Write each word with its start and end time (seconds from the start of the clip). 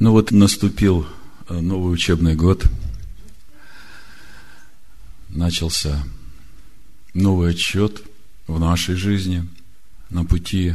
Ну 0.00 0.12
вот 0.12 0.30
наступил 0.30 1.06
э, 1.46 1.60
новый 1.60 1.92
учебный 1.92 2.34
год. 2.34 2.64
Начался 5.28 6.02
новый 7.12 7.50
отчет 7.50 8.02
в 8.46 8.58
нашей 8.58 8.94
жизни 8.94 9.46
на 10.08 10.24
пути 10.24 10.74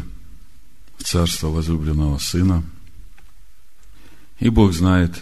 в 0.99 1.03
царство 1.03 1.47
возлюбленного 1.47 2.20
Сына. 2.20 2.64
И 4.39 4.50
Бог 4.50 4.73
знает, 4.73 5.20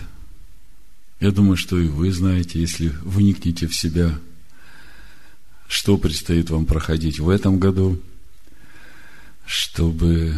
я 1.22 1.32
думаю, 1.32 1.56
что 1.56 1.80
и 1.80 1.88
вы 1.88 2.12
знаете, 2.12 2.60
если 2.60 2.90
вникнете 3.04 3.68
в 3.68 3.76
себя, 3.76 4.20
что 5.70 5.98
предстоит 5.98 6.50
вам 6.50 6.66
проходить 6.66 7.22
в 7.22 7.30
этом 7.30 7.58
году, 7.58 8.02
чтобы 9.46 10.36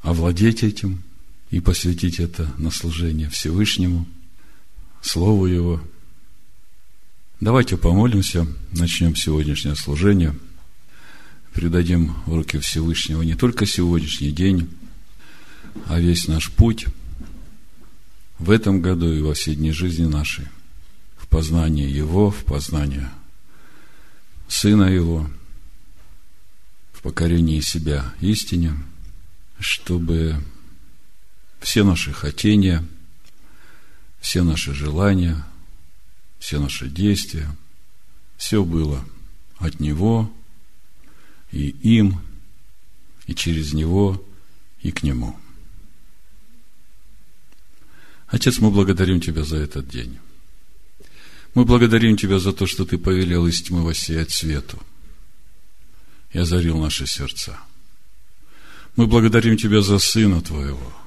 овладеть 0.00 0.62
этим– 0.62 1.02
и 1.54 1.60
посвятить 1.60 2.18
это 2.18 2.52
на 2.58 2.72
служение 2.72 3.30
Всевышнему, 3.30 4.08
Слову 5.02 5.46
Его. 5.46 5.80
Давайте 7.38 7.76
помолимся, 7.76 8.48
начнем 8.72 9.14
сегодняшнее 9.14 9.76
служение, 9.76 10.34
передадим 11.54 12.12
в 12.26 12.34
руки 12.34 12.58
Всевышнего 12.58 13.22
не 13.22 13.36
только 13.36 13.66
сегодняшний 13.66 14.32
день, 14.32 14.68
а 15.86 16.00
весь 16.00 16.26
наш 16.26 16.50
путь 16.50 16.86
в 18.40 18.50
этом 18.50 18.80
году 18.80 19.12
и 19.12 19.20
во 19.20 19.34
все 19.34 19.54
дни 19.54 19.70
жизни 19.70 20.06
нашей, 20.06 20.46
в 21.16 21.28
познание 21.28 21.88
Его, 21.88 22.32
в 22.32 22.44
познание 22.44 23.10
Сына 24.48 24.92
Его, 24.92 25.30
в 26.92 27.00
покорении 27.00 27.60
себя 27.60 28.12
истине, 28.20 28.74
чтобы 29.60 30.42
все 31.64 31.82
наши 31.82 32.12
хотения, 32.12 32.84
все 34.20 34.44
наши 34.44 34.74
желания, 34.74 35.42
все 36.38 36.60
наши 36.60 36.88
действия, 36.88 37.48
все 38.36 38.62
было 38.62 39.02
от 39.56 39.80
Него 39.80 40.30
и 41.52 41.70
им, 41.70 42.20
и 43.26 43.34
через 43.34 43.72
Него, 43.72 44.22
и 44.82 44.92
к 44.92 45.02
Нему. 45.02 45.38
Отец, 48.26 48.58
мы 48.58 48.70
благодарим 48.70 49.22
Тебя 49.22 49.42
за 49.42 49.56
этот 49.56 49.88
день. 49.88 50.18
Мы 51.54 51.64
благодарим 51.64 52.18
Тебя 52.18 52.38
за 52.38 52.52
то, 52.52 52.66
что 52.66 52.84
Ты 52.84 52.98
повелел 52.98 53.46
из 53.46 53.62
тьмы 53.62 53.82
воссиять 53.84 54.30
свету 54.30 54.78
и 56.30 56.38
озарил 56.38 56.78
наши 56.78 57.06
сердца. 57.06 57.58
Мы 58.96 59.06
благодарим 59.06 59.56
Тебя 59.56 59.80
за 59.80 59.98
Сына 59.98 60.42
Твоего– 60.42 60.92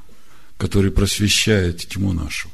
который 0.57 0.91
просвещает 0.91 1.87
тьму 1.87 2.13
нашу. 2.13 2.49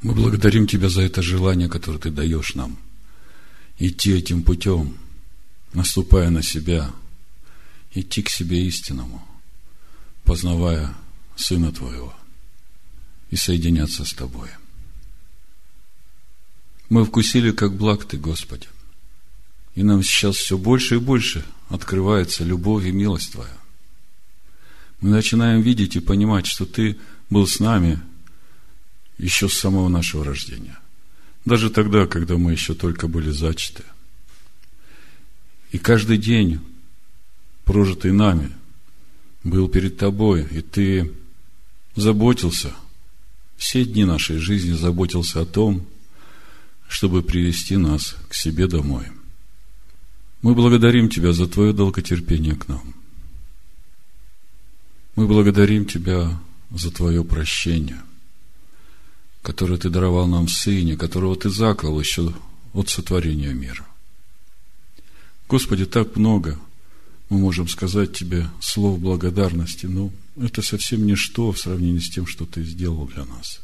Мы 0.00 0.14
благодарим 0.14 0.66
Тебя 0.66 0.88
за 0.88 1.02
это 1.02 1.22
желание, 1.22 1.68
которое 1.68 1.98
Ты 1.98 2.10
даешь 2.10 2.54
нам. 2.54 2.78
Идти 3.78 4.12
этим 4.12 4.42
путем, 4.42 4.96
наступая 5.72 6.30
на 6.30 6.42
себя, 6.42 6.90
идти 7.94 8.22
к 8.22 8.28
себе 8.28 8.64
истинному, 8.66 9.26
познавая 10.24 10.94
Сына 11.36 11.72
Твоего 11.72 12.14
и 13.30 13.36
соединяться 13.36 14.04
с 14.04 14.12
Тобой. 14.12 14.48
Мы 16.88 17.04
вкусили, 17.04 17.52
как 17.52 17.74
благ 17.74 18.04
Ты, 18.04 18.18
Господи. 18.18 18.68
И 19.74 19.82
нам 19.82 20.02
сейчас 20.02 20.36
все 20.36 20.58
больше 20.58 20.96
и 20.96 20.98
больше 20.98 21.44
открывается 21.70 22.44
любовь 22.44 22.84
и 22.84 22.92
милость 22.92 23.32
Твоя 23.32 23.61
мы 25.02 25.10
начинаем 25.10 25.60
видеть 25.60 25.96
и 25.96 26.00
понимать, 26.00 26.46
что 26.46 26.64
Ты 26.64 26.96
был 27.28 27.46
с 27.46 27.58
нами 27.58 28.00
еще 29.18 29.48
с 29.48 29.54
самого 29.54 29.88
нашего 29.88 30.24
рождения. 30.24 30.78
Даже 31.44 31.70
тогда, 31.70 32.06
когда 32.06 32.38
мы 32.38 32.52
еще 32.52 32.74
только 32.74 33.08
были 33.08 33.30
зачаты. 33.30 33.82
И 35.72 35.78
каждый 35.78 36.18
день, 36.18 36.60
прожитый 37.64 38.12
нами, 38.12 38.52
был 39.42 39.66
перед 39.68 39.96
Тобой, 39.96 40.46
и 40.48 40.60
Ты 40.60 41.12
заботился, 41.96 42.72
все 43.56 43.84
дни 43.84 44.04
нашей 44.04 44.38
жизни 44.38 44.72
заботился 44.72 45.40
о 45.40 45.46
том, 45.46 45.84
чтобы 46.88 47.22
привести 47.22 47.76
нас 47.76 48.14
к 48.28 48.34
себе 48.34 48.68
домой. 48.68 49.06
Мы 50.42 50.54
благодарим 50.54 51.08
Тебя 51.08 51.32
за 51.32 51.48
Твое 51.48 51.72
долготерпение 51.72 52.54
к 52.54 52.68
нам– 52.68 52.94
мы 55.14 55.26
благодарим 55.26 55.84
Тебя 55.84 56.38
за 56.70 56.90
Твое 56.90 57.24
прощение, 57.24 58.00
которое 59.42 59.78
Ты 59.78 59.90
даровал 59.90 60.26
нам 60.26 60.48
Сыне, 60.48 60.96
которого 60.96 61.36
Ты 61.36 61.50
заклал 61.50 61.98
еще 62.00 62.34
от 62.72 62.88
сотворения 62.88 63.52
мира. 63.52 63.86
Господи, 65.48 65.84
так 65.84 66.16
много 66.16 66.58
мы 67.28 67.38
можем 67.38 67.68
сказать 67.68 68.16
Тебе 68.16 68.48
слов 68.60 69.00
благодарности, 69.00 69.86
но 69.86 70.10
это 70.40 70.62
совсем 70.62 71.06
ничто 71.06 71.52
в 71.52 71.58
сравнении 71.58 72.00
с 72.00 72.10
тем, 72.10 72.26
что 72.26 72.46
Ты 72.46 72.62
сделал 72.62 73.06
для 73.06 73.24
нас. 73.24 73.60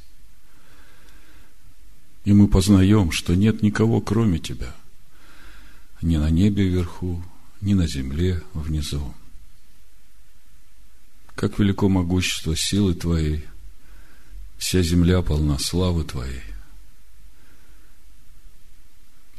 И 2.25 2.32
мы 2.34 2.48
познаем, 2.48 3.10
что 3.10 3.34
нет 3.34 3.62
никого, 3.62 4.03
кроме 4.03 4.38
Тебя, 4.38 4.75
ни 6.03 6.19
на 6.19 6.28
небе 6.28 6.69
вверху, 6.69 7.25
ни 7.62 7.72
на 7.72 7.86
земле 7.86 8.42
внизу. 8.53 9.15
Как 11.38 11.56
велико 11.60 11.88
могущество 11.88 12.56
силы 12.56 12.94
Твоей, 12.94 13.44
вся 14.56 14.82
земля 14.82 15.22
полна 15.22 15.56
славы 15.60 16.03
Твоей. 16.03 16.43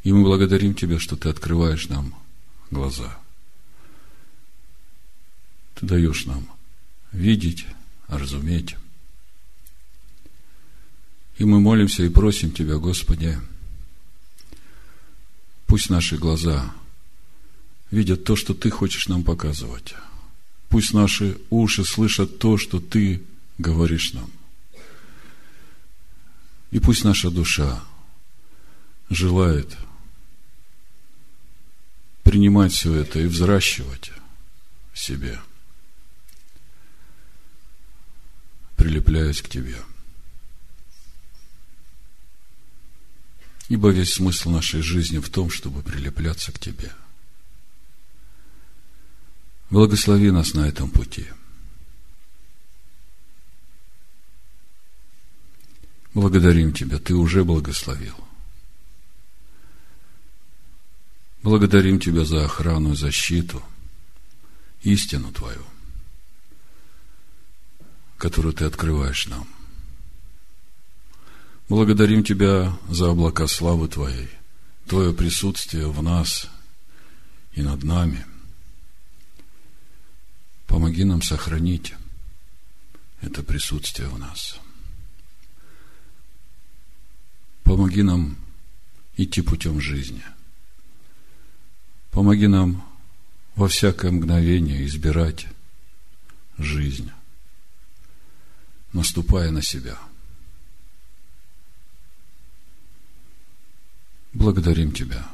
И 0.06 0.14
мы 0.14 0.24
благодарим 0.24 0.76
Тебя, 0.76 0.98
что 0.98 1.18
Ты 1.18 1.28
открываешь 1.28 1.90
нам 1.90 2.16
глаза. 2.72 3.20
Ты 5.76 5.88
даешь 5.88 6.26
нам 6.26 6.50
видеть, 7.12 7.66
разуметь. 8.08 8.78
И 11.38 11.44
мы 11.44 11.60
молимся 11.60 12.04
и 12.04 12.10
просим 12.10 12.52
Тебя, 12.52 12.78
Господи, 12.78 13.38
пусть 15.68 15.90
наши 15.90 16.16
глаза 16.16 16.74
видят 17.92 18.24
то, 18.24 18.38
что 18.38 18.54
Ты 18.54 18.70
хочешь 18.70 19.10
нам 19.10 19.26
показывать. 19.26 19.96
Пусть 20.70 20.94
наши 20.94 21.38
уши 21.50 21.84
слышат 21.84 22.38
то, 22.38 22.58
что 22.58 22.80
Ты 22.80 23.24
говоришь 23.58 24.14
нам. 24.14 24.32
И 26.70 26.80
пусть 26.80 27.04
наша 27.04 27.32
душа 27.32 27.84
желает 29.10 29.76
принимать 32.24 32.72
все 32.72 32.94
это 32.94 33.20
и 33.20 33.26
взращивать 33.26 34.12
в 34.94 35.00
себе, 35.00 35.40
прилепляясь 38.78 39.42
к 39.42 39.50
Тебе. 39.50 39.82
Ибо 43.70 43.90
весь 43.90 44.14
смысл 44.14 44.52
нашей 44.52 44.82
жизни 44.82 45.18
в 45.18 45.30
том, 45.30 45.50
чтобы 45.50 45.82
прилепляться 45.82 46.52
к 46.52 46.60
Тебе– 46.60 46.94
Благослови 49.70 50.32
нас 50.32 50.54
на 50.54 50.68
этом 50.68 50.90
пути. 50.90 51.28
Благодарим 56.14 56.74
Тебя, 56.74 56.98
Ты 56.98 57.14
уже 57.14 57.44
благословил. 57.44 58.16
Благодарим 61.44 62.00
Тебя 62.00 62.26
за 62.26 62.46
охрану 62.46 62.94
и 62.94 62.96
защиту, 62.96 63.62
истину 64.82 65.32
Твою, 65.32 65.64
которую 68.18 68.54
Ты 68.54 68.66
открываешь 68.66 69.28
нам. 69.28 69.48
Благодарим 71.70 72.24
Тебя 72.24 72.76
за 72.90 73.12
облака 73.12 73.46
славы 73.46 73.88
Твоей, 73.88 74.30
Твое 74.88 75.14
присутствие 75.14 75.88
в 75.92 76.02
нас 76.02 76.50
и 77.54 77.62
над 77.62 77.84
нами– 77.84 78.26
Помоги 80.70 81.04
нам 81.04 81.24
сохранить 81.24 81.96
это 83.22 83.42
присутствие 83.42 84.08
в 84.08 84.20
нас. 84.20 84.60
Помоги 87.64 88.04
нам 88.04 88.38
идти 89.18 89.42
путем 89.42 89.82
жизни. 89.82 90.24
Помоги 92.12 92.46
нам 92.46 92.88
во 93.56 93.68
всякое 93.68 94.12
мгновение 94.12 94.86
избирать 94.86 95.48
жизнь, 96.60 97.10
наступая 98.94 99.50
на 99.50 99.64
себя. 99.64 99.98
Благодарим 104.34 104.92
Тебя. 104.92 105.28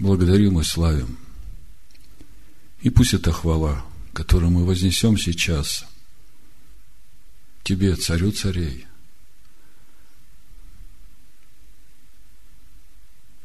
Благодарим 0.00 0.58
и 0.58 0.64
славим. 0.64 1.16
И 2.80 2.90
пусть 2.90 3.14
эта 3.14 3.30
хвала– 3.30 3.84
которую 4.12 4.50
мы 4.50 4.64
вознесем 4.64 5.16
сейчас 5.16 5.86
тебе, 7.62 7.94
царю 7.96 8.32
царей. 8.32 8.86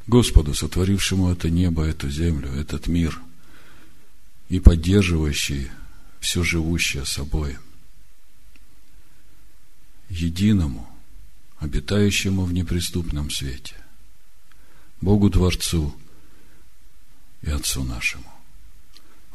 Господу, 0.08 0.54
сотворившему 0.54 1.32
это 1.32 1.50
небо, 1.50 1.84
эту 1.84 2.10
землю, 2.10 2.52
этот 2.52 2.88
мир 2.88 3.20
и 4.50 4.60
поддерживающий 4.60 5.72
все 6.20 6.44
живущее 6.44 7.06
собой, 7.06 7.58
единому, 10.10 10.88
обитающему 11.58 12.46
в 12.46 12.54
неприступном 12.54 13.32
свете, 13.32 13.76
Богу 15.02 15.30
Творцу 15.30 15.96
и 17.42 17.50
Отцу 17.50 17.84
нашему. 17.84 18.35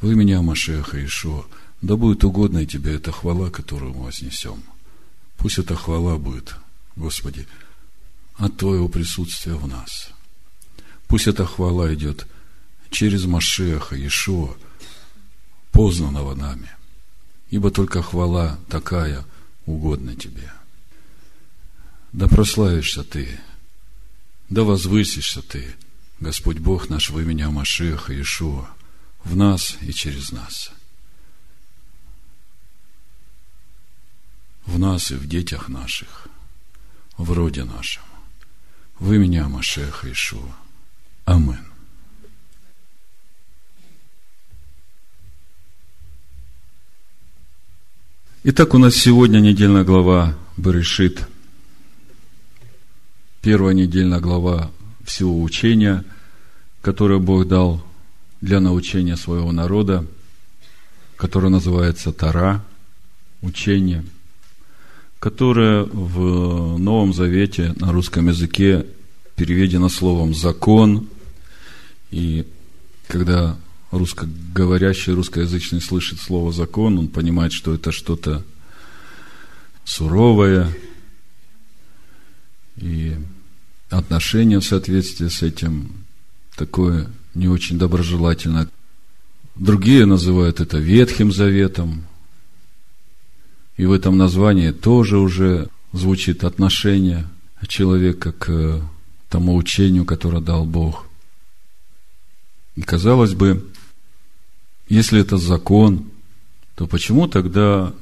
Вы 0.00 0.14
меня, 0.14 0.40
Машеха 0.40 1.04
Ишуа, 1.04 1.44
да 1.82 1.96
будет 1.96 2.24
угодно 2.24 2.64
тебе 2.64 2.94
эта 2.94 3.12
хвала, 3.12 3.50
которую 3.50 3.94
мы 3.94 4.04
вознесем. 4.06 4.62
Пусть 5.36 5.58
эта 5.58 5.76
хвала 5.76 6.16
будет, 6.16 6.54
Господи, 6.96 7.46
от 8.36 8.56
Твоего 8.56 8.88
присутствия 8.88 9.54
в 9.54 9.66
нас. 9.66 10.10
Пусть 11.06 11.26
эта 11.26 11.44
хвала 11.44 11.92
идет 11.94 12.26
через 12.90 13.24
Машеха, 13.24 13.94
Ишуа, 14.06 14.56
познанного 15.72 16.34
нами. 16.34 16.70
Ибо 17.50 17.70
только 17.70 18.02
хвала 18.02 18.58
такая 18.68 19.24
угодна 19.66 20.16
Тебе. 20.16 20.50
Да 22.12 22.26
прославишься 22.26 23.04
Ты, 23.04 23.38
да 24.48 24.62
возвысишься 24.62 25.42
Ты, 25.42 25.74
Господь 26.20 26.58
Бог 26.58 26.88
наш, 26.88 27.10
во 27.10 27.20
имя 27.22 27.50
Машеха, 27.50 28.18
Ишуа, 28.18 28.68
в 29.24 29.36
нас 29.36 29.76
и 29.82 29.92
через 29.92 30.32
нас. 30.32 30.72
в 34.70 34.78
нас 34.78 35.10
и 35.10 35.14
в 35.16 35.26
детях 35.26 35.68
наших, 35.68 36.28
в 37.16 37.32
роде 37.32 37.64
нашем. 37.64 38.02
Вы 38.98 39.18
меня, 39.18 39.48
Машеха 39.48 40.10
Ишуа. 40.10 40.54
Амин. 41.24 41.64
Итак, 48.44 48.74
у 48.74 48.78
нас 48.78 48.94
сегодня 48.94 49.40
недельная 49.40 49.84
глава 49.84 50.34
Берешит. 50.56 51.26
Первая 53.42 53.74
недельная 53.74 54.20
глава 54.20 54.70
всего 55.04 55.42
учения, 55.42 56.04
которое 56.80 57.18
Бог 57.18 57.48
дал 57.48 57.84
для 58.40 58.60
научения 58.60 59.16
своего 59.16 59.52
народа, 59.52 60.06
которое 61.16 61.48
называется 61.48 62.12
Тара, 62.12 62.64
учение– 63.42 64.04
которое 65.20 65.84
в 65.84 66.78
Новом 66.78 67.12
Завете 67.12 67.74
на 67.76 67.92
русском 67.92 68.28
языке 68.28 68.86
переведено 69.36 69.88
словом 69.90 70.34
«закон». 70.34 71.08
И 72.10 72.46
когда 73.06 73.58
русскоговорящий, 73.90 75.12
русскоязычный 75.12 75.82
слышит 75.82 76.20
слово 76.20 76.52
«закон», 76.52 76.98
он 76.98 77.08
понимает, 77.08 77.52
что 77.52 77.74
это 77.74 77.92
что-то 77.92 78.42
суровое, 79.84 80.74
и 82.76 83.14
отношение 83.90 84.60
в 84.60 84.64
соответствии 84.64 85.28
с 85.28 85.42
этим 85.42 85.92
такое 86.56 87.10
не 87.34 87.48
очень 87.48 87.78
доброжелательное. 87.78 88.68
Другие 89.54 90.06
называют 90.06 90.60
это 90.60 90.78
Ветхим 90.78 91.32
Заветом, 91.32 92.06
и 93.76 93.86
в 93.86 93.92
этом 93.92 94.16
названии 94.16 94.70
тоже 94.72 95.18
уже 95.18 95.68
звучит 95.92 96.44
отношение 96.44 97.26
человека 97.66 98.32
к 98.32 98.80
тому 99.28 99.56
учению, 99.56 100.04
которое 100.04 100.40
дал 100.40 100.64
Бог. 100.64 101.06
И 102.76 102.82
казалось 102.82 103.34
бы, 103.34 103.70
если 104.88 105.20
это 105.20 105.36
закон, 105.36 106.10
то 106.74 106.86
почему 106.86 107.28
тогда 107.28 107.92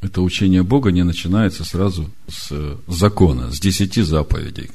это 0.00 0.22
учение 0.22 0.62
Бога 0.62 0.90
не 0.90 1.02
начинается 1.02 1.64
сразу 1.64 2.10
с 2.28 2.78
закона, 2.86 3.52
с 3.52 3.58
десяти 3.60 4.02
заповедей? 4.02 4.70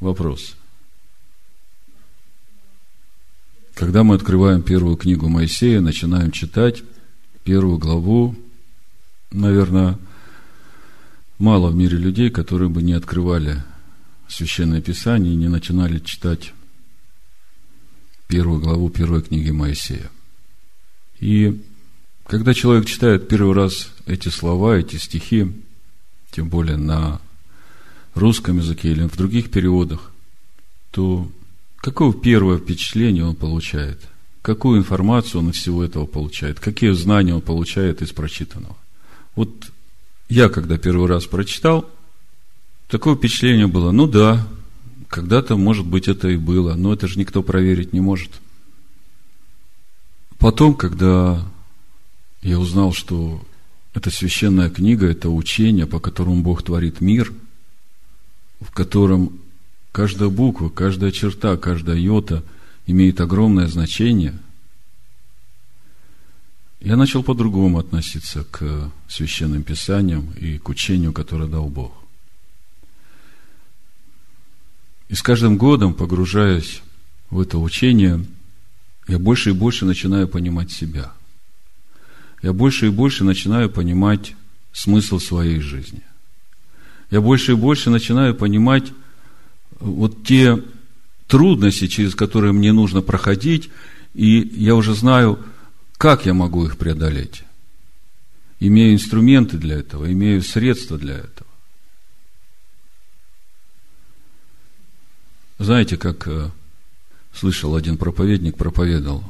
Вопрос. 0.00 0.56
Когда 3.74 4.04
мы 4.04 4.14
открываем 4.14 4.62
первую 4.62 4.96
книгу 4.96 5.28
Моисея, 5.28 5.80
начинаем 5.80 6.30
читать 6.30 6.84
первую 7.42 7.78
главу, 7.78 8.36
наверное, 9.32 9.98
мало 11.38 11.70
в 11.70 11.74
мире 11.74 11.98
людей, 11.98 12.30
которые 12.30 12.68
бы 12.68 12.82
не 12.82 12.92
открывали 12.92 13.64
Священное 14.28 14.80
Писание 14.80 15.32
и 15.32 15.36
не 15.36 15.48
начинали 15.48 15.98
читать 15.98 16.54
первую 18.28 18.60
главу 18.60 18.90
первой 18.90 19.22
книги 19.22 19.50
Моисея. 19.50 20.08
И 21.18 21.60
когда 22.26 22.54
человек 22.54 22.86
читает 22.86 23.26
первый 23.26 23.54
раз 23.54 23.90
эти 24.06 24.28
слова, 24.28 24.76
эти 24.76 24.96
стихи, 24.96 25.52
тем 26.30 26.48
более 26.48 26.76
на 26.76 27.20
русском 28.14 28.58
языке 28.58 28.92
или 28.92 29.02
в 29.08 29.16
других 29.16 29.50
переводах, 29.50 30.12
то 30.92 31.28
какое 31.84 32.14
первое 32.14 32.56
впечатление 32.56 33.26
он 33.26 33.36
получает? 33.36 34.00
Какую 34.40 34.78
информацию 34.78 35.42
он 35.42 35.50
из 35.50 35.56
всего 35.56 35.84
этого 35.84 36.06
получает? 36.06 36.58
Какие 36.58 36.92
знания 36.92 37.34
он 37.34 37.42
получает 37.42 38.00
из 38.00 38.10
прочитанного? 38.10 38.74
Вот 39.36 39.50
я, 40.30 40.48
когда 40.48 40.78
первый 40.78 41.06
раз 41.08 41.26
прочитал, 41.26 41.90
такое 42.88 43.16
впечатление 43.16 43.66
было, 43.66 43.90
ну 43.90 44.06
да, 44.06 44.48
когда-то, 45.08 45.58
может 45.58 45.84
быть, 45.84 46.08
это 46.08 46.28
и 46.28 46.38
было, 46.38 46.72
но 46.72 46.94
это 46.94 47.06
же 47.06 47.18
никто 47.18 47.42
проверить 47.42 47.92
не 47.92 48.00
может. 48.00 48.30
Потом, 50.38 50.74
когда 50.74 51.46
я 52.40 52.58
узнал, 52.58 52.94
что 52.94 53.42
это 53.92 54.10
священная 54.10 54.70
книга, 54.70 55.06
это 55.06 55.28
учение, 55.28 55.86
по 55.86 56.00
которому 56.00 56.40
Бог 56.40 56.62
творит 56.62 57.02
мир, 57.02 57.30
в 58.60 58.70
котором 58.70 59.43
каждая 59.94 60.28
буква, 60.28 60.68
каждая 60.68 61.12
черта, 61.12 61.56
каждая 61.56 61.96
йота 61.96 62.42
имеет 62.86 63.22
огромное 63.22 63.68
значение– 63.68 64.38
я 66.84 66.96
начал 66.96 67.22
по-другому 67.22 67.78
относиться 67.78 68.44
к 68.44 68.92
священным 69.08 69.62
писаниям 69.62 70.30
и 70.32 70.58
к 70.58 70.68
учению, 70.68 71.14
которое 71.14 71.48
дал 71.48 71.70
Бог. 71.70 71.94
И 75.08 75.14
с 75.14 75.22
каждым 75.22 75.56
годом, 75.56 75.94
погружаясь 75.94 76.82
в 77.30 77.40
это 77.40 77.56
учение, 77.56 78.22
я 79.08 79.18
больше 79.18 79.50
и 79.50 79.54
больше 79.54 79.86
начинаю 79.86 80.28
понимать 80.28 80.70
себя. 80.70 81.10
Я 82.42 82.52
больше 82.52 82.88
и 82.88 82.90
больше 82.90 83.24
начинаю 83.24 83.70
понимать 83.70 84.34
смысл 84.74 85.18
своей 85.18 85.60
жизни. 85.60 86.02
Я 87.10 87.22
больше 87.22 87.52
и 87.52 87.56
больше 87.56 87.88
начинаю 87.88 88.34
понимать 88.34 88.92
вот 89.84 90.24
те 90.24 90.62
трудности, 91.26 91.86
через 91.86 92.14
которые 92.14 92.52
мне 92.52 92.72
нужно 92.72 93.02
проходить, 93.02 93.70
и 94.14 94.38
я 94.56 94.74
уже 94.74 94.94
знаю– 94.94 95.38
как 96.04 96.26
я 96.26 96.34
могу 96.34 96.66
их 96.66 96.76
преодолеть? 96.76 97.44
Имею 98.60 98.94
инструменты 98.94 99.56
для 99.56 99.76
этого, 99.76 100.12
имею 100.12 100.42
средства 100.42 100.98
для 100.98 101.14
этого. 101.14 101.48
Знаете, 105.58 105.96
как 105.96 106.26
э, 106.26 106.50
слышал 107.32 107.76
один 107.76 107.96
проповедник, 107.96 108.56
проповедовал. 108.56 109.24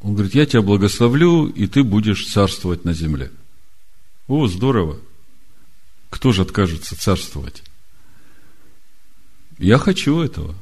Он 0.00 0.14
говорит, 0.14 0.34
я 0.34 0.44
тебя 0.44 0.60
благословлю, 0.60 1.46
и 1.46 1.66
ты 1.66 1.82
будешь 1.82 2.26
царствовать 2.26 2.84
на 2.84 2.92
земле. 2.92 3.30
О, 4.26 4.48
здорово! 4.48 4.98
Кто 6.10 6.32
же 6.32 6.42
откажется 6.42 6.94
царствовать? 6.94 7.62
Я 9.58 9.78
хочу 9.78 10.20
этого. 10.20 10.54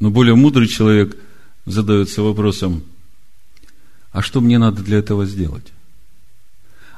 Но 0.00 0.10
более 0.10 0.34
мудрый 0.34 0.68
человек– 0.68 1.16
задается 1.66 2.22
вопросом, 2.22 2.84
а 4.12 4.22
что 4.22 4.40
мне 4.40 4.58
надо 4.58 4.82
для 4.82 4.98
этого 4.98 5.26
сделать? 5.26 5.72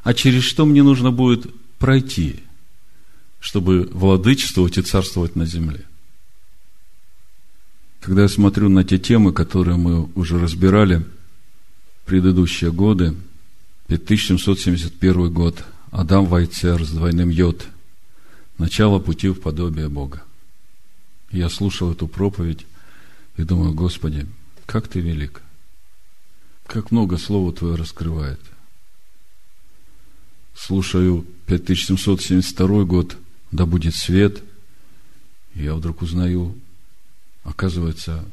А 0.03 0.15
через 0.15 0.45
что 0.45 0.67
мне 0.67 0.83
нужно 0.83 1.11
будет 1.11 1.47
пройти, 1.79 2.41
чтобы 3.41 3.89
владычествовать 3.93 4.79
и 4.79 4.83
царствовать 4.83 5.37
на 5.37 5.47
земле? 5.47 5.85
Когда 8.01 8.23
я 8.23 8.29
смотрю 8.29 8.69
на 8.69 8.85
те 8.85 8.99
темы, 8.99 9.33
которые 9.33 9.77
мы 9.77 10.05
уже 10.15 10.39
разбирали 10.39 11.05
в 12.03 12.07
предыдущие 12.07 12.71
годы, 12.71 13.17
5771 13.89 15.33
год, 15.33 15.65
Адам 15.91 16.27
Вайцер 16.27 16.85
с 16.85 16.91
двойным 16.91 17.31
йод, 17.31 17.67
начало 18.59 18.99
пути 18.99 19.29
в 19.29 19.41
подобие 19.41 19.89
Бога. 19.89 20.23
Я 21.31 21.49
слушал 21.49 21.93
эту 21.93 22.09
проповедь 22.09 22.67
и 23.37 23.43
думаю, 23.43 23.75
Господи, 23.75 24.27
как 24.65 24.89
ты 24.89 25.01
велик! 25.01 25.43
Как 26.67 26.91
много 26.91 27.17
Слово 27.17 27.53
Твое 27.53 27.77
раскрывает. 27.77 28.41
слушаю 30.55 31.25
5772 31.47 32.85
год, 32.85 33.17
да 33.53 33.67
будет 33.67 33.95
свет, 33.95 34.43
и 35.55 35.63
я 35.63 35.75
вдруг 35.75 36.03
узнаю, 36.03 36.57
оказывается, 37.45 38.25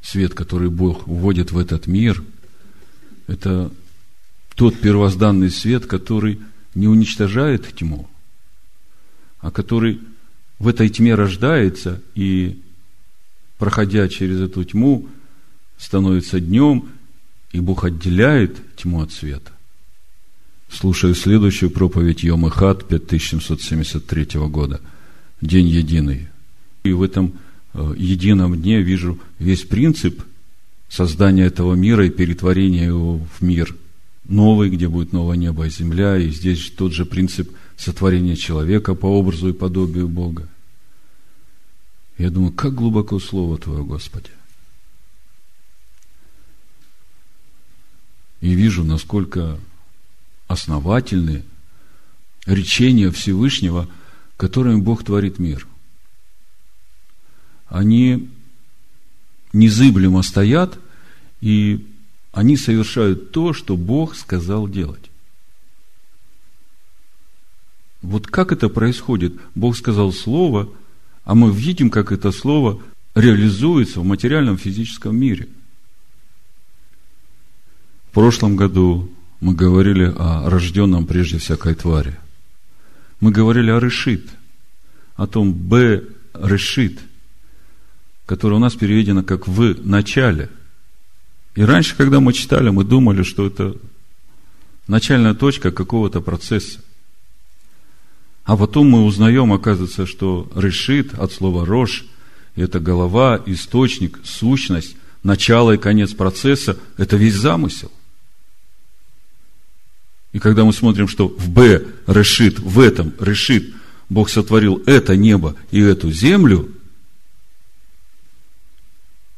свет, 0.00 0.34
который 0.34 0.70
Бог 0.70 1.06
вводит 1.06 1.52
в 1.52 1.58
этот 1.58 1.86
мир, 1.86 2.24
это 3.28 3.70
тот 4.56 4.80
первозданный 4.80 5.50
свет, 5.50 5.86
который 5.86 6.40
не 6.74 6.88
уничтожает 6.88 7.74
тьму, 7.76 8.08
а 9.42 9.50
который 9.50 10.00
в 10.58 10.68
этой 10.68 10.88
тьме 10.88 11.14
рождается 11.14 12.00
и, 12.14 12.62
проходя 13.58 14.08
через 14.08 14.40
эту 14.40 14.64
тьму, 14.64 15.08
становится 15.76 16.40
днем, 16.40 16.88
и 17.50 17.60
Бог 17.60 17.84
отделяет 17.84 18.56
тьму 18.76 19.02
от 19.02 19.12
света. 19.12 19.52
Слушаю 20.70 21.14
следующую 21.14 21.70
проповедь 21.70 22.22
Йом 22.22 22.48
Хат 22.48 22.88
5773 22.88 24.40
года. 24.48 24.80
День 25.42 25.66
единый. 25.66 26.28
И 26.84 26.92
в 26.92 27.02
этом 27.02 27.34
э, 27.74 27.94
едином 27.98 28.58
дне 28.58 28.80
вижу 28.80 29.18
весь 29.38 29.64
принцип 29.64 30.22
создания 30.88 31.44
этого 31.44 31.74
мира 31.74 32.06
и 32.06 32.10
перетворения 32.10 32.86
его 32.86 33.18
в 33.18 33.42
мир 33.42 33.74
новый, 34.24 34.70
где 34.70 34.88
будет 34.88 35.12
новое 35.12 35.36
небо 35.36 35.66
и 35.66 35.70
земля, 35.70 36.16
и 36.16 36.30
здесь 36.30 36.70
тот 36.70 36.92
же 36.92 37.04
принцип 37.04 37.50
сотворения 37.76 38.36
человека 38.36 38.94
по 38.94 39.06
образу 39.06 39.48
и 39.48 39.52
подобию 39.52 40.08
Бога. 40.08 40.48
Я 42.18 42.30
думаю, 42.30 42.52
как 42.52 42.74
глубоко 42.74 43.18
Слово 43.18 43.58
Твое, 43.58 43.84
Господи. 43.84 44.30
И 48.40 48.54
вижу, 48.54 48.84
насколько 48.84 49.58
основательны 50.48 51.44
речения 52.46 53.10
Всевышнего, 53.10 53.88
которыми 54.36 54.80
Бог 54.80 55.04
творит 55.04 55.38
мир. 55.38 55.66
Они 57.68 58.28
незыблемо 59.52 60.22
стоят, 60.22 60.78
и 61.40 61.86
они 62.32 62.56
совершают 62.56 63.30
то, 63.30 63.52
что 63.52 63.76
Бог 63.76 64.16
сказал 64.16 64.68
делать. 64.68 65.11
Вот 68.02 68.26
как 68.26 68.50
это 68.50 68.68
происходит? 68.68 69.34
Бог 69.54 69.76
сказал 69.76 70.12
слово, 70.12 70.68
а 71.24 71.34
мы 71.34 71.52
видим, 71.52 71.88
как 71.88 72.10
это 72.10 72.32
слово 72.32 72.82
реализуется 73.14 74.00
в 74.00 74.04
материальном 74.04 74.58
физическом 74.58 75.16
мире. 75.16 75.48
В 78.10 78.14
прошлом 78.14 78.56
году 78.56 79.10
мы 79.40 79.54
говорили 79.54 80.12
о 80.16 80.50
рожденном 80.50 81.06
прежде 81.06 81.38
всякой 81.38 81.74
твари. 81.74 82.18
Мы 83.20 83.30
говорили 83.30 83.70
о 83.70 83.78
решит, 83.78 84.28
о 85.14 85.26
том 85.28 85.52
Б 85.52 86.02
решит, 86.34 86.98
которое 88.26 88.56
у 88.56 88.58
нас 88.58 88.74
переведено 88.74 89.22
как 89.22 89.46
в 89.46 89.86
начале. 89.86 90.50
И 91.54 91.62
раньше, 91.62 91.96
когда 91.96 92.18
мы 92.18 92.32
читали, 92.32 92.70
мы 92.70 92.84
думали, 92.84 93.22
что 93.22 93.46
это 93.46 93.76
начальная 94.88 95.34
точка 95.34 95.70
какого-то 95.70 96.20
процесса. 96.20 96.80
А 98.44 98.56
потом 98.56 98.88
мы 98.90 99.04
узнаем, 99.04 99.52
оказывается, 99.52 100.06
что 100.06 100.50
решит 100.54 101.14
от 101.14 101.32
слова 101.32 101.64
рожь, 101.64 102.04
это 102.56 102.80
голова, 102.80 103.40
источник, 103.46 104.18
сущность, 104.24 104.96
начало 105.22 105.72
и 105.72 105.78
конец 105.78 106.12
процесса, 106.12 106.76
это 106.96 107.16
весь 107.16 107.34
замысел. 107.34 107.90
И 110.32 110.38
когда 110.38 110.64
мы 110.64 110.72
смотрим, 110.72 111.08
что 111.08 111.28
в 111.28 111.50
Б 111.50 111.84
решит, 112.06 112.58
в 112.58 112.80
этом 112.80 113.12
решит, 113.20 113.72
Бог 114.08 114.28
сотворил 114.28 114.82
это 114.86 115.16
небо 115.16 115.54
и 115.70 115.80
эту 115.80 116.10
землю, 116.10 116.68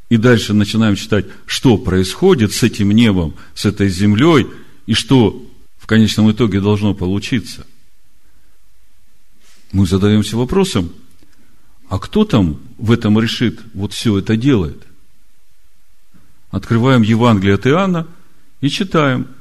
и 0.09 0.17
дальше 0.17 0.55
начинаем 0.55 0.97
читать, 0.97 1.27
что 1.47 1.77
происходит 1.77 2.53
с 2.53 2.63
этим 2.63 2.91
небом, 2.93 3.35
с 3.55 3.65
этой 3.65 3.89
землей, 3.89 4.47
и 4.87 4.95
что 4.95 5.45
в 5.79 5.87
конечном 5.87 6.31
итоге 6.31 6.61
должно 6.61 6.95
получиться. 6.95 7.67
Мы 9.75 9.87
задаемся 9.87 10.39
вопросом, 10.39 10.91
а 11.91 11.99
кто 11.99 12.25
там 12.25 12.61
в 12.79 12.91
этом 12.91 13.21
решит 13.21 13.61
вот 13.75 13.93
все 13.93 14.19
это 14.19 14.39
делает? 14.39 14.83
Открываем 16.51 17.03
Евангелие 17.03 17.57
от 17.57 17.67
Иоанна 17.67 18.07
и 18.63 18.71
читаем– 18.71 19.29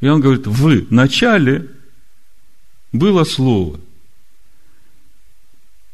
и 0.00 0.08
он 0.08 0.20
говорит, 0.20 0.46
в 0.46 0.92
начале 0.92 1.68
было 2.92 3.24
слово. 3.24 3.80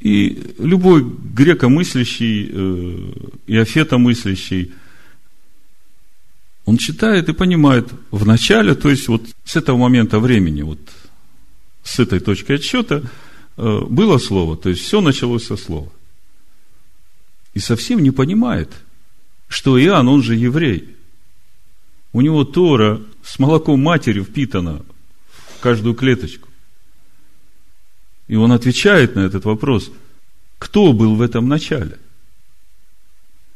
И 0.01 0.55
любой 0.59 1.05
грекомыслящий 1.05 2.51
э, 2.53 3.13
и 3.47 3.57
афетомыслящий, 3.57 4.73
он 6.65 6.77
читает 6.77 7.29
и 7.29 7.33
понимает 7.33 7.89
в 8.11 8.27
начале, 8.27 8.75
то 8.75 8.91
есть 8.91 9.07
вот 9.07 9.23
с 9.45 9.55
этого 9.55 9.77
момента 9.77 10.19
времени, 10.19 10.63
вот 10.63 10.81
с 11.85 12.01
этой 12.01 12.19
точки 12.19 12.53
отсчета, 12.53 13.05
было 13.57 14.19
слово, 14.19 14.57
то 14.57 14.69
есть 14.69 14.83
все 14.83 15.01
началось 15.01 15.47
со 15.47 15.57
слова. 15.57 15.91
И 17.55 17.59
совсем 17.59 18.03
не 18.03 18.11
понимает, 18.11 18.71
что 19.49 19.79
Иоанн, 19.79 20.09
он 20.09 20.23
же 20.23 20.35
еврей. 20.35 20.97
У 22.13 22.21
него 22.21 22.45
Тора 22.45 23.01
с 23.23 23.39
молоком 23.39 23.83
матери 23.83 24.23
впитано 24.23 24.83
в 25.57 25.61
каждую 25.61 25.95
клеточку. 25.95 26.49
И 28.29 28.37
он 28.37 28.53
отвечает 28.53 29.15
на 29.15 29.21
этот 29.21 29.45
вопрос, 29.45 29.91
кто 30.59 30.93
был 30.93 31.17
в 31.17 31.23
этом 31.23 31.49
начале? 31.49 31.99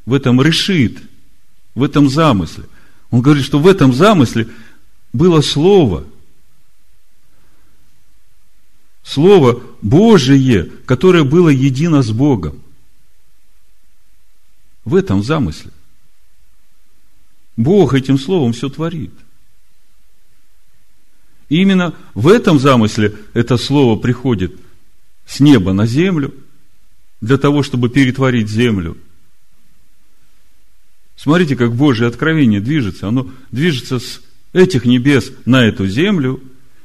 В 0.04 0.12
этом 0.12 0.42
решит, 0.42 0.98
в 1.74 1.82
этом 1.82 2.08
замысле. 2.10 2.64
Он 3.10 3.22
говорит, 3.22 3.44
что 3.44 3.58
в 3.58 3.66
этом 3.66 3.92
замысле 3.92 4.48
было 5.12 5.40
Слово. 5.40 6.04
Слово 9.06 9.62
Божие, 9.82 10.64
которое 10.84 11.22
было 11.22 11.48
едино 11.48 12.02
с 12.02 12.10
Богом. 12.10 12.60
В 14.84 14.96
этом 14.96 15.22
замысле. 15.22 15.70
Бог 17.56 17.94
этим 17.94 18.18
словом 18.18 18.52
все 18.52 18.68
творит. 18.68 19.12
И 21.48 21.62
именно 21.62 21.94
в 22.14 22.26
этом 22.26 22.58
замысле 22.58 23.14
это 23.32 23.56
слово 23.56 23.96
приходит 23.96 24.56
с 25.24 25.38
неба 25.38 25.72
на 25.72 25.86
землю, 25.86 26.34
для 27.20 27.38
того, 27.38 27.62
чтобы 27.62 27.88
перетворить 27.88 28.50
землю. 28.50 28.98
Смотрите, 31.14 31.54
как 31.54 31.74
Божье 31.74 32.08
откровение 32.08 32.60
движется. 32.60 33.06
Оно 33.06 33.30
движется 33.52 34.00
с 34.00 34.20
этих 34.52 34.84
небес 34.84 35.32
на 35.44 35.64
эту 35.64 35.86
землю, 35.86 36.42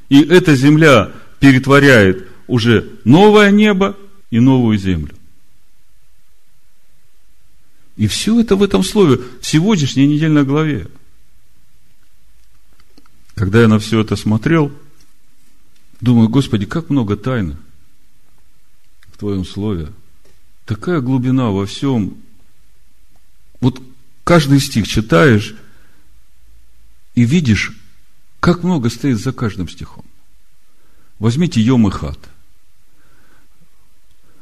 и 0.08 0.22
эта 0.22 0.54
земля 0.54 1.12
перетворяет 1.42 2.28
уже 2.46 2.88
новое 3.02 3.50
небо 3.50 3.98
и 4.30 4.38
новую 4.38 4.78
землю. 4.78 5.12
И 7.96 8.06
все 8.06 8.40
это 8.40 8.54
в 8.54 8.62
этом 8.62 8.84
слове, 8.84 9.20
в 9.40 9.44
сегодняшней 9.44 10.06
недельной 10.06 10.44
главе. 10.44 10.86
Когда 13.34 13.60
я 13.60 13.66
на 13.66 13.80
все 13.80 14.00
это 14.00 14.14
смотрел, 14.14 14.70
думаю, 16.00 16.28
Господи, 16.28 16.64
как 16.64 16.90
много 16.90 17.16
тайны 17.16 17.56
в 19.12 19.18
Твоем 19.18 19.44
Слове. 19.44 19.88
Такая 20.64 21.00
глубина 21.00 21.50
во 21.50 21.66
всем. 21.66 22.18
Вот 23.60 23.82
каждый 24.22 24.60
стих 24.60 24.86
читаешь 24.86 25.56
и 27.16 27.24
видишь, 27.24 27.72
как 28.38 28.62
много 28.62 28.90
стоит 28.90 29.18
за 29.18 29.32
каждым 29.32 29.68
стихом. 29.68 30.04
Возьмите 31.22 31.60
Йом 31.60 31.86
и 31.86 31.90
Хат. 31.92 32.18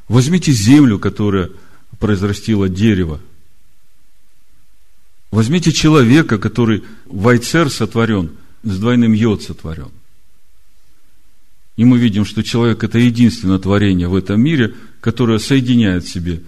Возьмите 0.09 0.51
землю, 0.51 0.99
которая 0.99 1.51
произрастила 1.99 2.71
дерево. 2.71 3.21
Возьмите 5.31 5.73
человека, 5.73 6.39
который 6.39 6.83
вайцер 7.05 7.71
сотворен– 7.71 8.31
с 8.63 8.79
двойным 8.79 9.13
йод 9.13 9.43
сотворен. 9.43 9.91
И 11.77 11.85
мы 11.85 11.99
видим, 11.99 12.25
что 12.25 12.43
человек– 12.43 12.83
это 12.85 12.99
единственное 12.99 13.59
творение 13.59 14.09
в 14.09 14.15
этом 14.15 14.41
мире, 14.41 14.75
которое 15.03 15.39
соединяет 15.39 16.05
в 16.05 16.11
себе 16.11 16.43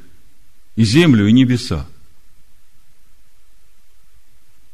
и 0.77 0.85
землю, 0.85 1.27
и 1.27 1.33
небеса. 1.33 1.87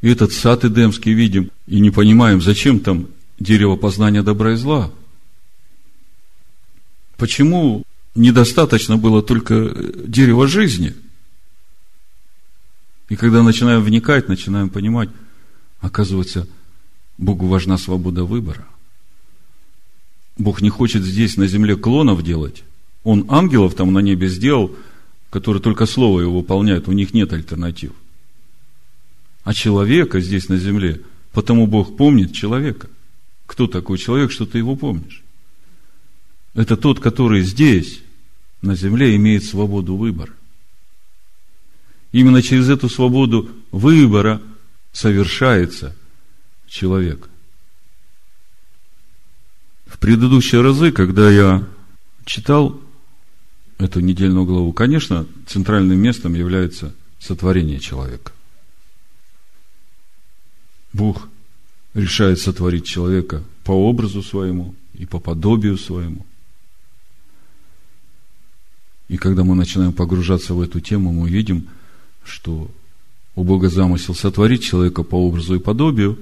И 0.02 0.08
этот 0.08 0.32
сад 0.32 0.64
Эдемский 0.64 1.14
видим, 1.14 1.50
и 1.66 1.80
не 1.80 1.90
понимаем, 1.90 2.40
зачем 2.40 2.78
там 2.78 3.08
дерево 3.40 3.74
познания 3.74 4.22
добра 4.22 4.52
и 4.52 4.56
зла. 4.56 4.92
Почему 7.18 7.82
недостаточно 8.14 8.96
было 8.96 9.22
только 9.22 9.74
дерево 10.06 10.46
жизни? 10.46 10.94
И 13.08 13.16
когда 13.16 13.42
начинаем 13.42 13.82
вникать, 13.82 14.28
начинаем 14.28 14.70
понимать, 14.70 15.10
оказывается, 15.80 16.46
Богу 17.18 17.48
важна 17.48 17.76
свобода 17.76 18.24
выбора. 18.24 18.66
Бог 20.38 20.62
не 20.62 20.70
хочет 20.70 21.02
здесь 21.02 21.36
на 21.36 21.48
земле 21.48 21.74
клонов 21.74 22.22
делать. 22.22 22.62
Он 23.02 23.26
ангелов 23.28 23.74
там 23.74 23.92
на 23.92 23.98
небе 23.98 24.28
сделал, 24.28 24.74
которые 25.30 25.60
только 25.60 25.86
слово 25.86 26.20
его 26.20 26.38
выполняют, 26.38 26.86
у 26.86 26.92
них 26.92 27.12
нет 27.14 27.32
альтернатив. 27.32 27.92
А 29.42 29.54
человека 29.54 30.20
здесь 30.20 30.48
на 30.48 30.56
земле, 30.56 31.00
потому 31.32 31.66
Бог 31.66 31.96
помнит 31.96 32.32
человека. 32.32 32.88
Кто 33.46 33.66
такой 33.66 33.98
человек, 33.98 34.30
что 34.30 34.46
ты 34.46 34.58
его 34.58 34.76
помнишь? 34.76 35.24
Это 36.58 36.76
тот, 36.76 36.98
который 36.98 37.42
здесь, 37.42 38.00
на 38.62 38.74
земле, 38.74 39.14
имеет 39.14 39.44
свободу 39.44 39.94
выбора. 39.94 40.32
Именно 42.10 42.42
через 42.42 42.68
эту 42.68 42.88
свободу 42.88 43.48
выбора 43.70 44.42
совершается 44.90 45.94
человек. 46.66 47.28
В 49.86 50.00
предыдущие 50.00 50.60
разы, 50.60 50.90
когда 50.90 51.30
я 51.30 51.64
читал 52.24 52.80
эту 53.78 54.00
недельную 54.00 54.44
главу, 54.44 54.72
конечно, 54.72 55.28
центральным 55.46 56.00
местом 56.00 56.34
является 56.34 56.92
сотворение 57.20 57.78
человека. 57.78 58.32
Бог 60.92 61.28
решает 61.94 62.40
сотворить 62.40 62.84
человека 62.84 63.44
по 63.62 63.70
образу 63.70 64.24
своему 64.24 64.74
и 64.94 65.06
по 65.06 65.20
подобию 65.20 65.78
своему. 65.78 66.26
И 69.08 69.16
когда 69.16 69.42
мы 69.42 69.54
начинаем 69.54 69.92
погружаться 69.92 70.54
в 70.54 70.60
эту 70.60 70.80
тему, 70.80 71.12
мы 71.12 71.28
видим, 71.28 71.68
что 72.24 72.70
у 73.34 73.44
Бога 73.44 73.70
замысел 73.70 74.14
сотворить 74.14 74.62
человека 74.62 75.02
по 75.02 75.14
образу 75.14 75.54
и 75.54 75.60
подобию. 75.60 76.18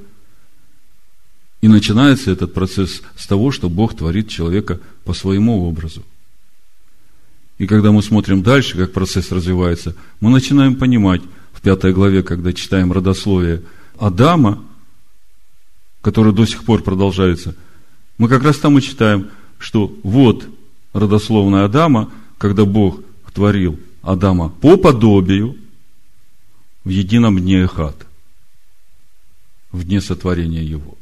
И 1.62 1.68
начинается 1.68 2.30
этот 2.30 2.54
процесс 2.54 3.02
с 3.16 3.26
того, 3.26 3.50
что 3.50 3.68
Бог 3.68 3.96
творит 3.96 4.28
человека 4.28 4.80
по 5.04 5.14
своему 5.14 5.66
образу. 5.66 6.04
И 7.58 7.66
когда 7.66 7.90
мы 7.90 8.02
смотрим 8.02 8.42
дальше, 8.42 8.76
как 8.76 8.92
процесс 8.92 9.32
развивается, 9.32 9.96
мы 10.20 10.30
начинаем 10.30 10.76
понимать 10.76 11.22
в 11.54 11.62
пятой 11.62 11.92
главе, 11.92 12.22
когда 12.22 12.52
читаем 12.52 12.92
родословие 12.92 13.62
Адама, 13.98 14.62
который 16.02 16.34
до 16.34 16.44
сих 16.44 16.64
пор 16.64 16.82
продолжается, 16.82 17.56
мы 18.18 18.28
как 18.28 18.44
раз 18.44 18.58
там 18.58 18.76
и 18.76 18.82
читаем, 18.82 19.30
что 19.58 19.92
вот 20.02 20.46
родословная 20.92 21.64
Адама, 21.64 22.12
когда 22.38 22.64
Бог 22.64 23.00
творил 23.34 23.78
Адама 24.02 24.48
по 24.48 24.76
подобию, 24.76 25.56
в 26.84 26.88
едином 26.88 27.38
дне 27.38 27.64
Эхат, 27.64 28.06
в 29.72 29.84
дне 29.84 30.00
сотворения 30.00 30.64
его. 30.64 30.96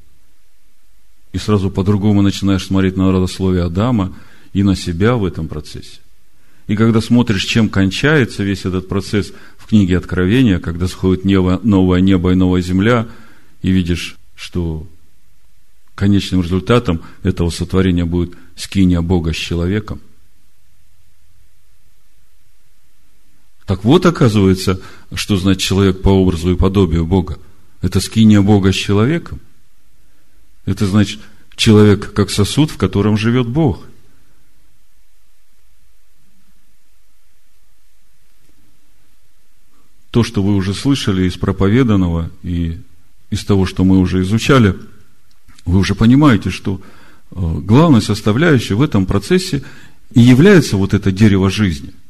И 1.33 1.39
сразу 1.39 1.71
по-другому 1.71 2.23
начинаешь 2.23 2.65
смотреть 2.65 2.97
на 2.97 3.13
родословие 3.13 3.65
Адама 3.65 4.15
и 4.55 4.63
на 4.63 4.77
себя 4.77 5.17
в 5.17 5.25
этом 5.25 5.47
процессе. 5.49 6.01
И 6.67 6.77
когда 6.77 7.03
смотришь, 7.03 7.45
чем 7.45 7.69
кончается 7.69 8.43
весь 8.43 8.65
этот 8.65 8.89
процесс 8.89 9.33
в 9.59 9.67
книге 9.67 9.99
Откровения, 9.99 10.59
когда 10.59 10.89
сходит 10.89 11.27
небо, 11.27 11.61
новое 11.63 12.01
небо 12.01 12.33
и 12.33 12.35
новая 12.35 12.63
земля, 12.63 13.07
и 13.61 13.71
видишь, 13.71 14.17
что 14.35 14.87
конечным 15.95 16.41
результатом 16.41 17.03
этого 17.23 17.51
сотворения 17.51 18.07
будет 18.07 18.35
скиния 18.57 19.03
Бога 19.03 19.33
с 19.35 19.37
человеком– 19.37 20.01
Так 23.67 23.85
вот, 23.85 24.05
оказывается, 24.05 24.81
что 25.15 25.37
значит 25.37 25.63
человек 25.63 26.03
по 26.03 26.11
образу 26.11 26.53
и 26.53 26.57
подобию 26.57 27.07
Бога. 27.07 27.39
Это 27.81 28.01
скиния 28.01 28.43
Бога 28.43 28.73
с 28.73 28.77
человеком. 28.77 29.41
Это 30.67 30.87
значит 30.87 31.21
человек 31.57 32.13
как 32.13 32.31
сосуд, 32.31 32.71
в 32.71 32.77
котором 32.77 33.17
живет 33.17 33.49
Бог. 33.49 33.83
То, 40.11 40.23
что 40.23 40.43
вы 40.43 40.55
уже 40.55 40.75
слышали 40.75 41.27
из 41.27 41.37
проповеданного 41.37 42.31
и 42.43 42.79
из 43.31 43.45
того, 43.45 43.67
что 43.67 43.83
мы 43.83 43.99
уже 43.99 44.23
изучали, 44.23 44.77
вы 45.65 45.79
уже 45.79 45.95
понимаете, 45.95 46.51
что 46.51 46.81
э, 47.31 47.35
главной 47.35 48.01
составляющей 48.01 48.75
в 48.75 48.83
этом 48.83 49.07
процессе 49.07 49.65
и 50.13 50.21
является 50.21 50.77
вот 50.77 50.93
это 50.95 51.11
дерево 51.11 51.51
жизни– 51.51 51.95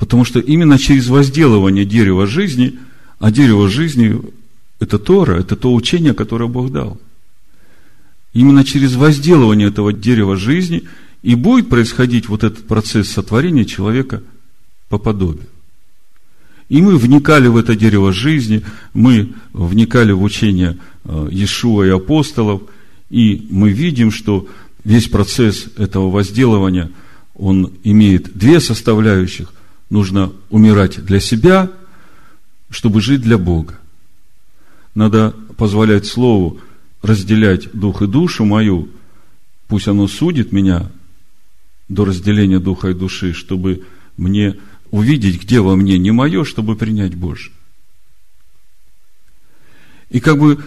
Потому 0.00 0.24
что 0.24 0.40
именно 0.40 0.78
через 0.78 1.08
возделывание 1.08 1.84
дерева 1.84 2.26
жизни, 2.26 2.78
а 3.18 3.30
дерево 3.30 3.68
жизни– 3.68 4.18
это 4.80 4.98
Тора, 4.98 5.38
это 5.38 5.56
то 5.56 5.74
учение, 5.74 6.14
которое 6.14 6.48
Бог 6.48 6.72
дал. 6.72 6.98
Именно 8.32 8.64
через 8.64 8.94
возделывание 8.94 9.68
этого 9.68 9.92
дерева 9.92 10.38
жизни 10.38 10.84
и 11.22 11.34
будет 11.34 11.68
происходить 11.68 12.30
вот 12.30 12.44
этот 12.44 12.66
процесс 12.66 13.10
сотворения 13.10 13.66
человека 13.66 14.22
по 14.88 14.96
подобию. 14.96 15.46
И 16.70 16.80
мы 16.80 16.96
вникали 16.96 17.48
в 17.48 17.58
это 17.58 17.76
дерево 17.76 18.10
жизни, 18.10 18.64
мы 18.94 19.34
вникали 19.52 20.12
в 20.12 20.22
учение 20.22 20.78
э, 21.04 21.28
Иешуа 21.30 21.84
и 21.84 21.90
апостолов, 21.90 22.62
и 23.10 23.46
мы 23.50 23.70
видим, 23.70 24.12
что 24.12 24.48
весь 24.82 25.08
процесс 25.08 25.66
этого 25.76 26.10
возделывания, 26.10 26.90
он 27.34 27.72
имеет 27.84 28.32
две 28.34 28.60
составляющих 28.60 29.52
нужно 29.90 30.32
умирать 30.48 31.04
для 31.04 31.20
себя, 31.20 31.70
чтобы 32.70 33.00
жить 33.00 33.20
для 33.20 33.36
Бога. 33.36 33.78
Надо 34.94 35.34
позволять 35.56 36.06
Слову 36.06 36.60
разделять 37.02 37.70
дух 37.72 38.02
и 38.02 38.06
душу 38.06 38.44
мою, 38.44 38.88
пусть 39.68 39.88
оно 39.88 40.06
судит 40.08 40.52
меня 40.52 40.90
до 41.88 42.04
разделения 42.04 42.60
духа 42.60 42.90
и 42.90 42.94
души, 42.94 43.32
чтобы 43.32 43.84
мне 44.16 44.56
увидеть, 44.90 45.42
где 45.42 45.60
во 45.60 45.76
мне 45.76 45.98
не 45.98 46.10
мое, 46.10 46.44
чтобы 46.44 46.76
принять 46.76 47.14
Божье. 47.14 47.52
И 50.10 50.20
как 50.20 50.38
бы 50.38 50.62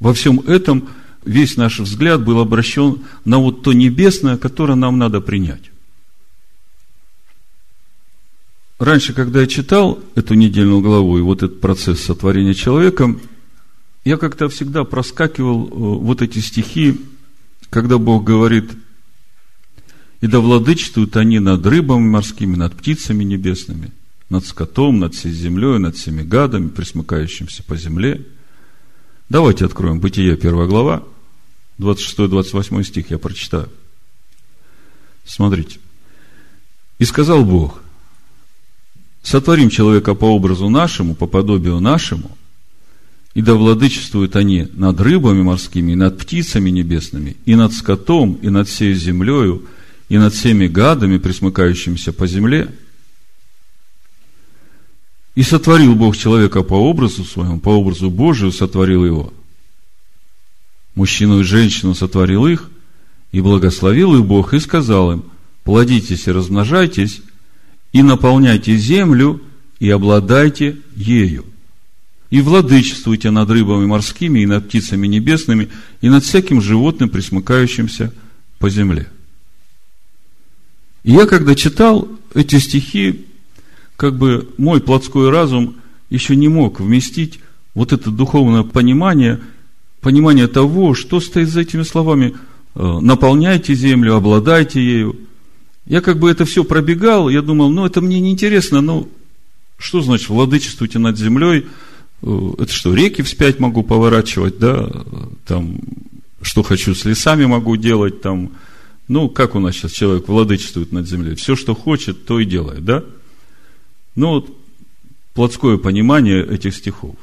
во 0.00 0.12
всем 0.12 0.40
этом 0.40 0.88
весь 1.24 1.56
наш 1.56 1.80
взгляд 1.80 2.24
был 2.24 2.40
обращен 2.40 3.02
на 3.24 3.38
вот 3.38 3.62
то 3.62 3.72
небесное, 3.72 4.36
которое 4.36 4.74
нам 4.74 4.98
надо 4.98 5.20
принять. 5.20 5.70
Раньше, 8.78 9.12
когда 9.12 9.40
я 9.40 9.46
читал 9.48 9.98
эту 10.14 10.34
недельную 10.34 10.80
главу 10.80 11.18
и 11.18 11.20
вот 11.20 11.42
этот 11.42 11.60
процесс 11.60 12.00
сотворения 12.00 12.54
человека, 12.54 13.16
я 14.04 14.16
как-то 14.16 14.48
всегда 14.48 14.84
проскакивал 14.84 15.66
э, 15.66 15.70
вот 15.72 16.22
эти 16.22 16.38
стихи, 16.38 17.00
когда 17.70 17.98
Бог 17.98 18.22
говорит, 18.22 18.70
и 20.20 20.28
да 20.28 20.38
владычествуют 20.38 21.16
они 21.16 21.40
над 21.40 21.66
рыбами 21.66 22.06
морскими, 22.06 22.54
над 22.54 22.76
птицами 22.76 23.24
небесными, 23.24 23.90
над 24.30 24.46
скотом, 24.46 25.00
над 25.00 25.14
всей 25.14 25.32
землей, 25.32 25.78
над 25.78 25.96
всеми 25.96 26.22
гадами, 26.22 26.68
присмыкающимся 26.68 27.64
по 27.64 27.76
земле. 27.76 28.24
Давайте 29.28 29.64
откроем 29.64 29.98
Бытие, 29.98 30.36
первая 30.36 30.68
глава, 30.68 31.02
26-28 31.78 32.84
стих 32.84 33.10
я 33.10 33.18
прочитаю. 33.18 33.68
Смотрите. 35.24 35.80
И 37.00 37.04
сказал 37.04 37.44
Бог– 37.44 37.82
сотворим 39.22 39.70
человека 39.70 40.14
по 40.14 40.26
образу 40.26 40.68
нашему, 40.68 41.14
по 41.14 41.26
подобию 41.26 41.80
нашему, 41.80 42.36
и 43.34 43.42
да 43.42 43.54
владычествуют 43.54 44.36
они 44.36 44.68
над 44.72 45.00
рыбами 45.00 45.42
морскими, 45.42 45.92
и 45.92 45.96
над 45.96 46.18
птицами 46.18 46.70
небесными, 46.70 47.36
и 47.44 47.54
над 47.54 47.72
скотом, 47.72 48.34
и 48.42 48.48
над 48.48 48.68
всей 48.68 48.94
землею, 48.94 49.66
и 50.08 50.18
над 50.18 50.34
всеми 50.34 50.66
гадами, 50.66 51.18
присмыкающимися 51.18 52.12
по 52.12 52.26
земле. 52.26 52.74
И 55.34 55.42
сотворил 55.42 55.94
Бог 55.94 56.16
человека 56.16 56.62
по 56.62 56.74
образу 56.74 57.24
своему, 57.24 57.60
по 57.60 57.68
образу 57.68 58.10
Божию 58.10 58.50
сотворил 58.50 59.04
его. 59.04 59.32
Мужчину 60.96 61.40
и 61.40 61.44
женщину 61.44 61.94
сотворил 61.94 62.46
их, 62.48 62.68
и 63.30 63.40
благословил 63.40 64.16
их 64.16 64.24
Бог, 64.24 64.52
и 64.52 64.58
сказал 64.58 65.12
им, 65.12 65.24
плодитесь 65.62 66.26
и 66.26 66.32
размножайтесь, 66.32 67.20
и 67.92 68.02
наполняйте 68.02 68.76
землю, 68.76 69.40
и 69.78 69.88
обладайте 69.90 70.76
ею. 70.94 71.44
И 72.30 72.40
владычествуйте 72.42 73.30
над 73.30 73.48
рыбами 73.50 73.86
морскими, 73.86 74.40
и 74.40 74.46
над 74.46 74.68
птицами 74.68 75.06
небесными, 75.06 75.68
и 76.02 76.10
над 76.10 76.24
всяким 76.24 76.60
животным, 76.60 77.08
присмыкающимся 77.08 78.12
по 78.58 78.68
земле. 78.68 79.08
И 81.04 81.12
я, 81.12 81.26
когда 81.26 81.54
читал 81.54 82.08
эти 82.34 82.58
стихи, 82.58 83.24
как 83.96 84.18
бы 84.18 84.48
мой 84.58 84.80
плотской 84.80 85.30
разум 85.30 85.76
еще 86.10 86.36
не 86.36 86.48
мог 86.48 86.80
вместить 86.80 87.40
вот 87.74 87.92
это 87.92 88.10
духовное 88.10 88.62
понимание, 88.62 89.40
понимание 90.00 90.48
того, 90.48 90.94
что 90.94 91.20
стоит 91.20 91.48
за 91.48 91.60
этими 91.60 91.82
словами. 91.82 92.34
«Э, 92.74 92.98
наполняйте 93.00 93.74
землю, 93.74 94.14
обладайте 94.14 94.84
ею– 94.84 95.16
я 95.88 96.02
как 96.02 96.18
бы 96.18 96.30
это 96.30 96.44
все 96.44 96.64
пробегал, 96.64 97.30
я 97.30 97.40
думал, 97.40 97.70
ну, 97.70 97.86
это 97.86 98.02
мне 98.02 98.20
неинтересно, 98.20 98.82
ну, 98.82 99.08
что 99.78 100.02
значит 100.02 100.28
владычествуйте 100.28 100.98
над 100.98 101.16
землей? 101.16 101.66
Э, 102.22 102.50
это 102.58 102.70
что, 102.70 102.94
реки 102.94 103.22
вспять 103.22 103.58
могу 103.58 103.82
поворачивать, 103.82 104.58
да, 104.58 104.90
там, 105.46 105.80
что 106.42 106.62
хочу 106.62 106.94
с 106.94 107.06
лесами 107.06 107.46
могу 107.46 107.76
делать 107.76 108.20
там. 108.20 108.52
Ну, 109.08 109.30
как 109.30 109.54
у 109.54 109.60
нас 109.60 109.74
сейчас 109.74 109.92
человек 109.92 110.28
владычествует 110.28 110.92
над 110.92 111.08
землей? 111.08 111.34
Все, 111.36 111.56
что 111.56 111.74
хочет, 111.74 112.26
то 112.26 112.38
и 112.38 112.44
делает, 112.44 112.84
да? 112.84 113.02
Ну, 114.14 114.32
вот 114.32 114.54
плотское 115.32 115.78
понимание 115.78 116.44
этих 116.44 116.74
стихов. 116.74 117.16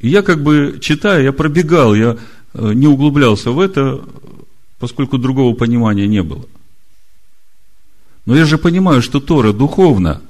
И 0.00 0.08
я 0.08 0.22
как 0.22 0.42
бы, 0.42 0.78
читая, 0.80 1.22
я 1.22 1.32
пробегал, 1.32 1.94
я 1.94 2.16
э, 2.54 2.72
не 2.72 2.88
углублялся 2.88 3.52
в 3.52 3.60
это, 3.60 4.00
поскольку 4.80 5.16
другого 5.16 5.54
понимания 5.54 6.08
не 6.08 6.24
было. 6.24 6.46
Но 8.30 8.36
я 8.36 8.44
же 8.44 8.58
понимаю, 8.58 9.02
что 9.02 9.18
Тора 9.18 9.52
духовна. 9.52 10.22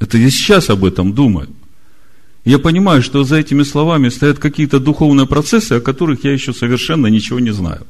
Это 0.00 0.18
я 0.18 0.28
сейчас 0.28 0.70
об 0.70 0.84
этом 0.84 1.12
думаю. 1.12 1.48
Я 2.44 2.58
понимаю, 2.58 3.00
что 3.00 3.22
за 3.22 3.36
этими 3.36 3.62
словами 3.62 4.08
стоят 4.08 4.40
какие-то 4.40 4.80
духовные 4.80 5.28
процессы, 5.28 5.74
о 5.74 5.80
которых 5.80 6.24
я 6.24 6.32
еще 6.32 6.52
совершенно 6.52 7.06
ничего 7.06 7.38
не 7.38 7.52
знаю. 7.52 7.86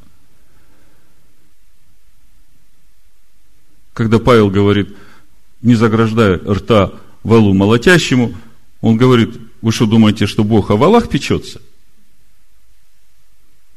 Когда 3.94 4.18
Павел 4.18 4.50
говорит, 4.50 4.94
не 5.62 5.76
заграждая 5.76 6.36
рта 6.36 6.92
валу 7.22 7.54
молотящему, 7.54 8.34
он 8.82 8.98
говорит, 8.98 9.30
вы 9.62 9.72
что 9.72 9.86
думаете, 9.86 10.26
что 10.26 10.44
Бог 10.44 10.70
о 10.70 10.76
валах 10.76 11.08
печется? 11.08 11.62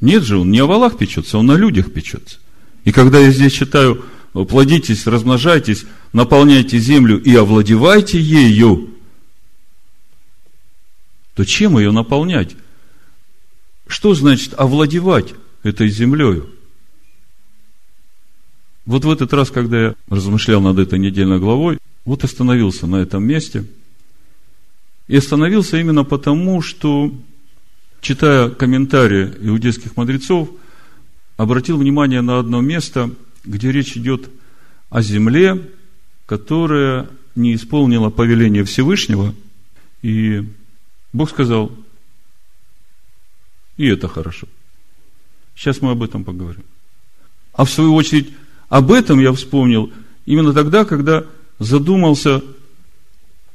Нет 0.02 0.24
же, 0.24 0.38
он 0.38 0.52
не 0.52 0.60
о 0.60 0.66
валах 0.66 0.98
печется, 0.98 1.38
он 1.38 1.50
о 1.50 1.56
людях 1.56 1.94
печется. 1.94 2.40
И 2.84 2.92
когда 2.92 3.20
я 3.20 3.32
здесь 3.32 3.54
читаю, 3.54 4.04
плодитесь, 4.34 5.08
размножайтесь, 5.08 5.86
наполняйте 6.14 6.78
землю 6.80 7.22
и 7.22 7.36
овладевайте 7.36 8.20
ею, 8.20 8.90
то 11.36 11.46
чем 11.46 11.78
ее 11.78 11.92
наполнять? 11.92 12.56
Что 13.88 14.14
значит 14.14 14.54
овладевать 14.58 15.34
этой 15.64 15.90
землею? 15.90 16.50
Вот 18.86 19.06
в 19.06 19.10
этот 19.10 19.34
раз, 19.34 19.50
когда 19.50 19.82
я 19.82 19.96
размышлял 20.10 20.62
над 20.62 20.80
этой 20.80 21.00
недельной 21.00 21.40
главой, 21.40 21.78
вот 22.06 22.24
остановился 22.24 22.88
на 22.88 22.98
этом 22.98 23.24
месте. 23.24 23.66
И 25.08 25.16
остановился 25.16 25.78
именно 25.78 26.04
потому, 26.04 26.62
что, 26.62 27.14
читая 28.02 28.50
комментарии 28.50 29.32
иудейских 29.42 29.96
мудрецов, 29.96 30.50
обратил 31.38 31.78
внимание 31.78 32.22
на 32.22 32.40
одно 32.40 32.62
место, 32.62 33.12
где 33.44 33.72
речь 33.72 33.98
идет 33.98 34.30
о 34.90 35.02
земле, 35.02 35.70
которая 36.26 37.10
не 37.36 37.56
исполнила 37.56 38.10
повеление 38.10 38.64
Всевышнего, 38.64 39.34
и 40.02 40.44
Бог 41.14 41.30
сказал, 41.30 41.72
и 43.78 43.88
это 43.88 44.08
хорошо. 44.08 44.48
Сейчас 45.56 45.82
мы 45.82 45.92
об 45.92 46.04
этом 46.04 46.24
поговорим. 46.24 46.64
А 47.54 47.66
в 47.66 47.70
свою 47.72 47.96
очередь, 47.96 48.30
об 48.70 48.92
этом 48.92 49.20
я 49.20 49.34
вспомнил 49.34 49.92
именно 50.26 50.54
тогда, 50.54 50.86
когда 50.86 51.26
задумался, 51.60 52.44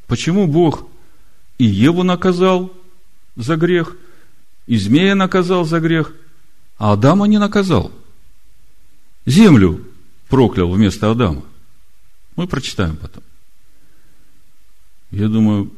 почему 0.07 0.47
Бог 0.47 0.87
и 1.59 1.65
Еву 1.65 2.03
наказал 2.03 2.73
за 3.37 3.57
грех, 3.57 3.97
и 4.67 4.77
змея 4.77 5.15
наказал 5.15 5.65
за 5.65 5.81
грех, 5.81 6.13
а 6.79 6.93
Адама 6.93 7.27
не 7.27 7.39
наказал. 7.39 7.93
Землю 9.27 9.81
проклял 10.29 10.71
вместо 10.71 11.11
Адама. 11.11 11.43
Мы 12.37 12.47
прочитаем 12.47 12.97
потом. 12.97 13.23
Я 15.11 15.29
думаю, 15.29 15.71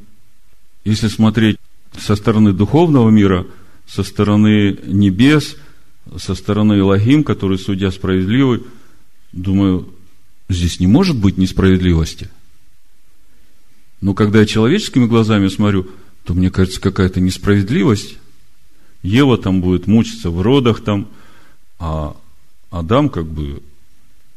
если 0.84 1.08
смотреть 1.08 1.58
со 1.98 2.16
стороны 2.16 2.52
духовного 2.52 3.10
мира, 3.10 3.46
со 3.86 4.02
стороны 4.02 4.78
небес, 4.86 5.56
со 6.16 6.34
стороны 6.34 6.78
Илогим, 6.78 7.24
который 7.24 7.58
судья 7.58 7.90
справедливый, 7.90 8.64
думаю, 9.32 9.88
здесь 10.48 10.80
не 10.80 10.86
может 10.86 11.16
быть 11.16 11.36
несправедливости. 11.36 12.30
Но 14.00 14.14
когда 14.14 14.40
я 14.40 14.46
человеческими 14.46 15.06
глазами 15.06 15.48
смотрю, 15.48 15.90
то 16.24 16.34
мне 16.34 16.50
кажется 16.50 16.80
какая-то 16.80 17.20
несправедливость. 17.20 18.18
Ева 19.02 19.38
там 19.38 19.60
будет 19.60 19.86
мучиться 19.86 20.30
в 20.30 20.40
родах 20.42 20.82
там, 20.82 21.08
а 21.78 22.16
Адам 22.78 23.08
как 23.08 23.26
бы 23.26 23.62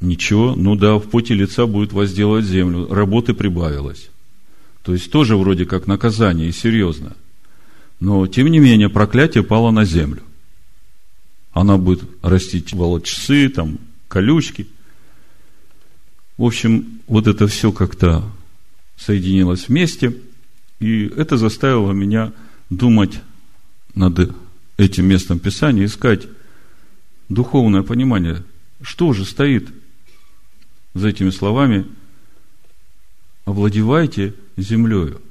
ничего, 0.01 0.55
ну 0.55 0.75
да, 0.75 0.95
в 0.95 1.09
поте 1.09 1.33
лица 1.33 1.65
будет 1.65 1.93
возделывать 1.93 2.45
землю, 2.45 2.87
работы 2.91 3.33
прибавилось. 3.33 4.09
То 4.83 4.93
есть 4.93 5.11
тоже 5.11 5.35
вроде 5.35 5.65
как 5.65 5.87
наказание 5.87 6.49
и 6.49 6.53
серьезно. 6.53 7.15
Но, 7.99 8.25
тем 8.27 8.47
не 8.47 8.59
менее, 8.59 8.89
проклятие 8.89 9.43
пало 9.43 9.71
на 9.71 9.83
землю. 9.83 10.21
Она 11.51 11.77
будет 11.77 12.03
растить 12.21 12.73
волочцы, 12.73 13.49
там, 13.49 13.79
колючки– 14.07 14.67
в 16.39 16.45
общем, 16.45 17.01
вот 17.07 17.27
это 17.27 17.47
все 17.47 17.73
как-то 17.73 18.23
соединилось 18.95 19.67
вместе, 19.67 20.15
и 20.79 21.11
это 21.17 21.35
заставило 21.35 21.91
меня 21.91 22.31
думать 22.69 23.19
над 23.93 24.33
этим 24.77 25.05
местом 25.05 25.39
Писания, 25.39 25.83
искать 25.83 26.27
духовное 27.29 27.83
понимание, 27.83 28.43
что 28.81 29.13
же 29.13 29.23
стоит 29.23 29.69
за 30.93 31.09
этими 31.09 31.29
словами 31.29 31.85
«овладевайте 33.45 34.33
землею», 34.57 35.21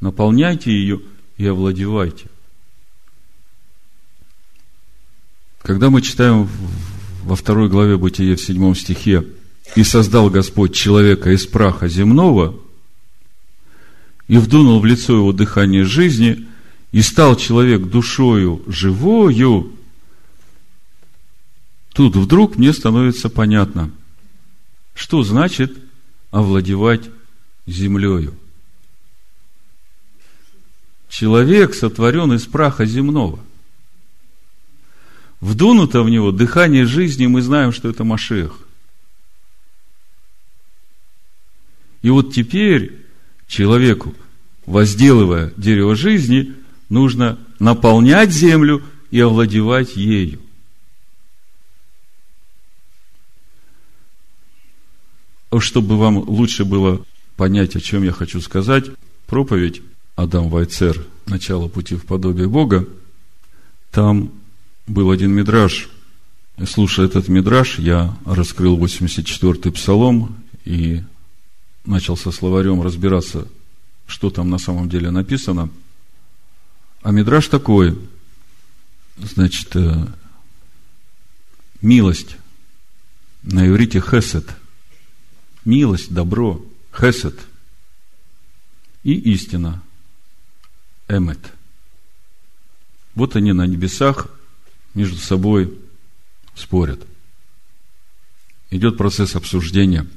наполняйте 0.00 0.72
ее 0.72 1.00
и 1.36 1.46
овладевайте. 1.46 2.26
Когда 5.62 5.90
мы 5.90 6.02
читаем 6.02 6.48
во 7.22 7.36
второй 7.36 7.68
главе 7.68 7.96
Бытия 7.96 8.36
в 8.36 8.40
седьмом 8.40 8.74
стихе 8.74 9.24
и 9.76 9.84
создал 9.84 10.28
Господь 10.28 10.74
человека 10.74 11.30
из 11.30 11.46
праха 11.46 11.88
земного, 11.88 12.58
и 14.28 14.38
вдунул 14.38 14.80
в 14.80 14.84
лицо 14.84 15.14
его 15.14 15.32
дыхание 15.32 15.84
жизни, 15.84 16.46
и 16.90 17.00
стал 17.00 17.36
человек 17.36 17.82
душою 17.82 18.62
живою, 18.66 19.72
тут 21.92 22.16
вдруг 22.16 22.56
мне 22.56 22.72
становится 22.72 23.28
понятно, 23.28 23.90
что 24.94 25.22
значит 25.22 25.76
овладевать 26.30 27.10
землею. 27.66 28.34
Человек 31.08 31.74
сотворен 31.74 32.32
из 32.32 32.46
праха 32.46 32.86
земного. 32.86 33.38
Вдунуто 35.40 36.02
в 36.02 36.08
него 36.08 36.32
дыхание 36.32 36.86
жизни, 36.86 37.26
мы 37.26 37.42
знаем, 37.42 37.72
что 37.72 37.88
это 37.88 38.04
Машех– 38.04 38.58
И 42.02 42.10
вот 42.10 42.34
теперь 42.34 42.98
человеку, 43.46 44.14
возделывая 44.66 45.52
дерево 45.56 45.94
жизни, 45.94 46.52
нужно 46.88 47.38
наполнять 47.58 48.32
землю 48.32 48.82
и 49.10 49.20
овладевать 49.20 49.96
ею. 49.96 50.40
Чтобы 55.58 55.98
вам 55.98 56.18
лучше 56.18 56.64
было 56.64 57.04
понять, 57.36 57.76
о 57.76 57.80
чем 57.80 58.02
я 58.02 58.12
хочу 58.12 58.40
сказать, 58.40 58.86
проповедь 59.26 59.82
Адам 60.16 60.48
Вайцер 60.48 61.06
«Начало 61.26 61.68
пути 61.68 61.94
в 61.96 62.04
подобие 62.04 62.48
Бога», 62.48 62.86
там 63.90 64.32
был 64.86 65.10
один 65.10 65.32
мидраж. 65.32 65.88
Слушая 66.66 67.06
этот 67.06 67.28
мидраж, 67.28 67.78
я 67.78 68.16
раскрыл 68.24 68.78
84-й 68.78 69.70
псалом 69.72 70.42
и 70.64 71.02
начал 71.84 72.16
со 72.16 72.30
словарем 72.30 72.82
разбираться, 72.82 73.48
что 74.06 74.30
там 74.30 74.48
на 74.48 74.58
самом 74.58 74.88
деле 74.88 75.10
написано. 75.10 75.68
А 77.02 77.10
мидраж 77.10 77.48
такой, 77.48 77.98
значит, 79.18 79.74
э, 79.76 80.06
милость, 81.80 82.36
на 83.42 83.68
иврите 83.68 84.00
хесед, 84.00 84.46
милость, 85.64 86.12
добро, 86.12 86.64
хесед, 86.92 87.38
и 89.02 89.14
истина, 89.32 89.82
эмет. 91.08 91.52
Вот 93.14 93.36
они 93.36 93.52
на 93.52 93.66
небесах 93.66 94.28
между 94.94 95.16
собой 95.18 95.78
спорят. 96.54 97.04
Идет 98.70 98.96
процесс 98.96 99.36
обсуждения– 99.36 100.06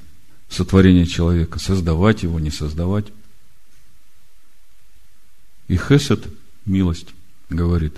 сотворение 0.50 1.06
человека, 1.06 1.60
создавать 1.60 2.24
его, 2.24 2.40
не 2.40 2.52
создавать. 2.52 3.06
И 5.68 5.78
Хесед, 5.78 6.28
милость, 6.66 7.08
говорит, 7.50 7.98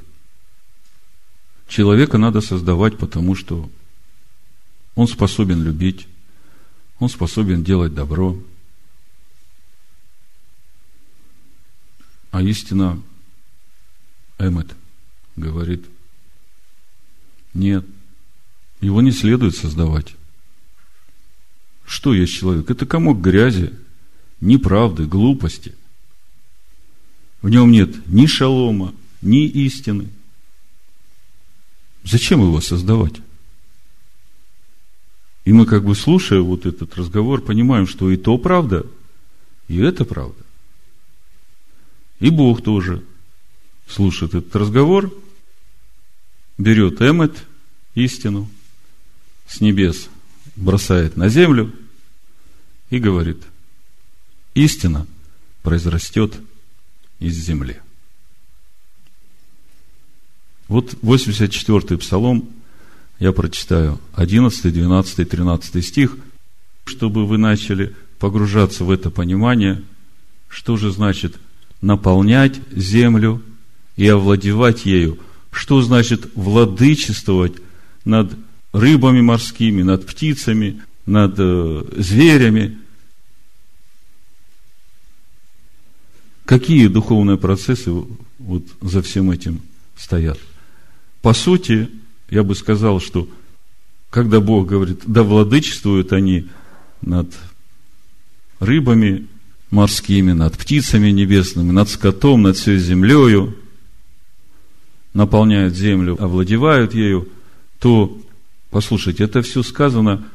человека 1.67 2.17
надо 2.17 2.41
создавать, 2.41 2.97
потому 2.97 3.35
что 3.35 3.69
он 4.95 5.07
способен 5.07 5.63
любить, 5.63 6.07
он 6.99 7.09
способен 7.09 7.63
делать 7.63 7.93
добро. 7.93 8.37
А 12.31 12.41
истина 12.41 13.01
Эмет 14.39 14.75
говорит, 15.35 15.85
Нет. 17.53 17.85
Его 18.81 19.01
не 19.01 19.11
следует 19.11 19.55
создавать. 19.55 20.13
Что 21.85 22.13
есть 22.13 22.33
человек? 22.33 22.69
Это 22.69 22.85
комок 22.85 23.21
грязи, 23.21 23.73
неправды, 24.39 25.05
глупости. 25.05 25.73
В 27.41 27.49
нем 27.49 27.71
нет 27.71 28.07
ни 28.07 28.27
шалома, 28.27 28.93
ни 29.21 29.47
истины. 29.47 30.09
Зачем 32.03 32.41
его 32.41 32.61
создавать? 32.61 33.15
И 35.47 35.53
мы 35.53 35.65
как 35.65 35.85
бы 35.85 35.95
слушая 35.95 36.41
вот 36.41 36.65
этот 36.65 36.93
разговор, 36.97 37.41
понимаем, 37.41 37.87
что 37.87 38.11
и 38.11 38.17
то 38.17 38.37
правда, 38.37 38.85
и 39.69 39.77
это 39.77 40.03
правда. 40.03 40.43
И 42.19 42.29
Бог 42.29 42.61
тоже 42.61 43.01
слушает 43.87 44.35
этот 44.35 44.53
разговор, 44.57 45.09
берет 46.57 47.01
эмет, 47.01 47.45
истину, 47.95 48.49
с 49.47 49.61
небес 49.61 50.09
бросает 50.57 51.15
на 51.15 51.29
землю 51.29 51.73
и 52.89 52.99
говорит, 52.99 53.41
истина 54.53 55.07
произрастет 55.61 56.33
из 57.19 57.35
земли. 57.37 57.79
Вот 60.67 60.95
84-й 60.95 61.97
псалом 61.99 62.49
я 63.19 63.31
прочитаю 63.31 63.99
11, 64.13 64.73
12, 64.73 65.29
13 65.29 65.85
стих, 65.85 66.17
чтобы 66.85 67.25
вы 67.25 67.37
начали 67.37 67.95
погружаться 68.19 68.83
в 68.83 68.91
это 68.91 69.09
понимание, 69.09 69.81
что 70.47 70.77
же 70.77 70.91
значит 70.91 71.35
наполнять 71.81 72.59
землю 72.71 73.41
и 73.95 74.07
овладевать 74.07 74.85
ею, 74.85 75.19
что 75.51 75.81
значит 75.81 76.29
владычествовать 76.35 77.53
над 78.05 78.33
рыбами 78.71 79.21
морскими, 79.21 79.81
над 79.81 80.05
птицами, 80.05 80.81
над 81.05 81.35
э, 81.37 81.83
зверями. 81.97 82.77
Какие 86.45 86.87
духовные 86.87 87.37
процессы 87.37 87.91
вот 88.37 88.63
за 88.81 89.01
всем 89.01 89.31
этим 89.31 89.61
стоят? 89.97 90.39
По 91.21 91.33
сути, 91.33 91.89
я 92.29 92.43
бы 92.43 92.55
сказал, 92.55 92.99
что 92.99 93.27
когда 94.09 94.39
Бог 94.39 94.67
говорит, 94.67 95.01
да 95.05 95.23
владычествуют 95.23 96.13
они 96.13 96.47
над 97.01 97.27
рыбами 98.59 99.27
морскими, 99.69 100.31
над 100.31 100.57
птицами 100.57 101.09
небесными, 101.09 101.71
над 101.71 101.89
скотом, 101.89 102.43
над 102.43 102.57
всей 102.57 102.77
землею, 102.77 103.57
наполняют 105.13 105.75
землю, 105.75 106.15
овладевают 106.21 106.93
ею, 106.93 107.27
то, 107.79 108.17
послушайте, 108.69 109.23
это 109.23 109.41
все 109.41 109.63
сказано 109.63 110.25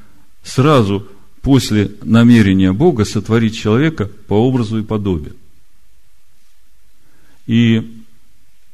сразу 0.43 1.07
после 1.41 1.93
намерения 2.03 2.73
Бога 2.73 3.05
сотворить 3.05 3.57
человека 3.57 4.11
по 4.27 4.35
образу 4.35 4.79
и 4.79 4.85
подобию. 4.85 5.37
И 7.47 8.03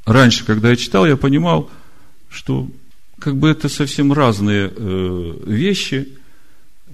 раньше, 0.05 0.45
когда 0.45 0.71
я 0.71 0.77
читал, 0.77 1.07
я 1.07 1.17
понимал, 1.17 1.71
что 2.29 2.69
как 3.21 3.37
бы 3.37 3.49
это 3.49 3.69
совсем 3.69 4.13
разные 4.13 4.73
э, 4.75 5.35
вещи. 5.47 6.09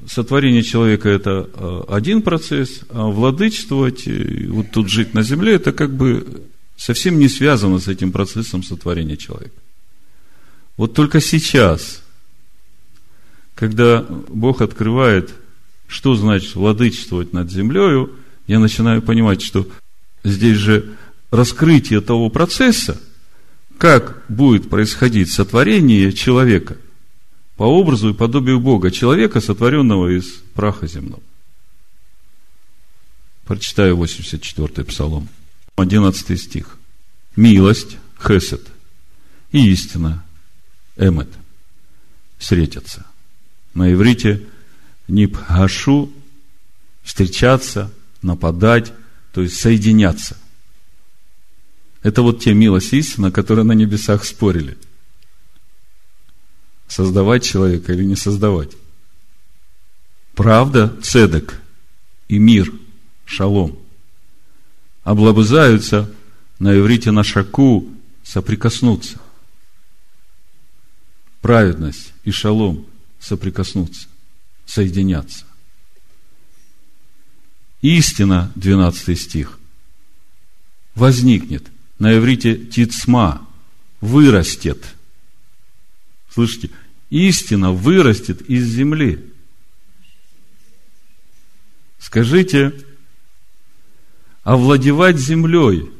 Сотворение 0.06 0.62
человека– 0.62 1.08
это 1.10 1.48
э, 1.52 1.82
один 1.88 2.22
процесс, 2.22 2.80
а 2.90 3.06
владычествовать, 3.06 4.06
вот 4.48 4.70
тут 4.70 4.88
жить 4.88 5.14
на 5.14 5.22
земле– 5.22 5.54
это 5.54 5.72
как 5.72 5.94
бы 5.94 6.42
совсем 6.76 7.18
не 7.18 7.28
связано 7.28 7.78
с 7.78 7.88
этим 7.88 8.12
процессом 8.12 8.62
сотворения 8.62 9.16
человека. 9.16 9.54
Вот 10.76 10.94
только 10.94 11.20
сейчас, 11.20 12.02
когда 13.54 14.02
Бог 14.02 14.60
открывает, 14.60 15.30
что 15.86 16.14
значит 16.16 16.54
владычествовать 16.54 17.32
над 17.32 17.50
землею, 17.50 18.12
я 18.46 18.58
начинаю 18.58 19.00
понимать, 19.00 19.40
что 19.42 19.66
здесь 20.24 20.56
же 20.56 20.96
раскрытие 21.30 22.00
того 22.00 22.30
процесса– 22.30 23.00
как 23.78 24.24
будет 24.28 24.70
происходить 24.70 25.30
сотворение 25.30 26.12
человека 26.12 26.76
по 27.56 27.64
образу 27.64 28.10
и 28.10 28.14
подобию 28.14 28.60
Бога, 28.60 28.90
человека, 28.90 29.40
сотворенного 29.40 30.16
из 30.16 30.26
праха 30.54 30.86
земного. 30.86 31.22
Прочитаю 33.44 33.96
84-й 33.96 34.84
псалом, 34.84 35.28
11 35.76 36.40
стих. 36.40 36.78
Милость, 37.36 37.98
хесед, 38.20 38.62
и 39.52 39.70
истина, 39.70 40.24
эмет, 40.96 41.28
встретятся. 42.38 43.04
На 43.74 43.92
иврите 43.92 44.46
нипгашу, 45.08 46.12
встречаться, 47.02 47.92
нападать, 48.22 48.92
то 49.32 49.42
есть 49.42 49.56
соединяться. 49.60 50.36
Это 52.04 52.20
вот 52.20 52.42
те 52.42 52.52
милости 52.52 52.96
истина, 52.96 53.32
которые 53.32 53.64
на 53.64 53.72
небесах 53.72 54.26
спорили. 54.26 54.76
Создавать 56.86 57.42
человека 57.42 57.94
или 57.94 58.04
не 58.04 58.14
создавать. 58.14 58.72
Правда, 60.34 60.94
цедек 61.02 61.58
и 62.28 62.38
мир, 62.38 62.70
шалом, 63.24 63.78
облобызаются 65.02 66.12
на 66.58 66.78
иврите 66.78 67.10
на 67.10 67.24
шаку 67.24 67.88
соприкоснуться. 68.22 69.18
Праведность 71.40 72.12
и 72.24 72.30
шалом 72.30 72.86
соприкоснуться, 73.18 74.08
соединятся. 74.66 75.46
Истина, 77.80 78.52
12 78.56 79.18
стих, 79.18 79.58
возникнет 80.94 81.70
на 82.04 82.18
иврите 82.18 82.56
тицма, 82.56 83.48
вырастет. 84.02 84.94
Слышите? 86.28 86.68
Истина 87.08 87.72
вырастет 87.72 88.42
из 88.42 88.66
земли. 88.66 89.24
Скажите, 91.98 92.74
овладевать 94.42 95.16
землей 95.16 95.90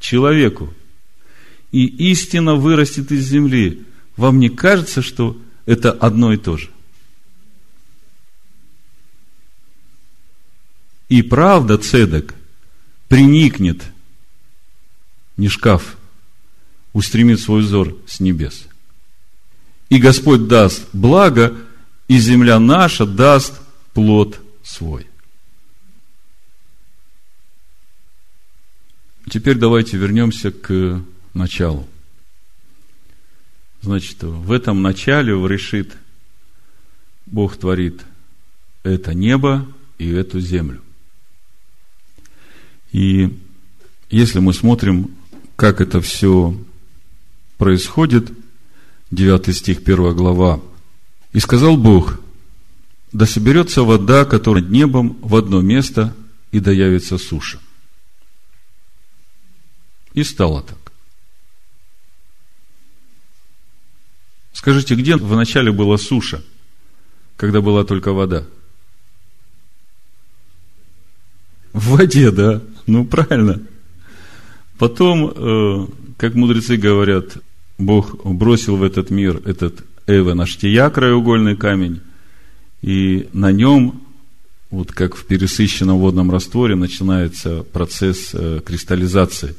человеку 0.00 0.74
и 1.70 1.86
истина 2.10 2.56
вырастет 2.56 3.12
из 3.12 3.24
земли, 3.24 3.86
вам 4.16 4.40
не 4.40 4.48
кажется, 4.48 5.00
что 5.00 5.40
это 5.64 5.92
одно 5.92 6.32
и 6.32 6.38
то 6.38 6.56
же? 6.56 6.70
И 11.08 11.22
правда, 11.22 11.78
цедок, 11.78 12.34
приникнет 13.06 13.84
не 15.36 15.48
шкаф, 15.48 15.96
устремит 16.92 17.40
свой 17.40 17.62
взор 17.62 17.96
с 18.06 18.20
небес. 18.20 18.66
И 19.88 19.98
Господь 19.98 20.48
даст 20.48 20.88
благо, 20.92 21.56
и 22.08 22.18
земля 22.18 22.58
наша 22.58 23.06
даст 23.06 23.60
плод 23.94 24.40
свой. 24.62 25.06
Теперь 29.30 29.56
давайте 29.56 29.96
вернемся 29.96 30.50
к 30.50 31.02
началу. 31.34 31.86
Значит, 33.80 34.22
в 34.22 34.52
этом 34.52 34.82
начале 34.82 35.34
в 35.34 35.46
решит 35.46 35.96
Бог 37.26 37.56
творит 37.56 38.04
это 38.82 39.14
небо 39.14 39.66
и 39.98 40.10
эту 40.10 40.40
землю. 40.40 40.82
И 42.92 43.38
если 44.10 44.38
мы 44.38 44.52
смотрим 44.52 45.10
как 45.62 45.80
это 45.80 46.00
все 46.00 46.56
происходит, 47.56 48.32
9 49.12 49.56
стих, 49.56 49.78
1 49.82 50.12
глава. 50.12 50.60
«И 51.32 51.38
сказал 51.38 51.76
Бог, 51.76 52.18
да 53.12 53.26
соберется 53.26 53.84
вода, 53.84 54.24
которая 54.24 54.64
небом 54.64 55.16
в 55.22 55.36
одно 55.36 55.60
место, 55.60 56.16
и 56.50 56.58
да 56.58 56.72
явится 56.72 57.16
суша». 57.16 57.60
И 60.14 60.24
стало 60.24 60.62
так. 60.62 60.92
Скажите, 64.52 64.96
где 64.96 65.14
вначале 65.14 65.70
была 65.70 65.96
суша, 65.96 66.42
когда 67.36 67.60
была 67.60 67.84
только 67.84 68.12
вода? 68.12 68.44
В 71.72 71.90
воде, 71.90 72.32
да. 72.32 72.60
Ну, 72.88 73.04
правильно. 73.04 73.62
Потом, 74.82 75.32
э, 75.32 75.86
как 76.16 76.34
мудрецы 76.34 76.76
говорят, 76.76 77.36
Бог 77.78 78.24
бросил 78.24 78.76
в 78.76 78.82
этот 78.82 79.10
мир 79.10 79.40
этот 79.44 79.84
Эвен 80.08 80.40
Аштия, 80.40 80.90
краеугольный 80.90 81.54
камень, 81.54 82.00
и 82.80 83.28
на 83.32 83.52
нем, 83.52 84.02
вот 84.72 84.90
как 84.90 85.14
в 85.14 85.24
пересыщенном 85.24 85.98
водном 85.98 86.32
растворе, 86.32 86.74
начинается 86.74 87.62
процесс 87.62 88.30
э, 88.34 88.60
кристаллизации. 88.66 89.54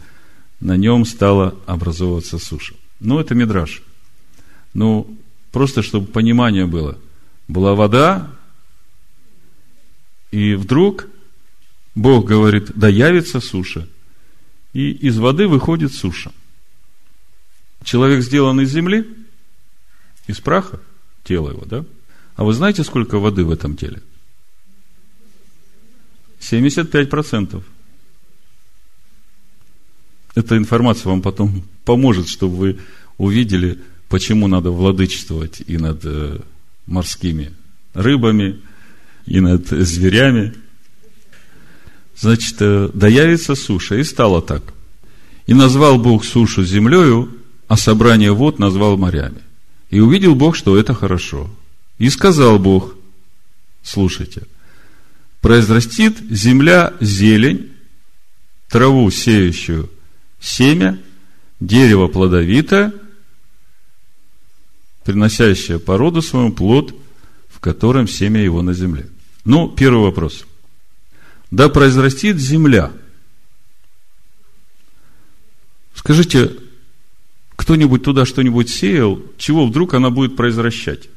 На 0.60 0.76
нем 0.76 1.06
стала 1.06 1.56
образовываться 1.68 2.38
суша. 2.38 2.74
Ну, 3.00 3.18
это 3.18 3.34
мидраж. 3.34 3.82
Ну, 4.74 5.08
Просто 5.54 5.84
чтобы 5.84 6.08
понимание 6.08 6.66
было. 6.66 6.98
Была 7.48 7.76
вода, 7.76 8.30
и 10.32 10.56
вдруг 10.56 11.08
Бог 11.96 12.26
говорит, 12.26 12.72
да 12.76 12.90
явится 12.90 13.40
суша. 13.40 13.88
И 14.74 14.92
из 14.92 15.18
воды 15.18 15.48
выходит 15.48 15.94
суша. 15.94 16.32
Человек 17.84 18.24
сделан 18.24 18.60
из 18.62 18.72
земли, 18.72 19.08
из 20.28 20.40
праха, 20.40 20.80
тело 21.24 21.52
его, 21.52 21.66
да? 21.66 21.86
А 22.36 22.44
вы 22.44 22.54
знаете, 22.54 22.84
сколько 22.84 23.20
воды 23.20 23.44
в 23.44 23.52
этом 23.52 23.78
теле? 23.78 24.02
75%. 26.40 27.64
Эта 30.36 30.58
информация 30.58 31.10
вам 31.10 31.22
потом 31.22 31.64
поможет, 31.86 32.28
чтобы 32.28 32.56
вы 32.56 32.80
увидели, 33.18 33.80
почему 34.10 34.48
надо 34.48 34.72
владычествовать 34.72 35.62
и 35.66 35.78
над 35.78 36.02
э, 36.04 36.40
морскими 36.86 37.54
рыбами, 37.94 38.60
и 39.26 39.40
над 39.40 39.68
зверями. 39.68 40.54
Значит, 42.18 42.56
э, 42.60 42.90
да 42.94 43.08
явится 43.08 43.56
суша, 43.56 43.96
и 43.96 44.04
стало 44.04 44.42
так. 44.42 44.74
И 45.48 45.54
назвал 45.54 45.98
Бог 45.98 46.24
сушу 46.24 46.64
землею, 46.64 47.30
а 47.68 47.78
собрание 47.78 48.32
вод 48.32 48.60
назвал 48.60 48.98
морями. 48.98 49.42
И 49.90 50.00
увидел 50.00 50.36
Бог, 50.36 50.56
что 50.56 50.78
это 50.78 50.94
хорошо. 50.94 51.50
И 51.98 52.10
сказал 52.10 52.60
Бог, 52.60 52.96
слушайте, 53.84 54.44
произрастит 55.42 56.18
земля 56.30 56.94
зелень, 57.00 57.72
траву 58.70 59.10
сеющую 59.12 59.90
семя, 60.40 61.00
дерево 61.60 62.08
плодовитое, 62.08 62.94
приносящее 65.04 65.80
породу 65.80 66.22
своему 66.22 66.54
плод, 66.54 66.96
в 67.50 67.60
котором 67.60 68.08
семя 68.08 68.42
его 68.42 68.62
на 68.62 68.74
земле. 68.74 69.10
Ну, 69.46 69.70
первый 69.70 70.04
вопрос. 70.04 70.46
Да 71.54 71.70
произрастит 71.70 72.38
земля. 72.38 72.92
Скажите, 75.94 76.52
кто-нибудь 77.56 78.02
туда 78.02 78.26
что-нибудь 78.26 78.72
сеял, 78.72 79.22
чего 79.38 79.68
вдруг 79.68 79.94
она 79.94 80.10
будет 80.10 80.36
произвращать? 80.36 81.10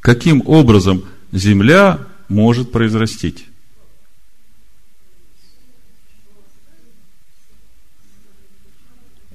Каким 0.00 0.46
образом 0.46 1.06
земля 1.32 2.06
может 2.28 2.70
произрастить? 2.70 3.46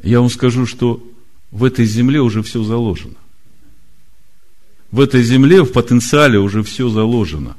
Я 0.03 0.19
вам 0.19 0.29
скажу, 0.29 0.67
что 0.67 1.03
в 1.49 1.63
этой 1.63 1.85
земле 1.85 2.21
уже 2.21 2.43
все 2.43 2.63
заложено. 2.63 3.17
В 4.91 4.99
этой 4.99 5.23
земле, 5.23 5.63
в 5.63 5.71
потенциале 5.71 6.37
уже 6.37 6.61
все 6.61 6.87
заложено. 6.89 7.57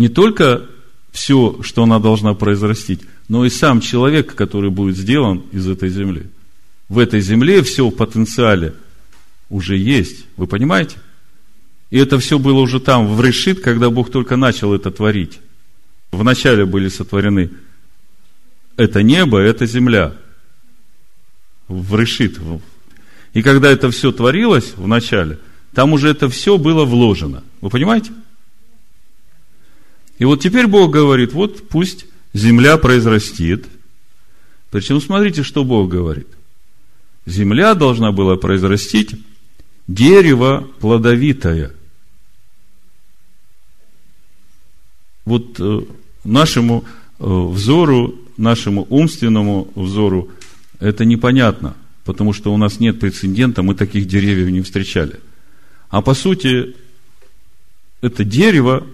Не 0.00 0.08
только 0.08 0.66
все, 1.12 1.60
что 1.62 1.82
она 1.82 1.98
должна 1.98 2.32
произрастить, 2.32 3.02
но 3.28 3.44
и 3.44 3.50
сам 3.50 3.82
человек, 3.82 4.34
который 4.34 4.70
будет 4.70 4.96
сделан 4.96 5.42
из 5.52 5.68
этой 5.68 5.90
земли. 5.90 6.22
В 6.88 6.98
этой 6.98 7.20
земле 7.20 7.62
все 7.62 7.86
в 7.86 7.90
потенциале 7.90 8.72
уже 9.50 9.76
есть. 9.76 10.24
Вы 10.38 10.46
понимаете? 10.46 10.96
И 11.90 11.98
это 11.98 12.18
все 12.18 12.38
было 12.38 12.60
уже 12.60 12.80
там, 12.80 13.14
в 13.14 13.22
решит, 13.22 13.60
когда 13.60 13.90
Бог 13.90 14.10
только 14.10 14.36
начал 14.36 14.72
это 14.72 14.90
творить. 14.90 15.38
Вначале 16.12 16.64
были 16.64 16.88
сотворены 16.88 17.50
это 18.78 19.02
небо, 19.02 19.38
это 19.38 19.66
земля– 19.66 20.14
в 21.68 21.94
решит. 21.94 22.38
И 23.34 23.42
когда 23.42 23.70
это 23.70 23.90
все 23.90 24.12
творилось 24.12 24.72
в 24.78 24.88
начале, 24.88 25.38
там 25.74 25.92
уже 25.92 26.08
это 26.08 26.30
все 26.30 26.56
было 26.56 26.86
вложено. 26.86 27.44
Вы 27.60 27.68
понимаете? 27.68 28.12
И 30.20 30.24
вот 30.26 30.40
теперь 30.40 30.66
Бог 30.66 30.92
говорит, 30.92 31.32
вот 31.32 31.66
пусть 31.68 32.04
земля 32.34 32.76
произрастит. 32.76 33.66
Причем 34.70 35.00
смотрите, 35.00 35.42
что 35.42 35.64
Бог 35.64 35.88
говорит. 35.88 36.28
Земля 37.24 37.74
должна 37.74 38.12
была 38.12 38.36
произрастить 38.36 39.14
дерево 39.88 40.68
плодовитое. 40.78 41.72
Вот 45.24 45.58
э, 45.58 45.80
нашему 46.22 46.84
э, 47.18 47.24
взору, 47.24 48.14
нашему 48.36 48.86
умственному 48.90 49.72
взору– 49.74 50.28
это 50.80 51.06
непонятно, 51.06 51.76
потому 52.04 52.34
что 52.34 52.52
у 52.52 52.58
нас 52.58 52.78
нет 52.78 53.00
прецедента, 53.00 53.62
мы 53.62 53.74
таких 53.74 54.06
деревьев 54.06 54.50
не 54.50 54.60
встречали. 54.60 55.18
А 55.88 56.02
по 56.02 56.12
сути, 56.12 56.76
это 58.02 58.22
дерево, 58.24 58.86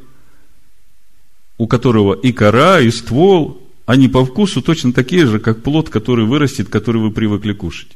у 1.58 1.66
которого 1.66 2.14
и 2.14 2.32
кора, 2.32 2.80
и 2.80 2.90
ствол, 2.90 3.62
они 3.86 4.08
по 4.08 4.24
вкусу 4.24 4.62
точно 4.62 4.92
такие 4.92 5.26
же, 5.26 5.38
как 5.38 5.62
плод, 5.62 5.90
который 5.90 6.24
вырастет, 6.24 6.68
который 6.68 7.00
вы 7.00 7.10
привыкли 7.10 7.52
кушать. 7.52 7.92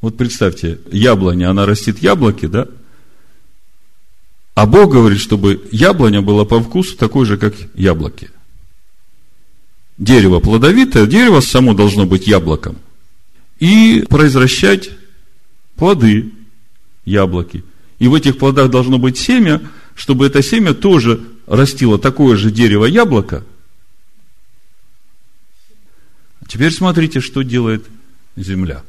Вот 0.00 0.16
представьте, 0.16 0.80
яблоня, 0.90 1.50
она 1.50 1.64
растит 1.66 1.98
яблоки, 2.00 2.46
да? 2.46 2.68
А 4.54 4.66
Бог 4.66 4.92
говорит, 4.92 5.20
чтобы 5.20 5.66
яблоня 5.70 6.20
была 6.20 6.44
по 6.44 6.60
вкусу 6.60 6.96
такой 6.96 7.24
же, 7.24 7.38
как 7.38 7.54
яблоки– 7.74 8.30
дерево 10.02 10.40
плодовитое, 10.40 11.06
дерево 11.06 11.40
само 11.40 11.74
должно 11.74 12.06
быть 12.06 12.26
яблоком, 12.26 12.76
и 13.58 14.04
произвращать 14.08 14.90
плоды, 15.76 16.32
яблоки. 17.04 17.64
И 17.98 18.08
в 18.08 18.14
этих 18.14 18.38
плодах 18.38 18.70
должно 18.70 18.98
быть 18.98 19.16
семя, 19.16 19.62
чтобы 19.94 20.26
это 20.26 20.42
семя 20.42 20.74
тоже 20.74 21.20
растило 21.46 21.98
такое 21.98 22.36
же 22.36 22.50
дерево 22.50 22.84
яблоко. 22.84 23.44
Теперь 26.48 26.72
смотрите, 26.72 27.20
что 27.20 27.42
делает 27.42 27.84
земля. 28.36 28.82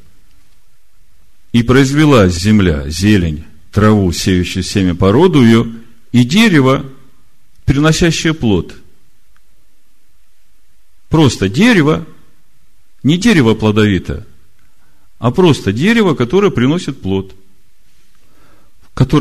И 1.52 1.62
произвела 1.62 2.28
земля 2.28 2.88
зелень, 2.88 3.44
траву, 3.72 4.12
сеющую 4.12 4.62
семя 4.62 4.94
по 4.94 5.12
роду 5.12 5.42
ее, 5.42 5.72
и 6.12 6.24
дерево, 6.24 6.84
приносящее 7.64 8.34
плод– 8.34 8.74
просто 11.14 11.48
дерево, 11.48 12.04
не 13.04 13.18
дерево 13.18 13.54
плодовитое, 13.54 14.26
а 15.20 15.30
просто 15.30 15.72
дерево, 15.72 16.16
которое 16.16 16.50
приносит 16.50 17.00
плод, 17.00 17.36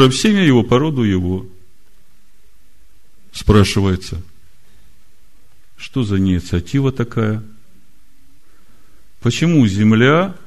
в 0.09 0.17
семя 0.17 0.43
его, 0.43 0.63
породу 0.63 1.03
его. 1.03 1.45
Спрашивается, 3.33 4.21
что 5.75 6.03
за 6.03 6.19
инициатива 6.19 6.93
такая? 6.93 7.43
Почему 9.19 9.67
земля 9.67 10.37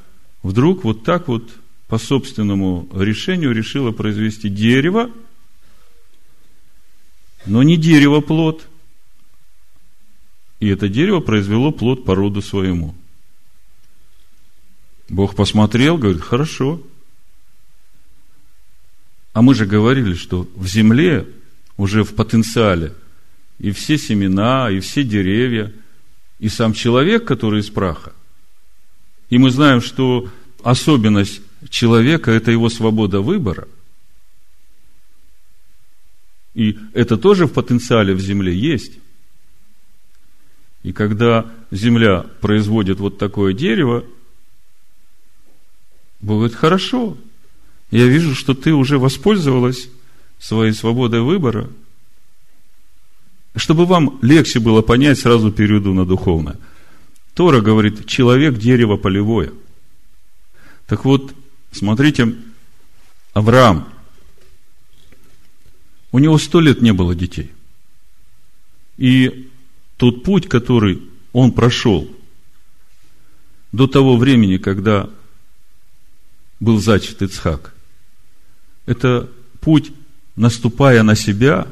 вдруг 0.43 0.85
вот 0.85 1.05
так 1.05 1.29
вот 1.29 1.51
по 1.89 1.99
собственному 1.99 2.89
решению 2.95 3.53
решила 3.53 3.93
произвести 3.93 4.49
дерево, 4.49 5.11
но 7.45 7.63
не 7.63 7.77
дерево 7.77 8.21
плод– 8.23 8.67
и 10.61 10.69
это 10.69 10.89
дерево 10.89 11.21
произвело 11.21 11.71
плод 11.71 12.05
по 12.05 12.15
роду 12.15 12.41
своему. 12.41 12.95
Бог 15.09 15.37
посмотрел, 15.37 15.99
говорит, 15.99 16.23
хорошо. 16.23 16.83
А 19.33 19.43
мы 19.43 19.55
же 19.55 19.67
говорили, 19.67 20.15
что 20.15 20.49
в 20.55 20.67
земле 20.67 21.29
уже 21.77 22.05
в 22.05 22.15
потенциале 22.15 22.93
и 23.59 23.71
все 23.71 23.99
семена, 23.99 24.71
и 24.71 24.81
все 24.81 25.03
деревья, 25.03 25.73
и 26.39 26.49
сам 26.49 26.73
человек, 26.73 27.25
который 27.25 27.61
из 27.61 27.71
праха. 27.71 28.13
И 29.31 29.39
мы 29.39 29.51
знаем, 29.51 29.81
что 29.81 30.29
особенность 30.63 31.41
человека– 31.71 32.31
это 32.33 32.51
его 32.51 32.69
свобода 32.69 33.21
выбора. 33.21 33.67
И 36.55 36.79
это 36.93 37.17
тоже 37.17 37.47
в 37.47 37.53
потенциале 37.53 38.15
в 38.15 38.21
земле 38.21 38.55
есть. 38.55 38.93
И 40.83 40.93
когда 40.93 41.51
земля 41.71 42.27
производит 42.41 43.01
вот 43.01 43.19
такое 43.19 43.53
дерево, 43.53 44.05
Бог 46.21 46.39
говорит, 46.39 46.57
хорошо, 46.57 47.17
я 47.91 48.07
вижу, 48.07 48.35
что 48.35 48.55
ты 48.55 48.73
уже 48.73 48.99
воспользовалась 48.99 49.89
своей 50.39 50.73
свободой 50.73 51.21
выбора. 51.21 51.71
Чтобы 53.55 53.87
вам 53.87 54.19
легче 54.23 54.61
было 54.61 54.83
понять, 54.83 55.19
сразу 55.19 55.51
перейду 55.51 55.95
на 55.95 56.05
духовное. 56.05 56.59
Тора 57.35 57.61
говорит, 57.61 58.07
человек– 58.07 58.59
дерево 58.59 58.97
полевое. 58.97 59.53
Так 60.87 61.05
вот, 61.05 61.35
смотрите, 61.73 62.35
Авраам, 63.35 63.89
у 66.13 66.19
него 66.19 66.39
сто 66.39 66.61
лет 66.61 66.81
не 66.81 66.93
было 66.93 67.15
детей. 67.15 67.53
И 68.97 69.51
тот 69.97 70.23
путь, 70.23 70.49
который 70.49 71.03
он 71.33 71.53
прошел 71.53 72.11
до 73.73 73.87
того 73.87 74.17
времени, 74.17 74.57
когда 74.57 75.11
был 76.61 76.81
зачат 76.81 77.21
Ицхак, 77.21 77.75
это 78.87 79.29
путь, 79.61 79.93
наступая 80.37 81.03
на 81.03 81.17
себя, 81.17 81.67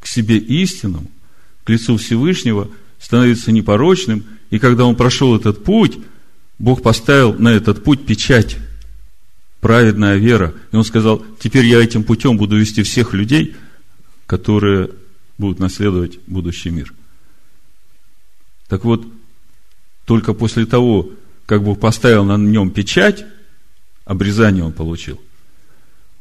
к 0.00 0.06
себе 0.06 0.38
истинному, 0.38 1.10
к 1.64 1.70
лицу 1.70 1.96
Всевышнего, 1.96 2.68
становится 2.98 3.52
непорочным, 3.52 4.24
и 4.50 4.58
когда 4.58 4.84
он 4.84 4.96
прошел 4.96 5.36
этот 5.36 5.64
путь, 5.64 5.98
Бог 6.58 6.82
поставил 6.82 7.34
на 7.34 7.48
этот 7.48 7.84
путь 7.84 8.06
печать, 8.06 8.58
праведная 9.60 10.16
вера. 10.16 10.54
И 10.72 10.76
он 10.76 10.84
сказал, 10.84 11.24
теперь 11.38 11.66
я 11.66 11.82
этим 11.82 12.04
путем 12.04 12.36
буду 12.36 12.56
вести 12.56 12.82
всех 12.82 13.14
людей, 13.14 13.54
которые 14.26 14.90
будут 15.38 15.58
наследовать 15.58 16.18
будущий 16.26 16.70
мир. 16.70 16.92
Так 18.68 18.84
вот, 18.84 19.04
только 20.04 20.34
после 20.34 20.66
того, 20.66 21.10
как 21.46 21.62
Бог 21.62 21.78
поставил 21.78 22.24
на 22.24 22.36
нем 22.36 22.70
печать, 22.70 23.24
обрезание 24.04 24.64
он 24.64 24.72
получил. 24.72 25.20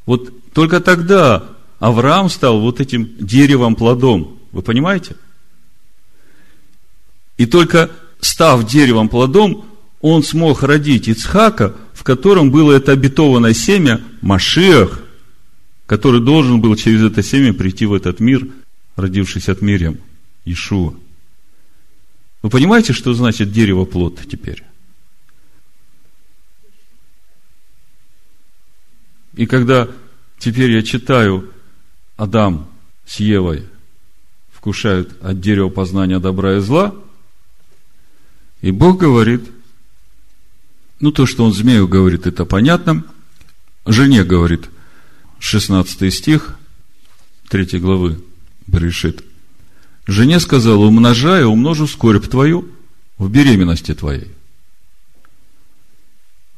Вот 0.06 0.32
только 0.54 0.80
тогда 0.80 1.46
Авраам 1.82 2.30
стал 2.30 2.60
вот 2.62 2.80
этим 2.80 3.10
деревом 3.18 3.76
плодом. 3.76 4.40
Вы 4.52 4.62
понимаете? 4.62 5.16
И 7.38 7.48
только 7.48 7.90
став 8.20 8.68
деревом 8.68 9.10
плодом, 9.10 9.66
он 10.00 10.22
смог 10.22 10.62
родить 10.62 11.08
Ицхака, 11.08 11.76
в 11.94 12.04
котором 12.04 12.52
было 12.52 12.74
это 12.74 12.92
обетованное 12.92 13.56
семя 13.56 14.00
Машиах, 14.22 15.02
который 15.88 16.22
должен 16.22 16.62
был 16.62 16.76
через 16.76 17.02
это 17.02 17.24
семя 17.24 17.52
прийти 17.52 17.88
в 17.88 17.96
этот 17.96 18.20
мир, 18.20 18.48
родившись 18.96 19.50
от 19.50 19.62
Мириам, 19.62 19.98
Ишуа. 20.46 20.94
Вы 22.44 22.50
понимаете, 22.52 22.94
что 22.94 23.12
значит 23.16 23.52
дерево 23.52 23.86
плод 23.86 24.20
теперь? 24.30 24.64
И 29.34 29.48
когда 29.48 29.88
теперь 30.38 30.70
я 30.74 30.84
читаю, 30.84 31.52
Адам 32.22 32.68
с 33.08 33.20
Евой 33.20 33.68
вкушают 34.52 35.18
от 35.24 35.42
дерева 35.42 35.70
познания 35.70 36.20
добра 36.20 36.58
и 36.58 36.60
зла, 36.60 36.94
и 38.62 38.70
Бог 38.70 39.00
говорит, 39.00 39.42
ну 41.00 41.12
то, 41.12 41.26
что 41.26 41.44
он 41.44 41.52
змею 41.52 41.88
говорит, 41.88 42.28
это 42.28 42.46
понятно, 42.46 43.04
жене 43.88 44.24
говорит, 44.24 44.70
16 45.40 46.14
стих 46.14 46.60
3 47.50 47.80
главы 47.80 48.24
Брешит. 48.68 49.24
Жене 50.06 50.40
сказала, 50.40 50.86
умножая, 50.86 51.48
умножу 51.48 51.88
скорбь 51.88 52.28
твою 52.28 52.70
в 53.18 53.32
беременности 53.32 53.96
твоей. 53.96 54.28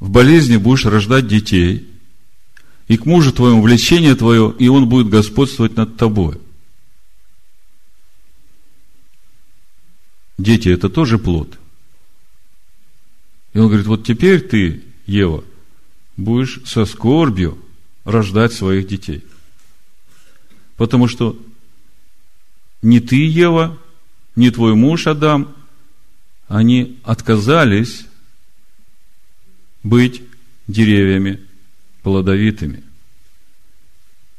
В 0.01 0.09
болезни 0.09 0.57
будешь 0.57 0.83
рождать 0.83 1.29
детей, 1.29 1.87
и 2.87 2.97
к 2.97 3.05
мужу 3.05 3.31
твоему 3.31 3.61
влечение 3.61 4.15
твое, 4.15 4.53
и 4.59 4.67
он 4.67 4.89
будет 4.89 5.09
господствовать 5.09 5.75
над 5.75 5.97
тобой. 5.97 6.39
Дети– 10.37 10.69
это 10.69 10.89
тоже 10.89 11.17
плод. 11.17 11.57
И 13.53 13.59
он 13.59 13.67
говорит, 13.67 13.85
вот 13.85 14.05
теперь 14.05 14.41
ты, 14.41 14.83
Ева, 15.05 15.43
будешь 16.17 16.59
со 16.65 16.85
скорбью 16.85 17.57
рождать 18.03 18.51
своих 18.51 18.87
детей. 18.87 19.23
Потому 20.75 21.07
что 21.07 21.39
ни 22.81 22.99
ты, 22.99 23.15
Ева, 23.15 23.77
ни 24.35 24.49
твой 24.49 24.75
муж 24.75 25.07
Адам, 25.07 25.55
они 26.47 26.99
отказались 27.03 28.05
быть 29.83 30.23
деревьями 30.67 31.39
плодовитыми. 32.03 32.83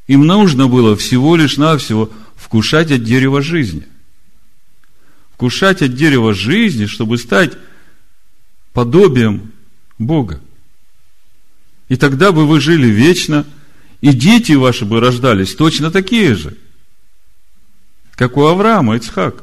Им 0.06 0.26
нужно 0.26 0.68
было 0.68 0.96
всего 0.96 1.34
лишь 1.34 1.56
навсего 1.56 2.12
вкушать 2.36 2.92
от 2.92 3.02
дерева 3.02 3.42
жизни. 3.42 3.86
Вкушать 5.32 5.82
от 5.82 5.94
дерева 5.94 6.34
жизни, 6.34 6.86
чтобы 6.86 7.18
стать 7.18 7.52
подобием 8.72 9.52
Бога. 9.98 10.40
И 11.88 11.96
тогда 11.96 12.32
бы 12.32 12.46
вы 12.46 12.60
жили 12.60 12.86
вечно, 12.86 13.46
и 14.00 14.12
дети 14.12 14.52
ваши 14.52 14.84
бы 14.84 15.00
рождались 15.00 15.54
точно 15.54 15.90
такие 15.90 16.34
же, 16.34 16.56
как 18.14 18.36
у 18.36 18.44
Авраама, 18.44 18.96
Ицхак. 18.96 19.42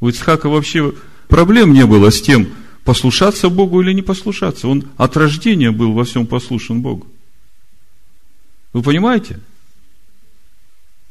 У 0.00 0.08
Ицхака 0.08 0.48
вообще 0.48 0.94
проблем 1.28 1.72
не 1.72 1.86
было 1.86 2.10
с 2.10 2.20
тем, 2.22 2.52
послушаться 2.84 3.48
Богу 3.48 3.80
или 3.82 3.92
не 3.92 4.02
послушаться. 4.02 4.68
Он 4.68 4.84
от 4.96 5.16
рождения 5.16 5.70
был 5.70 5.92
во 5.92 6.04
всем 6.04 6.26
послушен 6.26 6.82
Богу. 6.82 7.06
Вы 8.72 8.82
понимаете? 8.82 9.40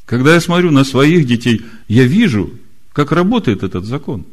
Когда 0.06 0.34
я 0.34 0.42
смотрю 0.42 0.72
на 0.72 0.84
своих 0.84 1.26
детей, 1.28 1.62
я 1.88 2.06
вижу, 2.06 2.52
как 2.94 3.12
работает 3.12 3.64
этот 3.64 3.86
закон. 3.86 4.26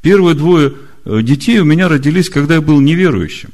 Первые 0.00 0.34
двое 0.34 0.74
э, 1.04 1.22
детей 1.22 1.58
у 1.58 1.64
меня 1.64 1.88
родились, 1.88 2.30
когда 2.30 2.54
я 2.54 2.60
был 2.60 2.80
неверующим. 2.80 3.50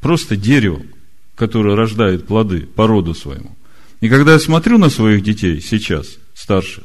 Просто 0.00 0.36
деревом, 0.36 0.86
которое 1.34 1.76
рождает 1.76 2.26
плоды 2.26 2.60
по 2.60 2.86
роду 2.86 3.14
своему. 3.14 3.56
И 4.00 4.08
когда 4.08 4.32
я 4.32 4.38
смотрю 4.38 4.78
на 4.78 4.88
своих 4.88 5.22
детей 5.22 5.60
сейчас, 5.60 6.18
старших, 6.34 6.84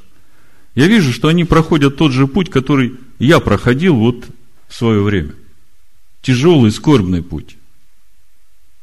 я 0.78 0.86
вижу, 0.86 1.12
что 1.12 1.28
они 1.28 1.44
проходят 1.44 1.98
тот 1.98 2.12
же 2.12 2.28
путь, 2.28 2.52
который 2.52 2.98
я 3.18 3.40
проходил 3.40 3.96
вот 3.96 4.28
в 4.68 4.76
свое 4.76 5.02
время. 5.02 5.34
Тяжелый, 6.22 6.70
скорбный 6.70 7.24
путь. 7.24 7.58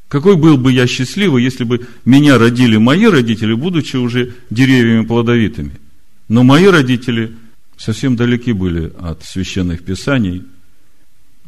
Какой 0.09 0.35
был 0.35 0.57
бы 0.57 0.73
я 0.73 0.89
счастливый, 0.89 1.45
если 1.45 1.63
бы 1.63 1.87
меня 2.05 2.37
родили 2.37 2.79
мои 2.79 3.07
родители, 3.07 3.55
будучи 3.55 3.95
уже 3.95 4.35
деревьями 4.51 5.05
плодовитыми. 5.05 5.79
Но 6.27 6.43
мои 6.43 6.67
родители 6.67 7.37
совсем 7.77 8.17
далеки 8.17 8.53
были 8.53 8.93
от 8.99 9.25
священных 9.25 9.85
писаний, 9.85 10.43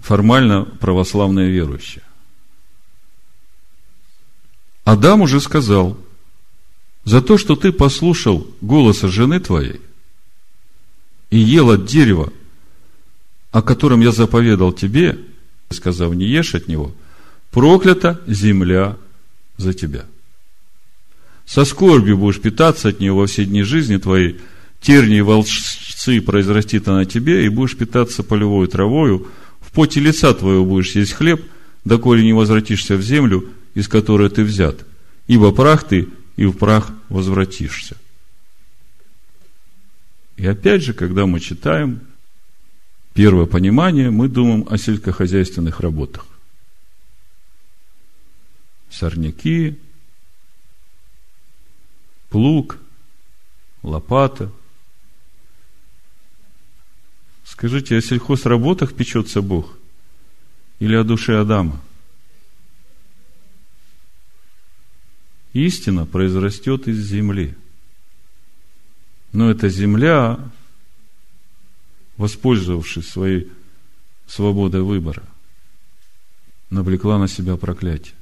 формально 0.01 0.65
православные 0.65 1.51
верующие. 1.51 2.05
Адам 4.85 5.23
уже 5.23 5.41
сказал, 5.41 5.99
за 7.03 7.21
то, 7.21 7.37
что 7.37 7.57
ты 7.57 7.73
послушал 7.73 8.47
голоса 8.61 9.09
жены 9.09 9.41
твоей 9.41 9.81
и 11.31 11.39
ел 11.39 11.71
от 11.71 11.87
дерева, 11.87 12.33
о 13.53 13.63
котором 13.63 14.01
я 14.01 14.13
заповедал 14.13 14.73
тебе, 14.73 15.19
сказав, 15.71 16.15
не 16.15 16.27
ешь 16.27 16.55
от 16.55 16.69
него, 16.69 16.93
проклята 17.51 18.21
земля 18.27 18.97
за 19.57 19.73
тебя. 19.73 20.05
Со 21.47 21.65
скорбью 21.65 22.19
будешь 22.19 22.41
питаться 22.41 22.89
от 22.89 23.01
нее 23.01 23.13
во 23.13 23.27
все 23.27 23.45
дни 23.45 23.63
жизни 23.63 23.97
твоей, 23.97 24.41
тернии 24.81 25.21
волчцы 25.21 26.21
произрастит 26.21 26.89
она 26.89 27.05
тебе, 27.05 27.47
и 27.47 27.49
будешь 27.49 27.77
питаться 27.77 28.23
полевой 28.23 28.67
травою, 28.67 29.29
в 29.61 29.73
поте 29.73 30.01
лица 30.01 30.35
твоего 30.35 30.65
будешь 30.65 30.93
есть 30.93 31.13
хлеб, 31.13 31.43
доколе 31.85 32.25
не 32.25 32.33
возвратишься 32.33 32.97
в 32.97 33.03
землю, 33.03 33.49
из 33.75 33.89
которой 33.89 34.29
ты 34.29 34.43
взят. 34.43 34.85
Ибо 35.29 35.53
прах 35.53 35.85
ты, 35.85 36.09
и 36.37 36.47
в 36.47 36.53
прах 36.53 36.91
возвратишься. 37.09 37.97
И 40.37 40.47
опять 40.47 40.83
же, 40.83 40.93
когда 40.93 41.27
мы 41.27 41.41
читаем 41.41 42.07
первое 43.15 43.47
понимание, 43.47 44.11
мы 44.11 44.29
думаем 44.29 44.67
о 44.69 44.77
сельскохозяйственных 44.77 45.81
работах. 45.81 46.27
Сорняки, 48.91 49.79
плуг, 52.29 52.79
лопата. 53.83 54.53
Скажите, 57.45 57.97
о 57.97 58.03
сельхозработах 58.03 58.95
печется 58.95 59.41
Бог? 59.41 59.79
Или 60.79 60.95
о 60.95 61.05
душе 61.05 61.41
Адама? 61.41 61.81
Истина 65.55 66.05
произрастет 66.05 66.87
из 66.87 66.99
земли– 66.99 67.55
но 69.37 69.51
эта 69.51 69.69
земля, 69.69 70.41
воспользовавшись 72.17 73.07
своей 73.07 73.53
свободой 74.27 74.81
выбора, 74.81 75.25
навлекла 76.71 77.19
на 77.19 77.29
себя 77.29 77.59
проклятие. 77.59 78.15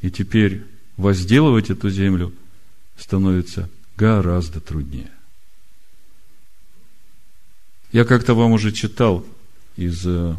И 0.00 0.10
теперь 0.10 0.64
возделывать 0.96 1.68
эту 1.68 1.90
землю 1.90 2.32
становится 2.96 3.68
гораздо 3.98 4.60
труднее. 4.60 5.12
Я 7.92 8.06
как-то 8.06 8.32
вам 8.32 8.52
уже 8.52 8.72
читал 8.72 9.22
из 9.76 10.00
э, 10.06 10.34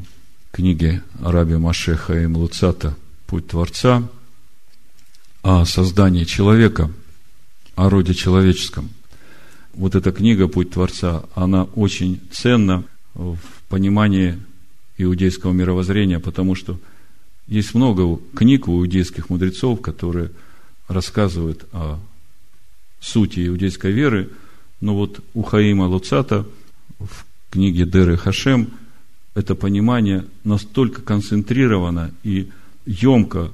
книги 0.51 1.03
Араби 1.21 1.53
Машеха 1.53 2.19
и 2.19 2.25
Млуцата 2.25 2.97
«Путь 3.27 3.49
Творца» 3.49 4.09
о 5.43 5.65
создании 5.65 6.23
человека, 6.23 6.91
о 7.75 7.91
роде 7.91 8.15
человеческом– 8.15 8.89
вот 9.73 9.95
эта 9.95 10.11
книга 10.11 10.47
«Путь 10.47 10.71
Творца», 10.71 11.23
она 11.35 11.63
очень 11.63 12.19
ценна 12.31 12.83
в 13.13 13.37
понимании 13.69 14.37
иудейского 14.97 15.51
мировоззрения, 15.51 16.19
потому 16.19 16.55
что 16.55 16.79
есть 17.47 17.73
много 17.73 18.19
книг 18.35 18.67
у 18.67 18.79
иудейских 18.79 19.29
мудрецов, 19.29 19.81
которые 19.81 20.31
рассказывают 20.87 21.65
о 21.73 21.99
сути 22.99 23.47
иудейской 23.47 23.91
веры, 23.91 24.29
но 24.79 24.95
вот 24.95 25.19
у 25.33 25.43
Хаима 25.43 25.83
Луцата 25.83 26.45
в 26.99 27.25
книге 27.49 27.85
Деры 27.85 28.17
Хашем 28.17 28.69
это 29.35 29.55
понимание 29.55 30.25
настолько 30.43 31.01
концентрировано 31.01 32.11
и 32.23 32.49
емко 32.85 33.51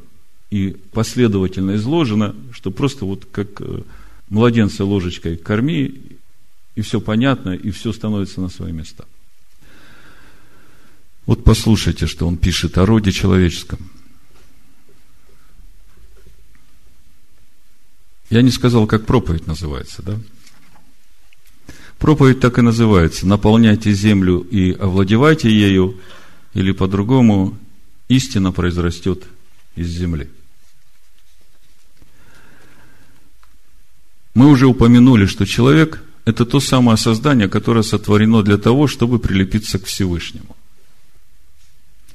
и 0.51 0.75
последовательно 0.91 1.75
изложено, 1.75 2.35
что 2.51 2.71
просто 2.71 3.05
вот 3.05 3.27
как 3.31 3.61
э, 3.61 3.81
младенца 4.29 4.85
ложечкой 4.85 5.37
корми, 5.37 6.01
и 6.75 6.81
все 6.81 7.01
понятно, 7.01 7.49
и 7.49 7.71
все 7.71 7.91
становится 7.91 8.41
на 8.41 8.49
свои 8.49 8.71
места. 8.71 9.05
Вот 11.25 11.43
послушайте, 11.43 12.07
что 12.07 12.27
он 12.27 12.37
пишет 12.37 12.77
о 12.77 12.85
роде 12.85 13.11
человеческом. 13.11 13.91
Я 18.29 18.41
не 18.41 18.51
сказал, 18.51 18.87
как 18.87 19.05
проповедь 19.05 19.47
называется, 19.47 20.03
да? 20.03 20.19
Проповедь 21.97 22.39
так 22.39 22.57
и 22.57 22.61
называется. 22.61 23.27
Наполняйте 23.27 23.91
землю 23.91 24.39
и 24.39 24.71
овладевайте 24.71 25.51
ею, 25.51 25.99
или 26.53 26.71
по-другому, 26.71 27.57
истина 28.07 28.51
произрастет 28.51 29.25
из 29.75 29.87
земли. 29.89 30.29
Мы 34.39 34.47
уже 34.47 34.67
упомянули, 34.67 35.25
что 35.25 35.45
человек– 35.45 36.01
это 36.25 36.45
то 36.45 36.61
самое 36.61 36.97
создание, 36.97 37.49
которое 37.49 37.83
сотворено 37.83 38.41
для 38.41 38.57
того, 38.57 38.87
чтобы 38.87 39.19
прилепиться 39.19 39.79
к 39.79 39.85
Всевышнему. 39.85 40.55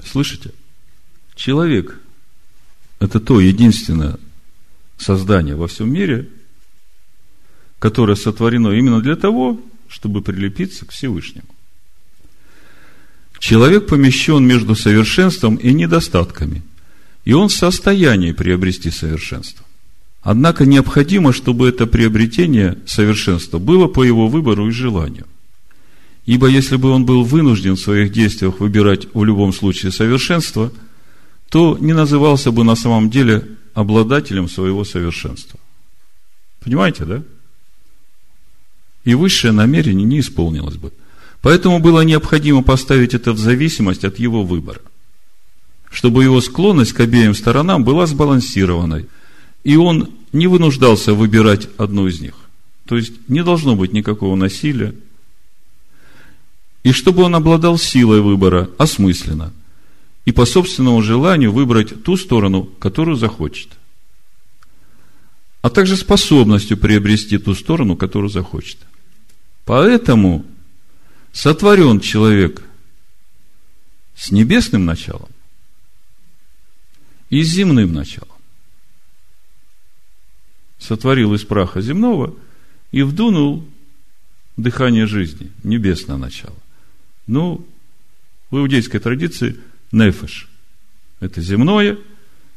Слышите? 0.03 0.49
Человек– 1.35 1.99
это 2.99 3.19
то 3.19 3.39
единственное 3.39 4.17
создание 4.97 5.55
во 5.55 5.67
всем 5.67 5.93
мире, 5.93 6.27
которое 7.77 8.15
сотворено 8.15 8.69
именно 8.69 9.01
для 9.01 9.15
того, 9.15 9.61
чтобы 9.87 10.23
прилепиться 10.23 10.87
к 10.87 10.93
Всевышнему. 10.93 11.53
Человек 13.37 13.85
помещен 13.85 14.43
между 14.43 14.73
совершенством 14.73 15.57
и 15.57 15.71
недостатками, 15.71 16.63
и 17.23 17.33
он 17.33 17.49
в 17.49 17.53
состоянии 17.53 18.31
приобрести 18.31 18.89
совершенство. 18.89 19.64
Однако 20.25 20.65
необходимо, 20.65 21.31
чтобы 21.31 21.69
это 21.69 21.85
приобретение 21.85 22.79
совершенства 22.87 23.59
было 23.59 23.85
по 23.85 24.03
его 24.03 24.27
выбору 24.27 24.67
и 24.67 24.71
желанию. 24.71 25.27
Ибо 26.25 26.47
если 26.47 26.77
бы 26.77 26.89
он 26.89 27.05
был 27.05 27.23
вынужден 27.23 27.75
в 27.75 27.79
своих 27.79 28.11
действиях 28.11 28.59
выбирать 28.59 29.07
в 29.13 29.23
любом 29.23 29.53
случае 29.53 29.91
совершенство, 29.91 30.71
то 31.49 31.77
не 31.79 31.93
назывался 31.93 32.51
бы 32.51 32.63
на 32.63 32.75
самом 32.75 33.11
деле 33.11 33.49
обладателем 33.75 34.49
своего 34.49 34.83
совершенства. 34.83 35.59
Понимаете, 36.63 37.05
да? 37.05 37.21
И 39.03 39.13
высшее 39.13 39.53
намерение 39.53 40.07
не 40.07 40.21
исполнилось 40.21 40.77
бы. 40.77 40.91
Поэтому 41.43 41.77
было 41.77 42.01
необходимо 42.01 42.63
поставить 42.63 43.13
это 43.13 43.31
в 43.31 43.37
зависимость 43.37 44.03
от 44.03 44.17
его 44.17 44.43
выбора. 44.43 44.81
Чтобы 45.91 46.23
его 46.23 46.41
склонность 46.41 46.93
к 46.93 46.99
обеим 46.99 47.35
сторонам 47.35 47.83
была 47.83 48.07
сбалансированной– 48.07 49.05
и 49.65 49.75
он 49.75 50.11
не 50.31 50.47
вынуждался 50.47 51.13
выбирать 51.13 51.67
одну 51.77 52.07
из 52.07 52.21
них. 52.21 52.35
То 52.85 52.95
есть 52.95 53.13
не 53.27 53.43
должно 53.43 53.75
быть 53.75 53.93
никакого 53.93 54.35
насилия. 54.35 54.93
И 56.83 56.91
чтобы 56.91 57.23
он 57.23 57.35
обладал 57.35 57.79
силой 57.79 58.21
выбора 58.21 58.69
осмысленно 58.77 59.51
и 60.23 60.31
по 60.31 60.45
собственному 60.45 61.01
желанию 61.01 61.51
выбрать 61.51 62.03
ту 62.03 62.15
сторону, 62.15 62.65
которую 62.65 63.17
захочет. 63.17 63.69
А 65.63 65.71
также 65.71 65.97
способностью 65.97 66.77
приобрести 66.77 67.39
ту 67.39 67.55
сторону, 67.55 67.97
которую 67.97 68.29
захочет. 68.29 68.77
Поэтому 69.65 70.45
сотворен 71.33 71.99
человек 71.99 72.61
с 74.15 74.29
небесным 74.29 74.85
началом 74.85 75.29
и 77.31 77.41
с 77.41 77.47
земным 77.47 77.93
началом 77.93 78.34
сотворил 80.85 81.33
из 81.33 81.43
праха 81.43 81.81
земного 81.81 82.35
и 82.91 83.01
вдунул 83.01 83.65
дыхание 84.55 85.07
жизни, 85.07 85.51
небесное 85.63 86.17
начало. 86.17 86.55
Ну, 87.27 87.65
в 88.51 88.57
иудейской 88.57 88.99
традиции 88.99 89.57
нефеш– 89.91 90.47
это 91.19 91.41
земное, 91.41 91.97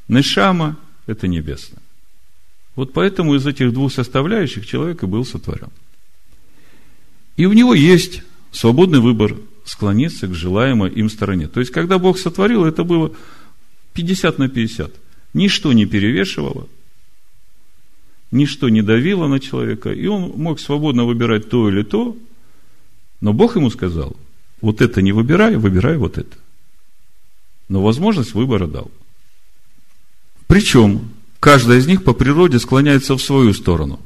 нешама– 0.08 0.76
это 1.06 1.26
небесное. 1.26 1.82
Вот 2.76 2.92
поэтому 2.92 3.34
из 3.34 3.46
этих 3.46 3.72
двух 3.72 3.92
составляющих 3.92 4.66
человек 4.66 5.02
и 5.02 5.06
был 5.06 5.24
сотворен. 5.24 5.70
И 7.36 7.46
у 7.46 7.52
него 7.52 7.74
есть 7.74 8.22
свободный 8.52 9.00
выбор 9.00 9.36
склониться 9.64 10.28
к 10.28 10.34
желаемой 10.34 10.90
им 10.90 11.08
стороне. 11.08 11.48
То 11.48 11.60
есть, 11.60 11.72
когда 11.72 11.98
Бог 11.98 12.18
сотворил, 12.18 12.64
это 12.64 12.84
было 12.84 13.12
50 13.94 14.38
на 14.38 14.48
50. 14.48 14.92
Ничто 15.34 15.72
не 15.72 15.86
перевешивало– 15.86 16.68
ничто 18.30 18.68
не 18.68 18.82
давило 18.82 19.26
на 19.26 19.40
человека, 19.40 19.92
и 19.92 20.06
он 20.06 20.32
мог 20.36 20.60
свободно 20.60 21.04
выбирать 21.04 21.48
то 21.48 21.68
или 21.68 21.82
то, 21.82 22.16
но 23.20 23.32
Бог 23.32 23.56
ему 23.56 23.70
сказал, 23.70 24.16
вот 24.60 24.80
это 24.80 25.02
не 25.02 25.12
выбирай, 25.12 25.56
выбирай 25.56 25.96
вот 25.96 26.18
это. 26.18 26.36
Но 27.68 27.82
возможность 27.82 28.34
выбора 28.34 28.66
дал. 28.66 28.90
Причем, 30.46 31.10
каждая 31.40 31.78
из 31.78 31.86
них 31.86 32.04
по 32.04 32.14
природе 32.14 32.58
склоняется 32.58 33.14
в 33.14 33.22
свою 33.22 33.52
сторону. 33.52 34.00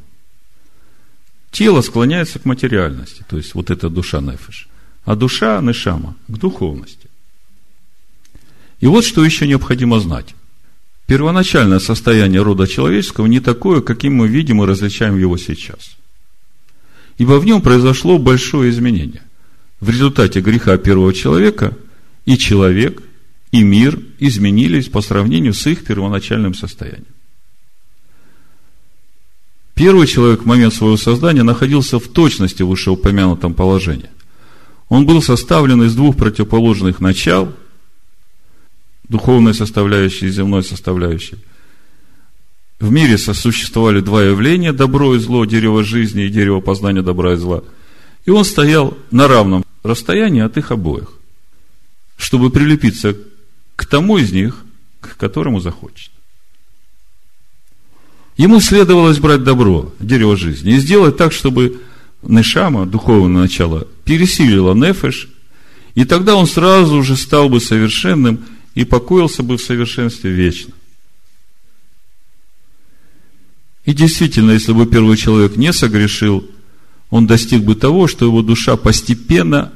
Тело 1.50 1.82
склоняется 1.82 2.38
к 2.38 2.44
материальности, 2.44 3.24
то 3.28 3.36
есть 3.36 3.54
вот 3.54 3.70
эта 3.70 3.90
душа 3.90 4.20
нефиш, 4.20 4.68
а 5.04 5.14
душа 5.14 5.60
нешама 5.60 6.16
к 6.26 6.38
духовности. 6.38 7.08
И 8.80 8.86
вот 8.86 9.04
что 9.04 9.24
еще 9.24 9.46
необходимо 9.46 10.00
знать. 10.00 10.34
Первоначальное 11.12 11.78
состояние 11.78 12.40
рода 12.40 12.66
человеческого 12.66 13.26
не 13.26 13.38
такое, 13.38 13.82
каким 13.82 14.14
мы 14.14 14.28
видим 14.28 14.62
и 14.62 14.66
различаем 14.66 15.18
его 15.18 15.36
сейчас. 15.36 15.98
Ибо 17.18 17.38
в 17.38 17.44
нем 17.44 17.60
произошло 17.60 18.16
большое 18.16 18.70
изменение. 18.70 19.20
В 19.78 19.90
результате 19.90 20.40
греха 20.40 20.78
первого 20.78 21.12
человека 21.12 21.76
и 22.24 22.38
человек, 22.38 23.02
и 23.50 23.62
мир 23.62 24.00
изменились 24.20 24.88
по 24.88 25.02
сравнению 25.02 25.52
с 25.52 25.66
их 25.66 25.84
первоначальным 25.84 26.54
состоянием. 26.54 27.04
Первый 29.74 30.06
человек 30.06 30.44
в 30.44 30.46
момент 30.46 30.72
своего 30.72 30.96
создания 30.96 31.42
находился 31.42 31.98
в 31.98 32.08
точности 32.08 32.62
вышеупомянутом 32.62 33.52
положении. 33.52 34.08
Он 34.88 35.04
был 35.04 35.20
составлен 35.20 35.82
из 35.82 35.94
двух 35.94 36.16
противоположных 36.16 37.00
начал– 37.00 37.52
духовной 39.12 39.54
составляющей 39.54 40.26
и 40.26 40.30
земной 40.30 40.64
составляющей. 40.64 41.36
В 42.80 42.90
мире 42.90 43.16
сосуществовали 43.18 44.00
два 44.00 44.24
явления, 44.24 44.72
добро 44.72 45.14
и 45.14 45.18
зло, 45.18 45.44
дерево 45.44 45.84
жизни 45.84 46.24
и 46.24 46.30
дерево 46.30 46.60
познания 46.60 47.02
добра 47.02 47.34
и 47.34 47.36
зла. 47.36 47.62
И 48.24 48.30
он 48.30 48.44
стоял 48.44 48.98
на 49.10 49.28
равном 49.28 49.64
расстоянии 49.84 50.42
от 50.42 50.56
их 50.56 50.72
обоих, 50.72 51.12
чтобы 52.16 52.50
прилепиться 52.50 53.16
к 53.76 53.86
тому 53.86 54.18
из 54.18 54.32
них, 54.32 54.64
к 55.00 55.16
которому 55.16 55.60
захочет. 55.60 56.10
Ему 58.36 58.60
следовалось 58.60 59.18
брать 59.18 59.44
добро, 59.44 59.92
дерево 60.00 60.36
жизни, 60.36 60.72
и 60.72 60.78
сделать 60.78 61.16
так, 61.16 61.32
чтобы 61.32 61.80
Нешама, 62.22 62.86
духовное 62.86 63.42
начало, 63.42 63.86
пересилило 64.04 64.74
Нефеш, 64.74 65.28
и 65.94 66.04
тогда 66.04 66.34
он 66.34 66.46
сразу 66.46 67.02
же 67.02 67.16
стал 67.16 67.48
бы 67.48 67.60
совершенным 67.60 68.44
и 68.74 68.84
покоился 68.84 69.42
бы 69.42 69.56
в 69.56 69.62
совершенстве 69.62 70.30
вечно. 70.30 70.72
И 73.84 73.92
действительно, 73.92 74.52
если 74.52 74.72
бы 74.72 74.86
первый 74.86 75.16
человек 75.16 75.56
не 75.56 75.72
согрешил, 75.72 76.48
он 77.10 77.26
достиг 77.26 77.64
бы 77.64 77.74
того, 77.74 78.06
что 78.06 78.24
его 78.24 78.42
душа 78.42 78.76
постепенно 78.76 79.72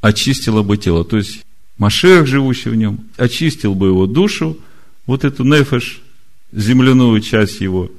очистила 0.00 0.62
бы 0.62 0.76
тело. 0.78 1.04
То 1.04 1.18
есть, 1.18 1.44
Машех, 1.78 2.26
живущий 2.26 2.70
в 2.70 2.74
нем, 2.74 3.00
очистил 3.16 3.74
бы 3.74 3.88
его 3.88 4.06
душу, 4.06 4.58
вот 5.06 5.24
эту 5.24 5.44
нефеш, 5.44 6.00
земляную 6.52 7.20
часть 7.20 7.60
его. 7.60 7.90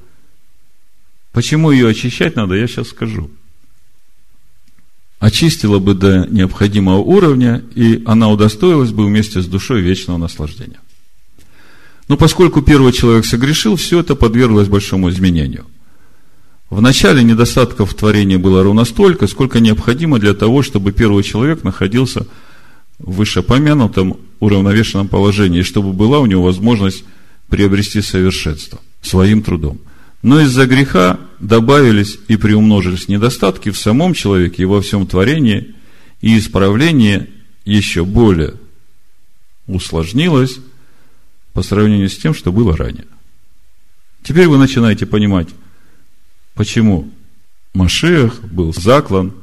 Почему 1.32 1.70
ее 1.70 1.88
очищать 1.88 2.36
надо, 2.36 2.54
я 2.54 2.66
сейчас 2.66 2.88
скажу– 2.88 3.30
очистила 5.24 5.78
бы 5.78 5.94
до 5.94 6.26
необходимого 6.30 6.98
уровня, 6.98 7.62
и 7.74 8.02
она 8.04 8.28
удостоилась 8.28 8.90
бы 8.90 9.06
вместе 9.06 9.40
с 9.40 9.46
душой 9.46 9.80
вечного 9.80 10.18
наслаждения. 10.18 10.80
Но 12.08 12.18
поскольку 12.18 12.60
первый 12.60 12.92
человек 12.92 13.24
согрешил, 13.24 13.76
все 13.76 14.00
это 14.00 14.16
подверглось 14.16 14.68
большому 14.68 15.08
изменению. 15.08 15.64
В 16.68 16.82
начале 16.82 17.22
недостатков 17.22 17.92
в 17.92 17.94
творении 17.94 18.36
было 18.36 18.62
ровно 18.62 18.84
столько, 18.84 19.26
сколько 19.26 19.60
необходимо 19.60 20.18
для 20.18 20.34
того, 20.34 20.62
чтобы 20.62 20.92
первый 20.92 21.22
человек 21.22 21.64
находился 21.64 22.26
в 22.98 23.14
вышепомянутом 23.16 24.18
уравновешенном 24.40 25.08
положении, 25.08 25.62
чтобы 25.62 25.94
была 25.94 26.18
у 26.18 26.26
него 26.26 26.42
возможность 26.42 27.02
приобрести 27.48 28.02
совершенство 28.02 28.78
своим 29.00 29.40
трудом. 29.40 29.78
Но 30.24 30.40
из-за 30.40 30.66
греха 30.66 31.20
добавились 31.38 32.18
и 32.28 32.38
приумножились 32.38 33.08
недостатки 33.08 33.68
в 33.68 33.76
самом 33.76 34.14
человеке 34.14 34.62
и 34.62 34.64
во 34.64 34.80
всем 34.80 35.06
творении, 35.06 35.74
и 36.22 36.38
исправление 36.38 37.28
еще 37.66 38.06
более 38.06 38.54
усложнилось 39.66 40.60
по 41.52 41.62
сравнению 41.62 42.08
с 42.08 42.16
тем, 42.16 42.32
что 42.32 42.52
было 42.52 42.74
ранее. 42.74 43.04
Теперь 44.22 44.48
вы 44.48 44.56
начинаете 44.56 45.04
понимать, 45.04 45.50
почему 46.54 47.12
Машех 47.74 48.42
был 48.44 48.72
заклан 48.72 49.34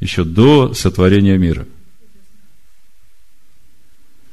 еще 0.00 0.24
до 0.24 0.72
сотворения 0.72 1.36
мира. 1.36 1.66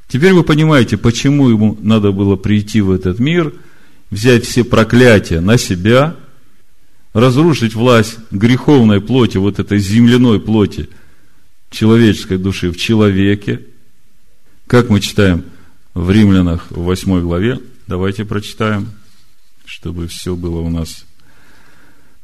Теперь 0.07 0.32
вы 0.32 0.43
понимаете, 0.45 0.95
почему 0.95 1.49
ему 1.49 1.78
надо 1.82 2.13
было 2.13 2.38
прийти 2.38 2.80
в 2.80 2.91
этот 2.91 3.19
мир, 3.19 3.53
взять 4.10 4.45
все 4.45 4.64
проклятия 4.64 5.41
на 5.41 5.58
себя, 5.58 6.16
разрушить 7.14 7.76
власть 7.76 8.18
греховной 8.32 9.01
плоти, 9.01 9.38
вот 9.38 9.60
этой 9.60 9.80
земляной 9.80 10.39
плоти 10.39 10.89
человеческой 11.70 12.38
души 12.38 12.72
в 12.72 12.78
человеке. 12.78 13.62
Как 14.68 14.89
мы 14.89 14.99
читаем 14.99 15.45
в 15.93 16.12
Римлянах 16.12 16.72
в 16.72 16.82
8 16.82 17.22
главе, 17.22 17.60
давайте 17.88 18.26
прочитаем, 18.26 18.91
чтобы 19.66 20.08
все 20.08 20.36
было 20.36 20.60
у 20.60 20.70
нас 20.70 21.06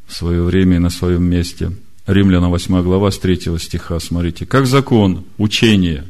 в 0.08 0.14
свое 0.14 0.44
время 0.44 0.78
и 0.78 0.80
на 0.80 0.90
своем 0.90 1.24
месте. 1.24 1.72
Римляна 2.06 2.50
8 2.50 2.82
глава 2.82 3.12
с 3.12 3.20
3 3.20 3.58
стиха, 3.60 4.00
смотрите. 4.00 4.46
Как 4.46 4.66
закон, 4.66 5.24
учение, 5.38 6.06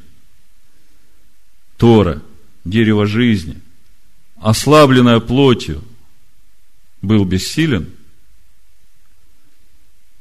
Тора, 1.78 2.22
дерево 2.64 3.06
жизни, 3.06 3.58
ослабленное 4.42 5.20
плотью, 5.20 5.82
был 7.02 7.26
бессилен, 7.26 7.89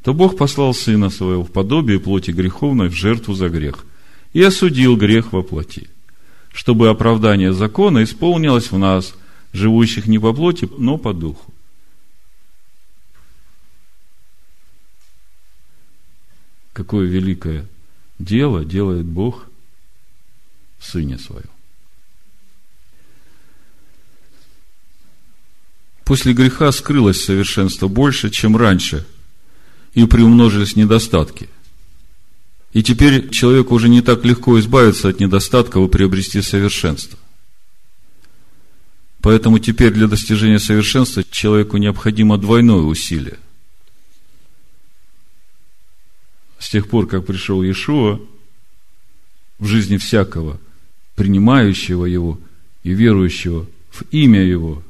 то 0.03 0.15
Бог 0.15 0.39
послал 0.39 0.73
Сына 0.73 1.11
Своего 1.11 1.43
в 1.43 1.53
подобие 1.53 2.01
плоти 2.01 2.31
греховной 2.31 2.89
в 2.89 2.95
жертву 2.95 3.35
за 3.35 3.49
грех 3.49 3.85
и 4.33 4.43
осудил 4.43 4.97
грех 4.97 5.33
во 5.33 5.43
плоти, 5.43 5.91
чтобы 6.53 6.89
оправдание 6.89 7.53
закона 7.53 8.03
исполнилось 8.05 8.71
в 8.71 8.79
нас, 8.79 9.15
живущих 9.53 10.07
не 10.07 10.19
по 10.19 10.33
плоти, 10.33 10.69
но 10.79 10.97
по 10.97 11.13
духу. 11.13 11.53
какое 16.73 17.07
великое 17.07 17.67
дело 18.19 18.65
делает 18.65 19.05
Бог 19.05 19.47
в 20.79 20.87
Сыне 20.87 21.19
Своем. 21.19 21.60
После 26.11 26.33
греха 26.33 26.73
скрылось 26.73 27.23
совершенство 27.23 27.87
больше, 27.87 28.31
чем 28.31 28.57
раньше, 28.57 29.07
и 29.95 30.05
приумножились 30.07 30.75
недостатки. 30.75 31.49
И 32.73 32.83
теперь 32.83 33.31
человеку 33.31 33.77
уже 33.77 33.89
не 33.89 34.03
так 34.03 34.25
легко 34.25 34.59
избавиться 34.59 35.09
от 35.09 35.21
недостатков 35.21 35.87
и 35.87 35.89
приобрести 35.89 36.43
совершенство. 36.43 37.17
Поэтому 39.21 39.61
теперь 39.61 39.93
для 39.93 40.09
достижения 40.09 40.59
совершенства 40.59 41.23
человеку 41.31 41.77
необходимо 41.77 42.39
двойное 42.39 42.83
усилие– 42.83 43.39
с 46.59 46.71
тех 46.71 46.89
пор, 46.89 47.07
как 47.07 47.25
пришел 47.25 47.63
Иешуа, 47.63 48.21
в 49.61 49.67
жизни 49.67 49.97
всякого, 49.97 50.59
принимающего 51.15 52.05
Его 52.05 52.41
и 52.83 52.91
верующего 52.91 53.65
в 53.93 54.03
имя 54.11 54.43
Его, 54.43 54.83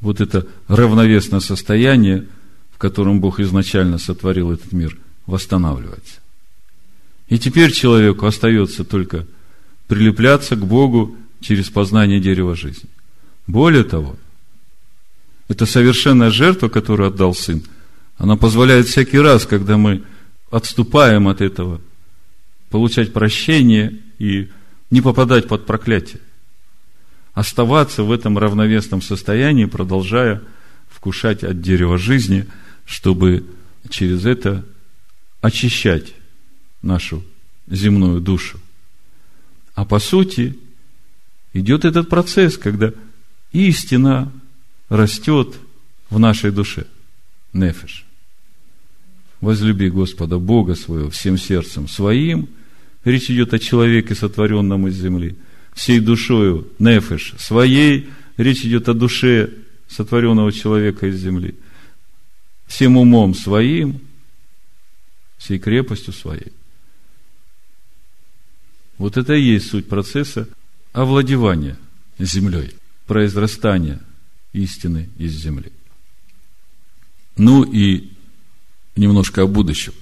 вот 0.00 0.20
это 0.20 0.46
равновесное 0.68 1.40
состояние, 1.40 2.26
в 2.72 2.78
котором 2.78 3.20
Бог 3.20 3.40
изначально 3.40 3.98
сотворил 3.98 4.52
этот 4.52 4.72
мир, 4.72 4.98
восстанавливается. 5.26 6.20
И 7.28 7.38
теперь 7.38 7.72
человеку 7.72 8.26
остается 8.26 8.84
только 8.84 9.26
прилепляться 9.86 10.56
к 10.56 10.66
Богу 10.66 11.16
через 11.40 11.70
познание 11.70 12.20
дерева 12.20 12.56
жизни. 12.56 12.88
Более 13.46 13.84
того, 13.84 14.16
это 15.48 15.66
совершенная 15.66 16.30
жертва, 16.30 16.68
которую 16.68 17.08
отдал 17.08 17.34
Сын, 17.34 17.62
она 18.16 18.36
позволяет 18.36 18.86
всякий 18.86 19.18
раз, 19.18 19.46
когда 19.46 19.76
мы 19.76 20.02
отступаем 20.50 21.28
от 21.28 21.40
этого, 21.40 21.80
получать 22.68 23.12
прощение 23.12 23.98
и 24.18 24.48
не 24.90 25.00
попадать 25.00 25.48
под 25.48 25.66
проклятие. 25.66 26.20
Оставаться 27.40 28.02
в 28.02 28.12
этом 28.12 28.36
равновесном 28.36 29.00
состоянии, 29.00 29.64
продолжая 29.64 30.42
вкушать 30.90 31.42
от 31.42 31.62
дерева 31.62 31.96
жизни, 31.96 32.46
чтобы 32.84 33.46
через 33.88 34.26
это 34.26 34.62
очищать 35.40 36.12
нашу 36.82 37.24
земную 37.66 38.20
душу. 38.20 38.60
А 39.74 39.86
по 39.86 40.00
сути, 40.00 40.58
идет 41.54 41.86
этот 41.86 42.10
процесс, 42.10 42.58
когда 42.58 42.92
истина 43.52 44.30
растет 44.90 45.56
в 46.10 46.18
нашей 46.18 46.50
душе. 46.50 46.86
Нефиш 47.54 48.04
возлюби 49.40 49.88
Господа 49.88 50.38
Бога 50.38 50.74
своего 50.74 51.08
всем 51.08 51.38
сердцем 51.38 51.88
своим. 51.88 52.50
Речь 53.02 53.30
идет 53.30 53.54
о 53.54 53.58
человеке, 53.58 54.14
сотворенном 54.14 54.88
из 54.88 54.96
земли. 54.96 55.38
Всей 55.74 56.00
душою, 56.00 56.68
нефеш, 56.78 57.34
своей. 57.38 58.10
Речь 58.36 58.64
идет 58.64 58.88
о 58.88 58.94
душе 58.94 59.50
сотворенного 59.88 60.52
человека 60.52 61.06
из 61.06 61.16
земли. 61.16 61.54
Всем 62.66 62.96
умом 62.96 63.34
своим, 63.34 64.00
всей 65.38 65.58
крепостью 65.58 66.12
своей. 66.12 66.52
Вот 68.98 69.16
это 69.16 69.34
и 69.34 69.42
есть 69.42 69.70
суть 69.70 69.88
процесса 69.88 70.48
овладевания 70.92 71.78
землей, 72.18 72.74
произрастания 73.06 74.00
истины 74.52 75.08
из 75.16 75.32
земли. 75.32 75.72
Ну 77.36 77.62
и 77.62 78.10
немножко 78.96 79.42
о 79.42 79.46
будущем. 79.46 79.94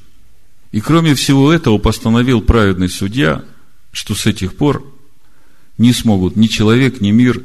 И 0.73 0.81
кроме 0.81 1.15
всего 1.15 1.53
этого 1.53 1.79
постановил 1.79 2.43
праведный 2.43 2.89
судья, 2.89 3.45
что 3.93 4.15
с 4.15 4.27
этих 4.27 4.57
пор 4.57 4.85
не 5.79 5.93
смогут 5.93 6.37
ни 6.37 6.47
человек, 6.47 7.01
ни 7.01 7.11
мир 7.11 7.43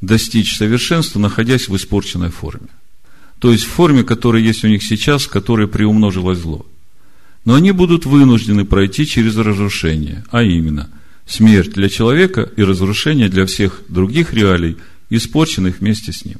достичь 0.00 0.56
совершенства, 0.56 1.18
находясь 1.18 1.68
в 1.68 1.76
испорченной 1.76 2.30
форме. 2.30 2.68
То 3.38 3.50
есть 3.50 3.64
в 3.64 3.68
форме, 3.68 4.04
которая 4.04 4.42
есть 4.42 4.64
у 4.64 4.68
них 4.68 4.82
сейчас, 4.82 5.26
которая 5.26 5.66
приумножилось 5.66 6.38
зло. 6.38 6.66
Но 7.46 7.54
они 7.54 7.72
будут 7.72 8.04
вынуждены 8.04 8.66
пройти 8.66 9.06
через 9.06 9.36
разрушение, 9.36 10.24
а 10.30 10.42
именно 10.42 10.90
смерть 11.26 11.72
для 11.72 11.88
человека 11.88 12.50
и 12.56 12.62
разрушение 12.62 13.28
для 13.28 13.46
всех 13.46 13.82
других 13.88 14.34
реалий, 14.34 14.76
испорченных 15.08 15.80
вместе 15.80 16.12
с 16.12 16.24
ним. 16.24 16.36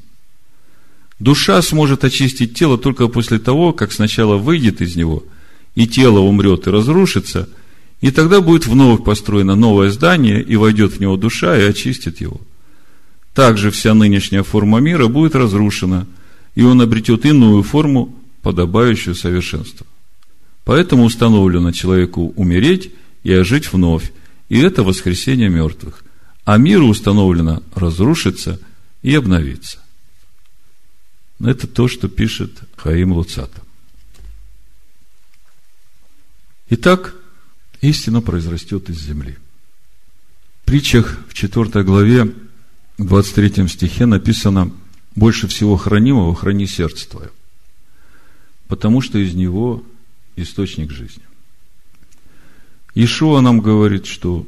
Душа 1.18 1.61
сможет 1.62 2.05
очистить 2.05 2.55
тело 2.55 2.76
только 2.76 3.09
после 3.09 3.38
того, 3.38 3.72
как 3.72 3.93
сначала 3.93 4.36
выйдет 4.36 4.80
из 4.80 4.97
него, 4.97 5.24
и 5.74 5.86
тело 5.86 6.18
умрет 6.18 6.66
и 6.66 6.70
разрушится, 6.70 7.49
и 8.01 8.11
тогда 8.11 8.40
будет 8.40 8.66
вновь 8.66 9.05
построено 9.05 9.57
новое 9.57 9.90
здание, 9.90 10.42
и 10.42 10.57
войдет 10.57 10.92
в 10.92 11.01
него 11.01 11.16
душа 11.16 11.59
и 11.59 11.62
очистит 11.62 12.20
его. 12.20 12.40
Также 13.34 13.70
вся 13.70 13.94
нынешняя 13.94 14.42
форма 14.42 14.80
мира 14.80 15.07
будет 15.07 15.34
разрушена, 15.34 16.07
и 16.55 16.62
он 16.62 16.80
обретет 16.80 17.26
иную 17.26 17.62
форму, 17.62 18.14
подобающую 18.42 19.14
совершенству. 19.14 19.86
Поэтому 20.64 21.05
установлено 21.05 21.72
человеку 21.72 22.32
умереть 22.36 22.90
и 23.22 23.32
ожить 23.32 23.72
вновь, 23.72 24.12
и 24.48 24.59
это 24.59 24.82
воскресение 24.82 25.48
мертвых. 25.48 26.05
А 26.44 26.57
миру 26.57 26.86
установлено 26.86 27.62
разрушиться 27.74 28.59
и 29.03 29.14
обновиться. 29.14 29.78
Это 31.38 31.66
то, 31.66 31.86
что 31.86 32.09
пишет 32.09 32.53
Хаим 32.76 33.12
Луцата. 33.12 33.62
Итак, 36.70 37.14
истина 37.81 38.20
произрастет 38.20 38.91
из 38.91 39.01
земли. 39.01 39.37
В 40.62 40.66
притчах 40.66 41.18
в 41.28 41.35
4 41.35 41.83
главе, 41.85 42.33
23 42.99 43.68
стихе 43.68 44.07
написано 44.07 44.72
«Больше 45.16 45.49
всего 45.49 45.76
хранимого 45.76 46.35
храни 46.35 46.66
сердце 46.66 47.09
твое, 47.09 47.31
потому 48.68 49.01
что 49.01 49.18
из 49.18 49.35
него 49.35 49.83
источник 50.37 50.91
жизни». 50.91 51.22
Ишуа 52.95 53.41
нам 53.41 53.61
говорит, 53.61 54.07
что 54.07 54.47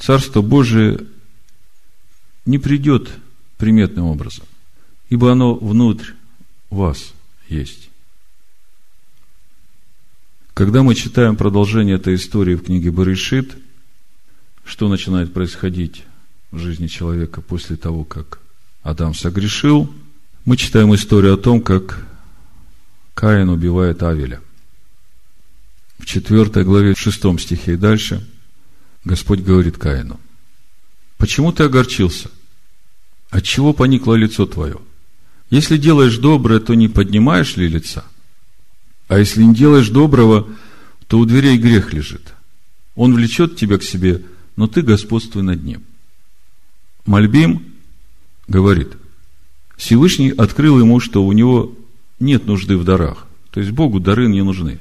Царство 0.00 0.42
Божие 0.42 1.06
не 2.44 2.58
придет 2.58 3.10
приметным 3.56 4.06
образом, 4.06 4.44
ибо 5.08 5.32
оно 5.32 5.54
внутрь 5.54 6.12
вас 6.70 7.12
есть. 7.48 7.88
Когда 10.56 10.82
мы 10.82 10.94
читаем 10.94 11.36
продолжение 11.36 11.96
этой 11.96 12.14
истории 12.14 12.54
в 12.54 12.64
книге 12.64 12.90
Баришит, 12.90 13.54
что 14.64 14.88
начинает 14.88 15.34
происходить 15.34 16.04
в 16.50 16.58
жизни 16.58 16.86
человека 16.86 17.42
после 17.42 17.76
того, 17.76 18.04
как 18.04 18.40
Адам 18.82 19.14
согрешил, 19.14 19.92
мы 20.46 20.56
читаем 20.56 20.94
историю 20.94 21.34
о 21.34 21.36
том, 21.36 21.60
как 21.60 22.02
Каин 23.12 23.50
убивает 23.50 24.02
Авеля. 24.02 24.40
В 25.98 26.06
4 26.06 26.64
главе, 26.64 26.94
в 26.94 26.98
6 26.98 27.38
стихе 27.38 27.74
и 27.74 27.76
дальше 27.76 28.26
Господь 29.04 29.40
говорит 29.40 29.76
Каину, 29.76 30.18
«Почему 31.18 31.52
ты 31.52 31.64
огорчился? 31.64 32.30
Отчего 33.28 33.74
поникло 33.74 34.14
лицо 34.14 34.46
твое? 34.46 34.78
Если 35.50 35.76
делаешь 35.76 36.16
доброе, 36.16 36.60
то 36.60 36.72
не 36.72 36.88
поднимаешь 36.88 37.58
ли 37.58 37.68
лица? 37.68 38.06
А 39.08 39.18
если 39.18 39.42
не 39.42 39.54
делаешь 39.54 39.88
доброго, 39.88 40.48
то 41.06 41.18
у 41.18 41.24
дверей 41.24 41.58
грех 41.58 41.92
лежит. 41.92 42.34
Он 42.94 43.14
влечет 43.14 43.56
тебя 43.56 43.78
к 43.78 43.82
себе, 43.82 44.22
но 44.56 44.66
ты 44.66 44.82
господствуй 44.82 45.42
над 45.42 45.62
ним». 45.62 45.82
Мальбим 47.04 47.62
говорит, 48.48 48.96
Всевышний 49.76 50.30
открыл 50.30 50.80
ему, 50.80 50.98
что 50.98 51.24
у 51.24 51.32
него 51.32 51.72
нет 52.18 52.46
нужды 52.46 52.76
в 52.76 52.84
дарах. 52.84 53.26
То 53.50 53.60
есть 53.60 53.72
Богу 53.72 54.00
дары 54.00 54.26
не 54.26 54.42
нужны. 54.42 54.80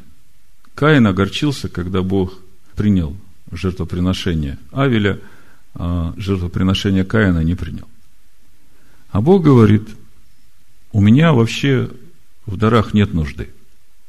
Каин 0.74 1.08
огорчился, 1.08 1.70
когда 1.70 2.02
Бог 2.02 2.40
принял 2.76 3.16
жертвоприношение 3.52 4.58
Авеля, 4.72 5.20
а 5.76 6.14
жертвоприношение 6.18 7.06
Каина 7.06 7.44
не 7.44 7.56
принял. 7.56 7.88
А 9.12 9.22
Бог 9.22 9.44
говорит, 9.44 9.88
у 10.92 11.02
меня 11.02 11.34
вообще 11.34 11.90
в 12.46 12.58
дарах 12.58 12.94
нет 12.94 13.14
нужды. 13.14 13.50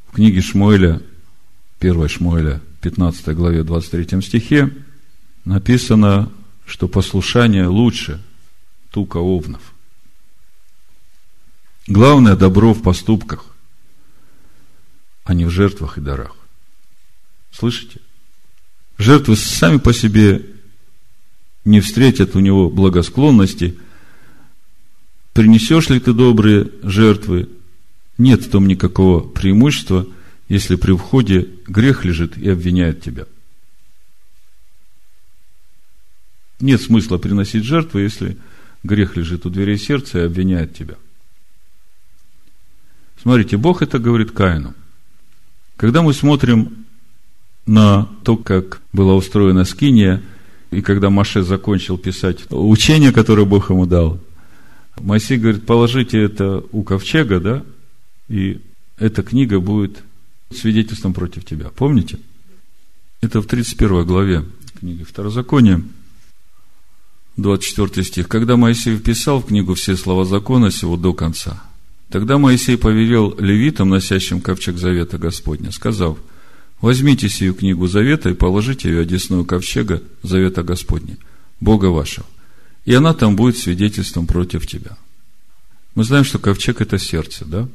В 0.08 0.16
книге 0.16 0.40
Шмуэля, 0.40 1.02
1 1.80 2.08
Шмуэля, 2.08 2.60
15 2.80 3.28
главе, 3.34 3.64
23 3.64 4.22
стихе 4.22 4.72
написано, 5.44 6.32
что 6.66 6.88
послушание 6.88 7.66
лучше 7.66 8.22
тука 8.90 9.18
овнов. 9.18 9.74
Главное 11.86 12.34
добро 12.34 12.74
в 12.74 12.82
поступках, 12.82 13.46
а 15.24 15.34
не 15.34 15.44
в 15.44 15.50
жертвах 15.50 15.98
и 15.98 16.00
дарах. 16.00 16.34
Слышите? 17.52 18.00
Жертвы 18.98 19.36
сами 19.36 19.78
по 19.78 19.92
себе 19.92 20.44
не 21.64 21.80
встретят 21.80 22.34
у 22.34 22.40
него 22.40 22.70
благосклонности. 22.70 23.78
Принесешь 25.32 25.90
ли 25.90 26.00
ты 26.00 26.12
добрые 26.12 26.70
жертвы, 26.82 27.48
нет 28.18 28.42
в 28.42 28.50
том 28.50 28.66
никакого 28.66 29.20
преимущества, 29.20 30.06
если 30.48 30.76
при 30.76 30.96
входе 30.96 31.48
грех 31.66 32.04
лежит 32.04 32.38
и 32.38 32.48
обвиняет 32.48 33.02
тебя. 33.02 33.26
Нет 36.60 36.80
смысла 36.80 37.18
приносить 37.18 37.64
жертвы, 37.64 38.02
если 38.02 38.38
грех 38.82 39.16
лежит 39.16 39.44
у 39.44 39.50
дверей 39.50 39.76
сердца 39.76 40.20
и 40.20 40.24
обвиняет 40.24 40.74
тебя. 40.74 40.94
Смотрите, 43.20 43.56
Бог 43.56 43.82
это 43.82 43.98
говорит 43.98 44.30
Каину. 44.30 44.74
Когда 45.76 46.02
мы 46.02 46.14
смотрим 46.14 46.86
на 47.66 48.08
то, 48.22 48.36
как 48.36 48.80
была 48.92 49.14
устроена 49.14 49.64
скиния, 49.64 50.22
и 50.70 50.80
когда 50.80 51.10
Маше 51.10 51.42
закончил 51.42 51.98
писать 51.98 52.50
учение, 52.50 53.12
которое 53.12 53.44
Бог 53.44 53.70
ему 53.70 53.86
дал, 53.86 54.20
Моисей 55.00 55.38
говорит, 55.38 55.66
положите 55.66 56.22
это 56.22 56.62
у 56.72 56.82
ковчега, 56.82 57.40
да, 57.40 57.64
и 58.28 58.60
эта 58.98 59.22
книга 59.22 59.60
будет 59.60 60.02
свидетельством 60.50 61.12
против 61.12 61.44
тебя. 61.44 61.70
Помните? 61.70 62.18
Это 63.20 63.40
в 63.40 63.46
31 63.46 64.04
главе 64.04 64.44
книги 64.78 65.04
Второзакония, 65.04 65.82
24 67.36 68.04
стих. 68.04 68.28
Когда 68.28 68.56
Моисей 68.56 68.96
вписал 68.96 69.40
в 69.40 69.46
книгу 69.46 69.74
все 69.74 69.96
слова 69.96 70.24
закона 70.24 70.70
сего 70.70 70.96
до 70.96 71.12
конца– 71.12 71.62
Тогда 72.08 72.38
Моисей 72.38 72.78
повелел 72.78 73.36
левитам, 73.38 73.88
носящим 73.88 74.40
ковчег 74.40 74.76
завета 74.76 75.18
Господня, 75.18 75.72
сказав, 75.72 76.18
возьмите 76.80 77.28
сию 77.28 77.54
книгу 77.54 77.88
завета 77.88 78.30
и 78.30 78.34
положите 78.34 78.88
ее 78.88 79.00
одесную 79.00 79.44
ковчега 79.44 80.02
завета 80.22 80.62
Господня, 80.62 81.16
Бога 81.60 81.86
вашего, 81.86 82.26
и 82.84 82.94
она 82.94 83.12
там 83.12 83.34
будет 83.34 83.56
свидетельством 83.56 84.26
против 84.26 84.66
тебя. 84.66 84.96
Мы 85.94 86.04
знаем, 86.04 86.24
что 86.24 86.38
ковчег– 86.38 86.80
это 86.80 86.98
сердце, 86.98 87.44
да? 87.44 87.68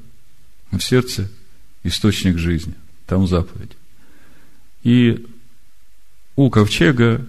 В 0.72 0.80
сердце– 0.80 1.30
источник 1.84 2.38
жизни, 2.38 2.74
там 3.06 3.28
заповедь. 3.28 3.72
И 4.84 5.28
у 6.36 6.50
ковчега 6.50 7.28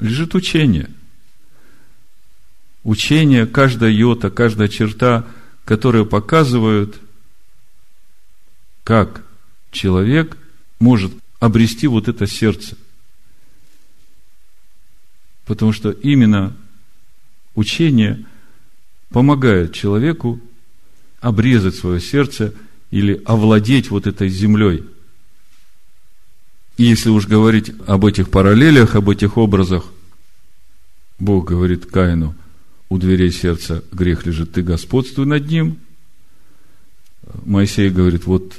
лежит 0.00 0.34
учение. 0.34 0.90
Учение, 2.84 3.46
каждая 3.46 3.90
йота, 3.90 4.30
каждая 4.30 4.68
черта– 4.68 5.26
которые 5.68 6.06
показывают, 6.06 6.98
как 8.84 9.22
человек 9.70 10.38
может 10.80 11.12
обрести 11.40 11.86
вот 11.86 12.08
это 12.08 12.26
сердце. 12.26 12.74
Потому 15.44 15.74
что 15.74 15.90
именно 15.90 16.56
учение 17.54 18.24
помогает 19.10 19.74
человеку 19.74 20.40
обрезать 21.20 21.74
свое 21.74 22.00
сердце 22.00 22.54
или 22.90 23.20
овладеть 23.24 23.90
вот 23.90 24.06
этой 24.06 24.28
землей. 24.28 24.84
И 26.76 26.84
если 26.84 27.10
уж 27.10 27.26
говорить 27.26 27.72
об 27.86 28.04
этих 28.04 28.30
параллелях, 28.30 28.94
об 28.94 29.10
этих 29.10 29.36
образах, 29.36 29.84
Бог 31.18 31.48
говорит 31.48 31.86
Каину– 31.86 32.34
у 32.88 32.98
дверей 32.98 33.30
сердца 33.32 33.84
грех 33.92 34.26
лежит, 34.26 34.52
ты 34.52 34.62
господствуй 34.62 35.26
над 35.26 35.48
ним. 35.48 35.78
Моисей 37.44 37.90
говорит, 37.90 38.24
вот 38.24 38.54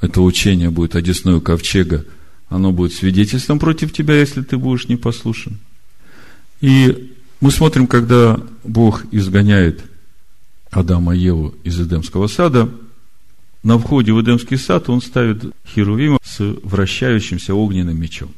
это 0.00 0.20
учение 0.22 0.70
будет 0.70 0.96
одесную 0.96 1.40
ковчега, 1.40 2.04
оно 2.48 2.72
будет 2.72 2.92
свидетельством 2.92 3.58
против 3.58 3.92
тебя, 3.92 4.18
если 4.18 4.42
ты 4.42 4.56
будешь 4.56 4.88
непослушен. 4.88 5.58
И 6.60 7.14
мы 7.40 7.50
смотрим, 7.50 7.86
когда 7.86 8.40
Бог 8.64 9.04
изгоняет 9.12 9.84
Адама 10.76 11.16
и 11.16 11.20
Еву 11.20 11.54
из 11.64 11.80
Эдемского 11.80 12.26
сада, 12.26 12.70
на 13.62 13.78
входе 13.78 14.12
в 14.12 14.20
Эдемский 14.20 14.58
сад 14.58 14.90
он 14.90 15.00
ставит 15.00 15.42
Херувима 15.66 16.18
с 16.22 16.38
вращающимся 16.62 17.54
огненным 17.54 17.98
мечом. 17.98 18.32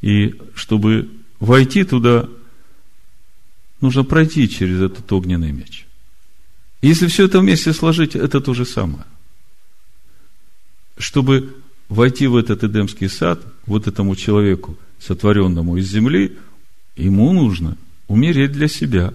И 0.00 0.36
чтобы 0.54 1.10
войти 1.40 1.82
туда, 1.82 2.28
нужно 3.80 4.04
пройти 4.04 4.48
через 4.48 4.80
этот 4.80 5.10
огненный 5.12 5.50
меч. 5.50 5.86
Если 6.80 7.08
все 7.08 7.24
это 7.24 7.40
вместе 7.40 7.72
сложить, 7.72 8.14
это 8.14 8.40
то 8.40 8.54
же 8.54 8.64
самое. 8.64 9.04
Чтобы 10.96 11.56
войти 11.88 12.28
в 12.28 12.36
этот 12.36 12.62
Эдемский 12.62 13.08
сад, 13.08 13.42
вот 13.66 13.88
этому 13.88 14.14
человеку, 14.14 14.78
сотворенному 15.00 15.76
из 15.76 15.90
земли, 15.90 16.38
ему 16.96 17.32
нужно 17.32 17.76
умереть 18.06 18.52
для 18.52 18.68
себя. 18.68 19.12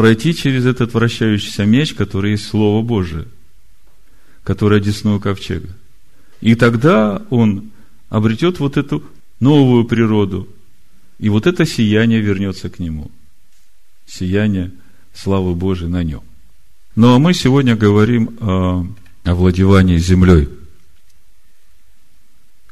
Пройти 0.00 0.34
через 0.34 0.64
этот 0.64 0.94
вращающийся 0.94 1.66
меч, 1.66 1.92
который 1.92 2.30
есть 2.30 2.46
Слово 2.46 2.82
Божие, 2.82 3.26
который 4.44 4.78
одесную 4.78 5.20
ковчега. 5.20 5.68
И 6.40 6.54
тогда 6.54 7.20
он 7.28 7.70
обретет 8.08 8.60
вот 8.60 8.78
эту 8.78 9.04
новую 9.40 9.84
природу, 9.84 10.48
и 11.18 11.28
вот 11.28 11.46
это 11.46 11.66
сияние 11.66 12.22
вернется 12.22 12.70
к 12.70 12.78
нему. 12.78 13.10
Сияние 14.06 14.70
славы 15.12 15.54
Божией 15.54 15.90
на 15.90 16.02
нем. 16.02 16.22
Ну 16.96 17.14
а 17.14 17.18
мы 17.18 17.34
сегодня 17.34 17.76
говорим 17.76 18.38
о 18.40 18.86
овладевании 19.24 19.98
землей. 19.98 20.48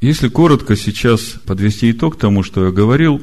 Если 0.01 0.29
коротко 0.29 0.77
сейчас 0.77 1.21
подвести 1.45 1.91
итог 1.91 2.17
тому, 2.17 2.43
что 2.43 2.65
я 2.65 2.73
говорил, 2.73 3.23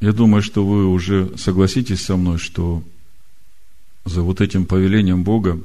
я 0.00 0.12
думаю, 0.12 0.42
что 0.42 0.64
вы 0.64 0.86
уже 0.86 1.36
согласитесь 1.36 2.04
со 2.04 2.16
мной, 2.16 2.38
что 2.38 2.82
за 4.04 4.22
вот 4.22 4.40
этим 4.40 4.64
повелением 4.64 5.24
Бога 5.24 5.60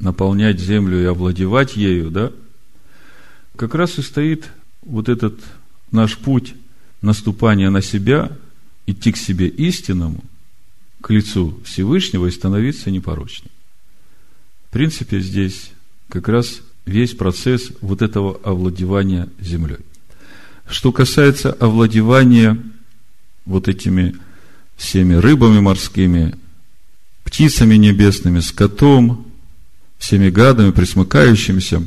наполнять 0.00 0.60
землю 0.60 1.00
и 1.00 1.06
овладевать 1.06 1.76
ею, 1.76 2.10
да, 2.10 2.32
как 3.56 3.74
раз 3.74 3.98
и 3.98 4.02
стоит 4.02 4.50
вот 4.82 5.08
этот 5.08 5.38
наш 5.92 6.18
путь 6.18 6.54
наступания 7.00 7.70
на 7.70 7.80
себя, 7.80 8.36
идти 8.86 9.12
к 9.12 9.16
себе 9.16 9.46
истинному, 9.48 10.22
к 11.00 11.10
лицу 11.10 11.60
Всевышнего 11.64 12.26
и 12.26 12.30
становиться 12.30 12.90
непорочным. 12.90 13.50
В 14.68 14.72
принципе, 14.72 15.20
здесь 15.20 15.70
как 16.08 16.28
раз 16.28 16.60
весь 16.84 17.14
процесс 17.14 17.70
вот 17.80 18.02
этого 18.02 18.40
овладевания 18.42 19.28
землей. 19.40 19.78
Что 20.68 20.92
касается 20.92 21.52
овладевания 21.52 22.58
вот 23.44 23.68
этими 23.68 24.16
всеми 24.76 25.14
рыбами 25.14 25.60
морскими, 25.60 26.34
птицами 27.24 27.76
небесными, 27.76 28.40
скотом, 28.40 29.26
всеми 29.98 30.30
гадами, 30.30 30.70
присмыкающимися, 30.70 31.86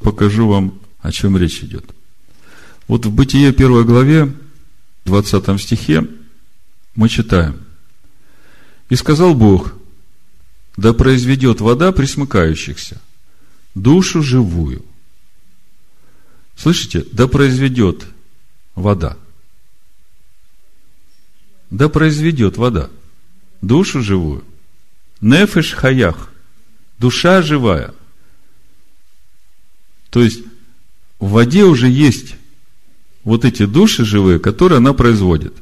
покажу 0.00 0.48
вам 0.48 0.80
о 1.00 1.12
чем 1.12 1.36
речь 1.36 1.62
идет. 1.62 1.84
Вот 2.88 3.06
в 3.06 3.12
Бытие 3.12 3.52
первой 3.52 3.84
главе, 3.84 4.34
20 5.04 5.60
стихе, 5.60 6.06
мы 6.94 7.08
читаем. 7.08 7.60
«И 8.90 8.96
сказал 8.96 9.34
Бог, 9.34 9.74
да 10.76 10.92
произведет 10.92 11.60
вода 11.60 11.92
присмыкающихся, 11.92 13.00
душу 13.74 14.22
живую». 14.22 14.84
Слышите? 16.56 17.04
Да 17.12 17.26
произведет 17.26 18.04
вода. 18.74 19.16
Да 21.70 21.88
произведет 21.88 22.56
вода 22.56 22.90
душу 23.66 24.02
живую. 24.02 24.44
Нефеш 25.20 25.72
хаях. 25.72 26.30
Душа 26.98 27.42
живая. 27.42 27.94
То 30.10 30.22
есть, 30.22 30.42
в 31.18 31.30
воде 31.30 31.64
уже 31.64 31.88
есть 31.88 32.36
вот 33.24 33.44
эти 33.44 33.66
души 33.66 34.04
живые, 34.04 34.38
которые 34.38 34.78
она 34.78 34.92
производит. 34.92 35.54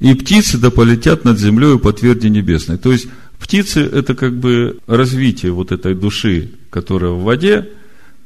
И 0.00 0.14
птицы 0.14 0.58
да 0.58 0.70
полетят 0.70 1.24
над 1.24 1.38
землей 1.38 1.78
по 1.78 1.92
тверди 1.92 2.26
небесной. 2.26 2.76
То 2.76 2.92
есть, 2.92 3.06
птицы– 3.38 3.80
это 3.92 4.14
как 4.14 4.36
бы 4.36 4.78
развитие 4.86 5.52
вот 5.52 5.72
этой 5.72 5.94
души, 5.94 6.52
которая 6.70 7.12
в 7.12 7.22
воде, 7.22 7.70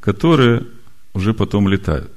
которая 0.00 0.64
уже 1.12 1.34
потом 1.34 1.68
летают. 1.68 2.10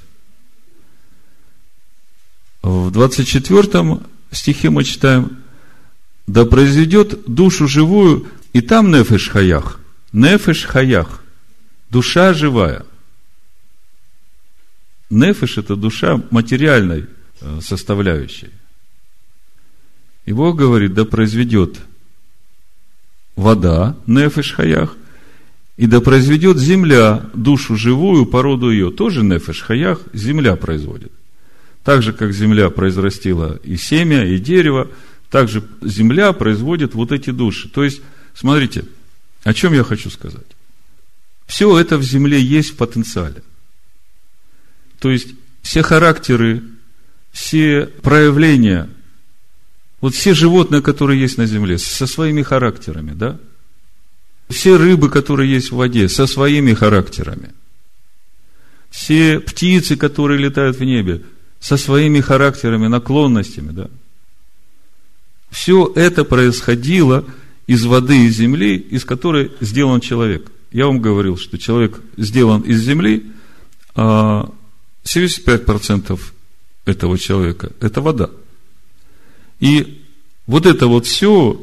В 2.62 2.92
24 2.92 4.00
стихе 4.36 4.70
мы 4.70 4.84
читаем, 4.84 5.38
да 6.28 6.46
произведет 6.46 7.26
душу 7.26 7.68
живую, 7.68 8.28
и 8.54 8.62
там 8.62 8.92
нефеш 8.92 9.30
хаях, 9.30 9.80
нефеш 10.12 10.66
хаях, 10.66 11.24
душа 11.90 12.34
живая. 12.34 12.86
Нефеш– 15.10 15.58
это 15.58 15.76
душа 15.76 16.22
материальной 16.30 17.08
э, 17.42 17.60
составляющей. 17.62 18.50
И 20.26 20.34
Бог 20.34 20.56
говорит, 20.58 20.94
да 20.94 21.06
произведет 21.06 21.80
вода, 23.36 23.98
нефеш 24.06 24.54
хаях, 24.54 24.96
и 25.78 25.88
да 25.88 26.02
произведет 26.02 26.58
земля 26.58 27.28
душу 27.34 27.76
живую, 27.76 28.28
породу 28.28 28.70
ее. 28.70 28.92
Тоже 28.92 29.24
нефеш 29.24 29.62
хаях, 29.62 30.02
земля 30.14 30.56
производит. 30.56 31.12
Так 31.84 32.04
же, 32.04 32.14
как 32.14 32.34
земля 32.34 32.70
произрастила 32.70 33.60
и 33.64 33.78
семя, 33.78 34.26
и 34.26 34.38
дерево, 34.38 34.90
также 35.30 35.64
земля 35.82 36.34
производит 36.34 36.94
вот 36.94 37.12
эти 37.12 37.30
души. 37.30 37.70
То 37.70 37.84
есть, 37.84 38.02
смотрите, 38.34 38.86
о 39.44 39.54
чем 39.54 39.74
я 39.74 39.84
хочу 39.84 40.10
сказать. 40.10 40.46
Все 41.48 41.78
это 41.78 41.98
в 41.98 42.04
земле 42.04 42.40
есть 42.40 42.72
в 42.72 42.76
потенциале. 42.76 43.42
То 45.00 45.10
есть, 45.10 45.30
все 45.62 45.82
характеры, 45.82 46.64
все 47.32 47.86
проявления, 48.02 48.90
вот 50.02 50.16
все 50.16 50.34
животные, 50.34 50.82
которые 50.82 51.20
есть 51.20 51.38
на 51.38 51.46
земле, 51.46 51.78
со 51.78 52.08
своими 52.08 52.42
характерами, 52.42 53.14
да? 53.14 53.40
Все 54.50 54.78
рыбы, 54.78 55.10
которые 55.10 55.52
есть 55.52 55.72
в 55.72 55.76
воде, 55.76 56.10
со 56.10 56.26
своими 56.26 56.74
характерами. 56.74 57.54
Все 58.90 59.40
птицы, 59.40 59.96
которые 59.96 60.40
летают 60.40 60.78
в 60.78 60.84
небе, 60.84 61.22
со 61.60 61.78
своими 61.78 62.22
характерами, 62.22 62.88
наклонностями, 62.88 63.72
да? 63.72 63.90
Все 65.50 65.92
это 65.96 66.24
происходило 66.24 67.26
из 67.68 67.86
воды 67.86 68.26
и 68.26 68.30
земли, 68.30 68.78
из 68.78 69.04
которой 69.04 69.52
сделан 69.60 70.00
человек. 70.00 70.52
Я 70.72 70.86
вам 70.86 71.02
говорил, 71.02 71.38
что 71.38 71.58
человек 71.58 72.00
сделан 72.18 72.62
из 72.62 72.82
земли, 72.82 73.32
а 73.96 74.52
75% 75.04 76.20
этого 76.86 77.18
человека– 77.18 77.72
это 77.80 78.02
вода. 78.02 78.30
И 79.60 80.04
вот 80.46 80.66
это 80.66 80.88
вот 80.88 81.06
все, 81.06 81.62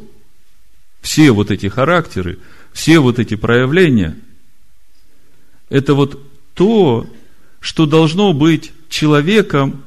все 1.00 1.30
вот 1.30 1.50
эти 1.50 1.68
характеры, 1.68 2.38
все 2.72 2.98
вот 2.98 3.18
эти 3.18 3.36
проявления, 3.36 4.18
это 5.68 5.94
вот 5.94 6.20
то, 6.54 7.06
что 7.60 7.86
должно 7.86 8.32
быть 8.32 8.72
человеком, 8.88 9.82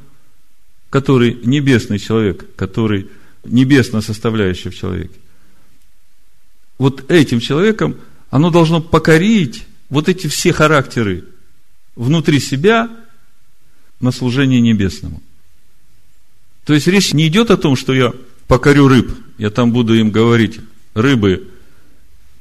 который 0.89 1.37
небесный 1.43 1.99
человек, 1.99 2.45
который 2.55 3.07
небесная 3.43 4.01
составляющая 4.01 4.69
в 4.69 4.75
человеке. 4.75 5.15
Вот 6.77 7.09
этим 7.11 7.39
человеком 7.39 7.95
оно 8.29 8.51
должно 8.51 8.81
покорить 8.81 9.65
вот 9.89 10.07
эти 10.07 10.27
все 10.27 10.53
характеры 10.53 11.25
внутри 11.95 12.39
себя 12.39 12.89
на 13.99 14.11
служение 14.11 14.61
небесному. 14.61 15.21
То 16.65 16.73
есть 16.73 16.87
речь 16.87 17.13
не 17.13 17.27
идет 17.27 17.51
о 17.51 17.57
том, 17.57 17.75
что 17.75 17.93
я 17.93 18.13
покорю 18.47 18.87
рыб, 18.87 19.11
я 19.37 19.49
там 19.49 19.71
буду 19.71 19.95
им 19.95 20.11
говорить, 20.11 20.59
рыбы, 20.93 21.47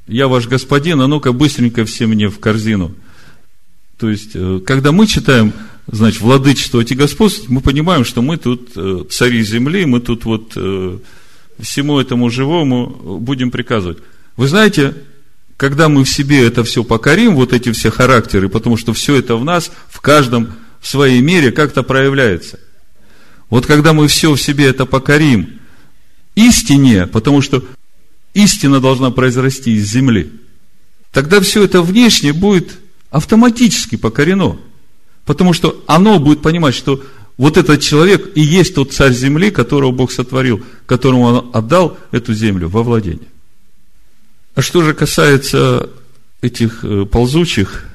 я 0.07 0.27
ваш 0.27 0.47
господин, 0.47 1.01
а 1.01 1.07
ну-ка 1.07 1.31
быстренько 1.31 1.85
все 1.85 2.07
мне 2.07 2.29
в 2.29 2.39
корзину. 2.39 2.95
То 3.97 4.09
есть, 4.09 4.31
э, 4.33 4.59
когда 4.65 4.91
мы 4.91 5.07
читаем 5.07 5.53
значит, 5.91 6.21
владычествовать 6.21 6.91
и 6.91 6.95
господствовать, 6.95 7.49
мы 7.49 7.61
понимаем, 7.61 8.05
что 8.05 8.21
мы 8.21 8.37
тут 8.37 8.71
э, 8.75 9.03
цари 9.09 9.43
земли, 9.43 9.85
мы 9.85 9.99
тут 9.99 10.25
вот 10.25 10.53
э, 10.55 10.99
всему 11.59 11.99
этому 11.99 12.29
живому 12.29 13.19
будем 13.19 13.51
приказывать. 13.51 13.97
Вы 14.35 14.47
знаете, 14.47 14.95
когда 15.57 15.89
мы 15.89 16.03
в 16.03 16.09
себе 16.09 16.45
это 16.45 16.63
все 16.63 16.83
покорим, 16.83 17.35
вот 17.35 17.53
эти 17.53 17.71
все 17.71 17.89
характеры, 17.89 18.49
потому 18.49 18.77
что 18.77 18.93
все 18.93 19.15
это 19.15 19.35
в 19.35 19.43
нас, 19.43 19.71
в 19.89 19.99
каждом 20.01 20.53
в 20.79 20.87
своей 20.87 21.21
мере 21.21 21.51
как-то 21.51 21.83
проявляется. 21.83 22.59
Вот 23.49 23.65
когда 23.65 23.93
мы 23.93 24.07
все 24.07 24.33
в 24.33 24.41
себе 24.41 24.67
это 24.67 24.85
покорим 24.85 25.59
истине, 26.35 27.07
потому 27.07 27.41
что 27.41 27.63
истина 28.33 28.79
должна 28.79 29.11
произрасти 29.11 29.71
из 29.71 29.89
земли, 29.89 30.31
тогда 31.11 31.41
все 31.41 31.63
это 31.63 31.81
внешне 31.81 32.31
будет 32.31 32.77
автоматически 33.09 33.95
покорено– 33.95 34.57
Потому 35.29 35.53
что 35.53 35.83
оно 35.85 36.17
будет 36.17 36.41
понимать, 36.41 36.73
что 36.73 37.03
вот 37.37 37.55
этот 37.57 37.81
человек 37.81 38.31
и 38.33 38.41
есть 38.41 38.73
тот 38.73 38.93
царь 38.93 39.13
земли, 39.13 39.51
которого 39.51 39.91
Бог 39.91 40.11
сотворил, 40.11 40.65
которому 40.87 41.21
он 41.21 41.49
отдал 41.53 41.99
эту 42.09 42.33
землю 42.33 42.67
во 42.67 42.81
владение. 42.81 43.27
А 44.55 44.63
что 44.63 44.81
же 44.81 44.95
касается 44.95 45.91
этих 46.41 46.83
э, 46.83 47.05
ползучих 47.05 47.85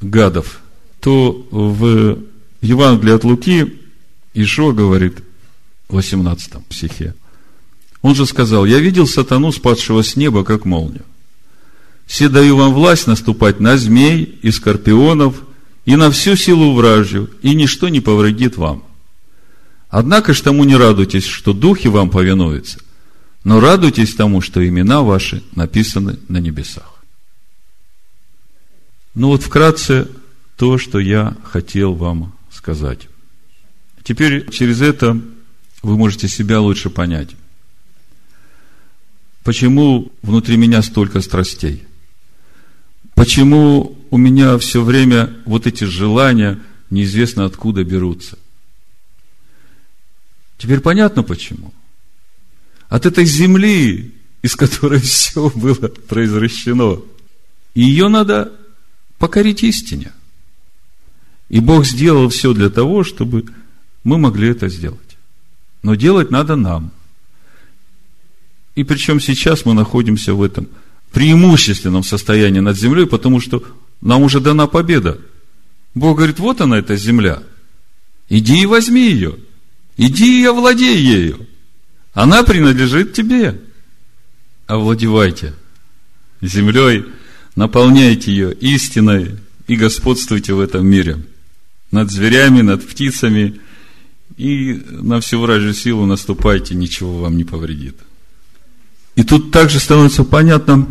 гадов, 0.00 0.60
то 1.00 1.44
в 1.50 2.18
Евангелии 2.60 3.14
от 3.14 3.24
Луки 3.24 3.80
Ишо 4.32 4.70
говорит 4.70 5.24
в 5.88 5.94
18 5.94 6.52
стихе, 6.70 7.16
он 8.00 8.14
же 8.14 8.26
сказал, 8.26 8.64
я 8.64 8.78
видел 8.78 9.08
сатану, 9.08 9.50
спадшего 9.50 10.02
с 10.02 10.14
неба, 10.14 10.44
как 10.44 10.66
молнию. 10.66 11.04
Все 12.06 12.28
даю 12.28 12.56
вам 12.56 12.74
власть 12.74 13.08
наступать 13.08 13.58
на 13.58 13.76
змей 13.76 14.38
и 14.40 14.52
скорпионов– 14.52 15.34
и 15.84 15.96
на 15.96 16.10
всю 16.10 16.36
силу 16.36 16.74
вражью, 16.74 17.30
и 17.42 17.54
ничто 17.54 17.88
не 17.88 18.00
повредит 18.00 18.56
вам. 18.56 18.84
Однако 19.88 20.32
ж 20.34 20.40
тому 20.40 20.64
не 20.64 20.76
радуйтесь, 20.76 21.26
что 21.26 21.52
духи 21.52 21.88
вам 21.88 22.10
повинуются, 22.10 22.80
но 23.44 23.60
радуйтесь 23.60 24.14
тому, 24.14 24.40
что 24.40 24.66
имена 24.66 25.02
ваши 25.02 25.42
написаны 25.54 26.18
на 26.28 26.38
небесах. 26.38 27.02
Ну 29.14 29.28
вот 29.28 29.42
вкратце 29.42 30.08
то, 30.56 30.78
что 30.78 30.98
я 30.98 31.36
хотел 31.44 31.94
вам 31.94 32.34
сказать. 32.50 33.08
Теперь 34.02 34.50
через 34.50 34.80
это 34.80 35.20
вы 35.82 35.96
можете 35.96 36.28
себя 36.28 36.60
лучше 36.60 36.90
понять. 36.90 37.30
Почему 39.44 40.10
внутри 40.22 40.56
меня 40.56 40.82
столько 40.82 41.20
страстей? 41.20 41.84
Почему 43.14 43.96
у 44.14 44.16
меня 44.16 44.56
все 44.58 44.80
время 44.80 45.34
вот 45.44 45.66
эти 45.66 45.82
желания 45.82 46.60
неизвестно 46.88 47.46
откуда 47.46 47.82
берутся. 47.82 48.38
Теперь 50.56 50.78
понятно 50.78 51.24
почему. 51.24 51.74
От 52.88 53.06
этой 53.06 53.24
земли, 53.24 54.14
из 54.40 54.54
которой 54.54 55.00
все 55.00 55.50
было 55.50 55.88
произвращено. 55.88 57.00
Ее 57.74 58.06
надо 58.06 58.52
покорить 59.18 59.64
истине. 59.64 60.12
И 61.48 61.58
Бог 61.58 61.84
сделал 61.84 62.28
все 62.28 62.54
для 62.54 62.70
того, 62.70 63.02
чтобы 63.02 63.46
мы 64.04 64.18
могли 64.18 64.50
это 64.50 64.68
сделать. 64.68 65.16
Но 65.82 65.96
делать 65.96 66.30
надо 66.30 66.54
нам. 66.54 66.92
И 68.76 68.84
причем 68.84 69.18
сейчас 69.18 69.64
мы 69.64 69.74
находимся 69.74 70.34
в 70.34 70.42
этом 70.44 70.68
преимущественном 71.10 72.04
состоянии 72.04 72.60
над 72.60 72.78
землей, 72.78 73.08
потому 73.08 73.40
что 73.40 73.64
нам 74.04 74.22
уже 74.22 74.38
дана 74.38 74.68
победа. 74.68 75.18
Бог 75.94 76.18
говорит, 76.18 76.38
вот 76.38 76.60
она, 76.60 76.78
эта 76.78 76.96
земля. 76.96 77.42
Иди 78.28 78.62
и 78.62 78.66
возьми 78.66 79.10
ее. 79.10 79.36
Иди 79.96 80.42
и 80.42 80.44
овладей 80.44 80.96
ею. 80.96 81.48
Она 82.12 82.44
принадлежит 82.44 83.12
тебе. 83.14 83.60
Овладевайте 84.66 85.54
землей, 86.40 87.04
наполняйте 87.56 88.30
ее 88.30 88.52
истиной, 88.54 89.36
и 89.66 89.76
господствуйте 89.76 90.52
в 90.52 90.60
этом 90.60 90.86
мире. 90.86 91.24
Над 91.90 92.10
зверями, 92.10 92.60
над 92.60 92.86
птицами, 92.86 93.60
и 94.36 94.82
на 94.90 95.20
всю 95.20 95.40
вражью 95.40 95.74
силу 95.74 96.06
наступайте, 96.06 96.74
ничего 96.74 97.18
вам 97.18 97.36
не 97.36 97.44
повредит. 97.44 97.96
И 99.16 99.22
тут 99.22 99.52
также 99.52 99.78
становится 99.78 100.24
понятно, 100.24 100.86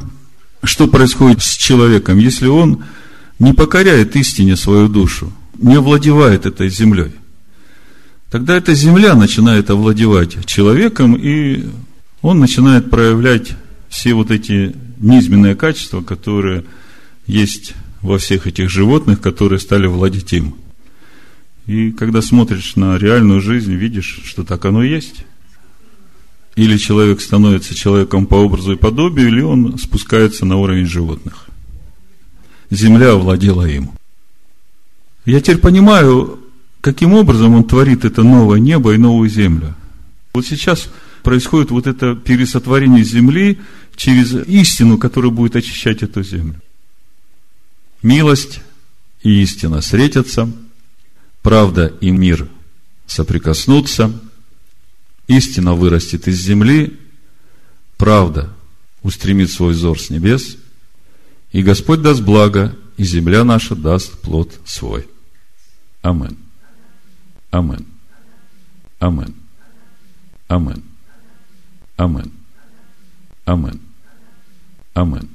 что 0.64 0.88
происходит 0.88 1.43
с 1.43 1.55
человеком, 1.57 2.18
если 2.18 2.47
он 2.47 2.86
не 3.44 3.52
покоряет 3.52 4.16
истине 4.16 4.56
свою 4.56 4.88
душу, 4.88 5.34
не 5.58 5.76
овладевает 5.76 6.46
этой 6.46 6.70
землей. 6.70 7.12
Тогда 8.32 8.56
эта 8.56 8.74
земля 8.74 9.16
начинает 9.16 9.70
овладевать 9.70 10.46
человеком, 10.46 11.14
и 11.14 11.66
он 12.22 12.39
начинает 12.39 12.89
проявлять 12.89 13.52
все 13.89 14.14
вот 14.14 14.32
эти 14.32 14.74
низменные 14.98 15.56
качества, 15.56 16.02
которые 16.02 16.64
есть 17.28 17.74
во 18.02 18.18
всех 18.18 18.48
этих 18.48 18.70
животных, 18.70 19.20
которые 19.20 19.60
стали 19.60 19.88
владеть 19.88 20.32
им. 20.32 20.56
И 21.68 21.91
когда 21.91 22.22
смотришь 22.22 22.78
на 22.78 22.98
реальную 22.98 23.41
жизнь, 23.41 23.74
видишь, 23.74 24.22
что 24.24 24.46
так 24.46 24.64
оно 24.64 24.84
и 24.84 24.89
есть. 24.89 25.26
Или 26.56 26.78
человек 26.78 27.20
становится 27.20 27.76
человеком 27.76 28.26
по 28.26 28.36
образу 28.36 28.72
и 28.72 28.78
подобию, 28.78 29.28
или 29.28 29.41
он 29.41 29.78
спускается 29.78 30.46
на 30.46 30.56
уровень 30.56 30.86
животных. 30.86 31.43
Земля 32.74 33.12
овладела 33.12 33.66
им. 33.66 33.92
Я 35.26 35.42
теперь 35.42 35.60
понимаю, 35.60 36.40
каким 36.82 37.14
образом 37.14 37.54
он 37.54 37.66
творит 37.66 38.04
это 38.04 38.24
новое 38.24 38.60
небо 38.60 38.94
и 38.94 38.98
новую 38.98 39.30
землю. 39.30 39.76
Вот 40.34 40.48
сейчас 40.48 40.90
происходит 41.22 41.70
вот 41.70 41.86
это 41.86 42.16
пересотворение 42.16 43.04
земли 43.04 43.62
через 43.96 44.34
истину, 44.48 44.98
которая 44.98 45.32
будет 45.32 45.56
очищать 45.56 46.02
эту 46.02 46.24
землю. 46.24 46.60
Милость 48.02 48.62
и 49.22 49.44
истина 49.44 49.82
встретятся, 49.82 50.52
правда 51.44 51.94
и 52.02 52.10
мир 52.10 52.50
соприкоснутся, 53.06 54.20
истина 55.28 55.76
вырастет 55.76 56.28
из 56.28 56.42
земли, 56.42 57.00
правда 57.98 58.52
устремит 59.04 59.52
свой 59.52 59.74
взор 59.74 60.00
с 60.00 60.10
небес, 60.10 60.58
и 61.54 61.62
Господь 61.62 62.01
даст 62.01 62.22
благо, 62.22 62.76
и 62.97 63.04
земля 63.04 63.43
наша 63.43 63.76
даст 63.76 64.20
плод 64.22 64.60
свой. 64.66 65.08
Амин. 66.01 66.38
Амин. 67.51 67.86
Амин. 68.99 69.36
Амин. 70.47 70.84
Амин. 71.95 72.34
Амин. 73.45 73.82
Амин. 74.95 75.33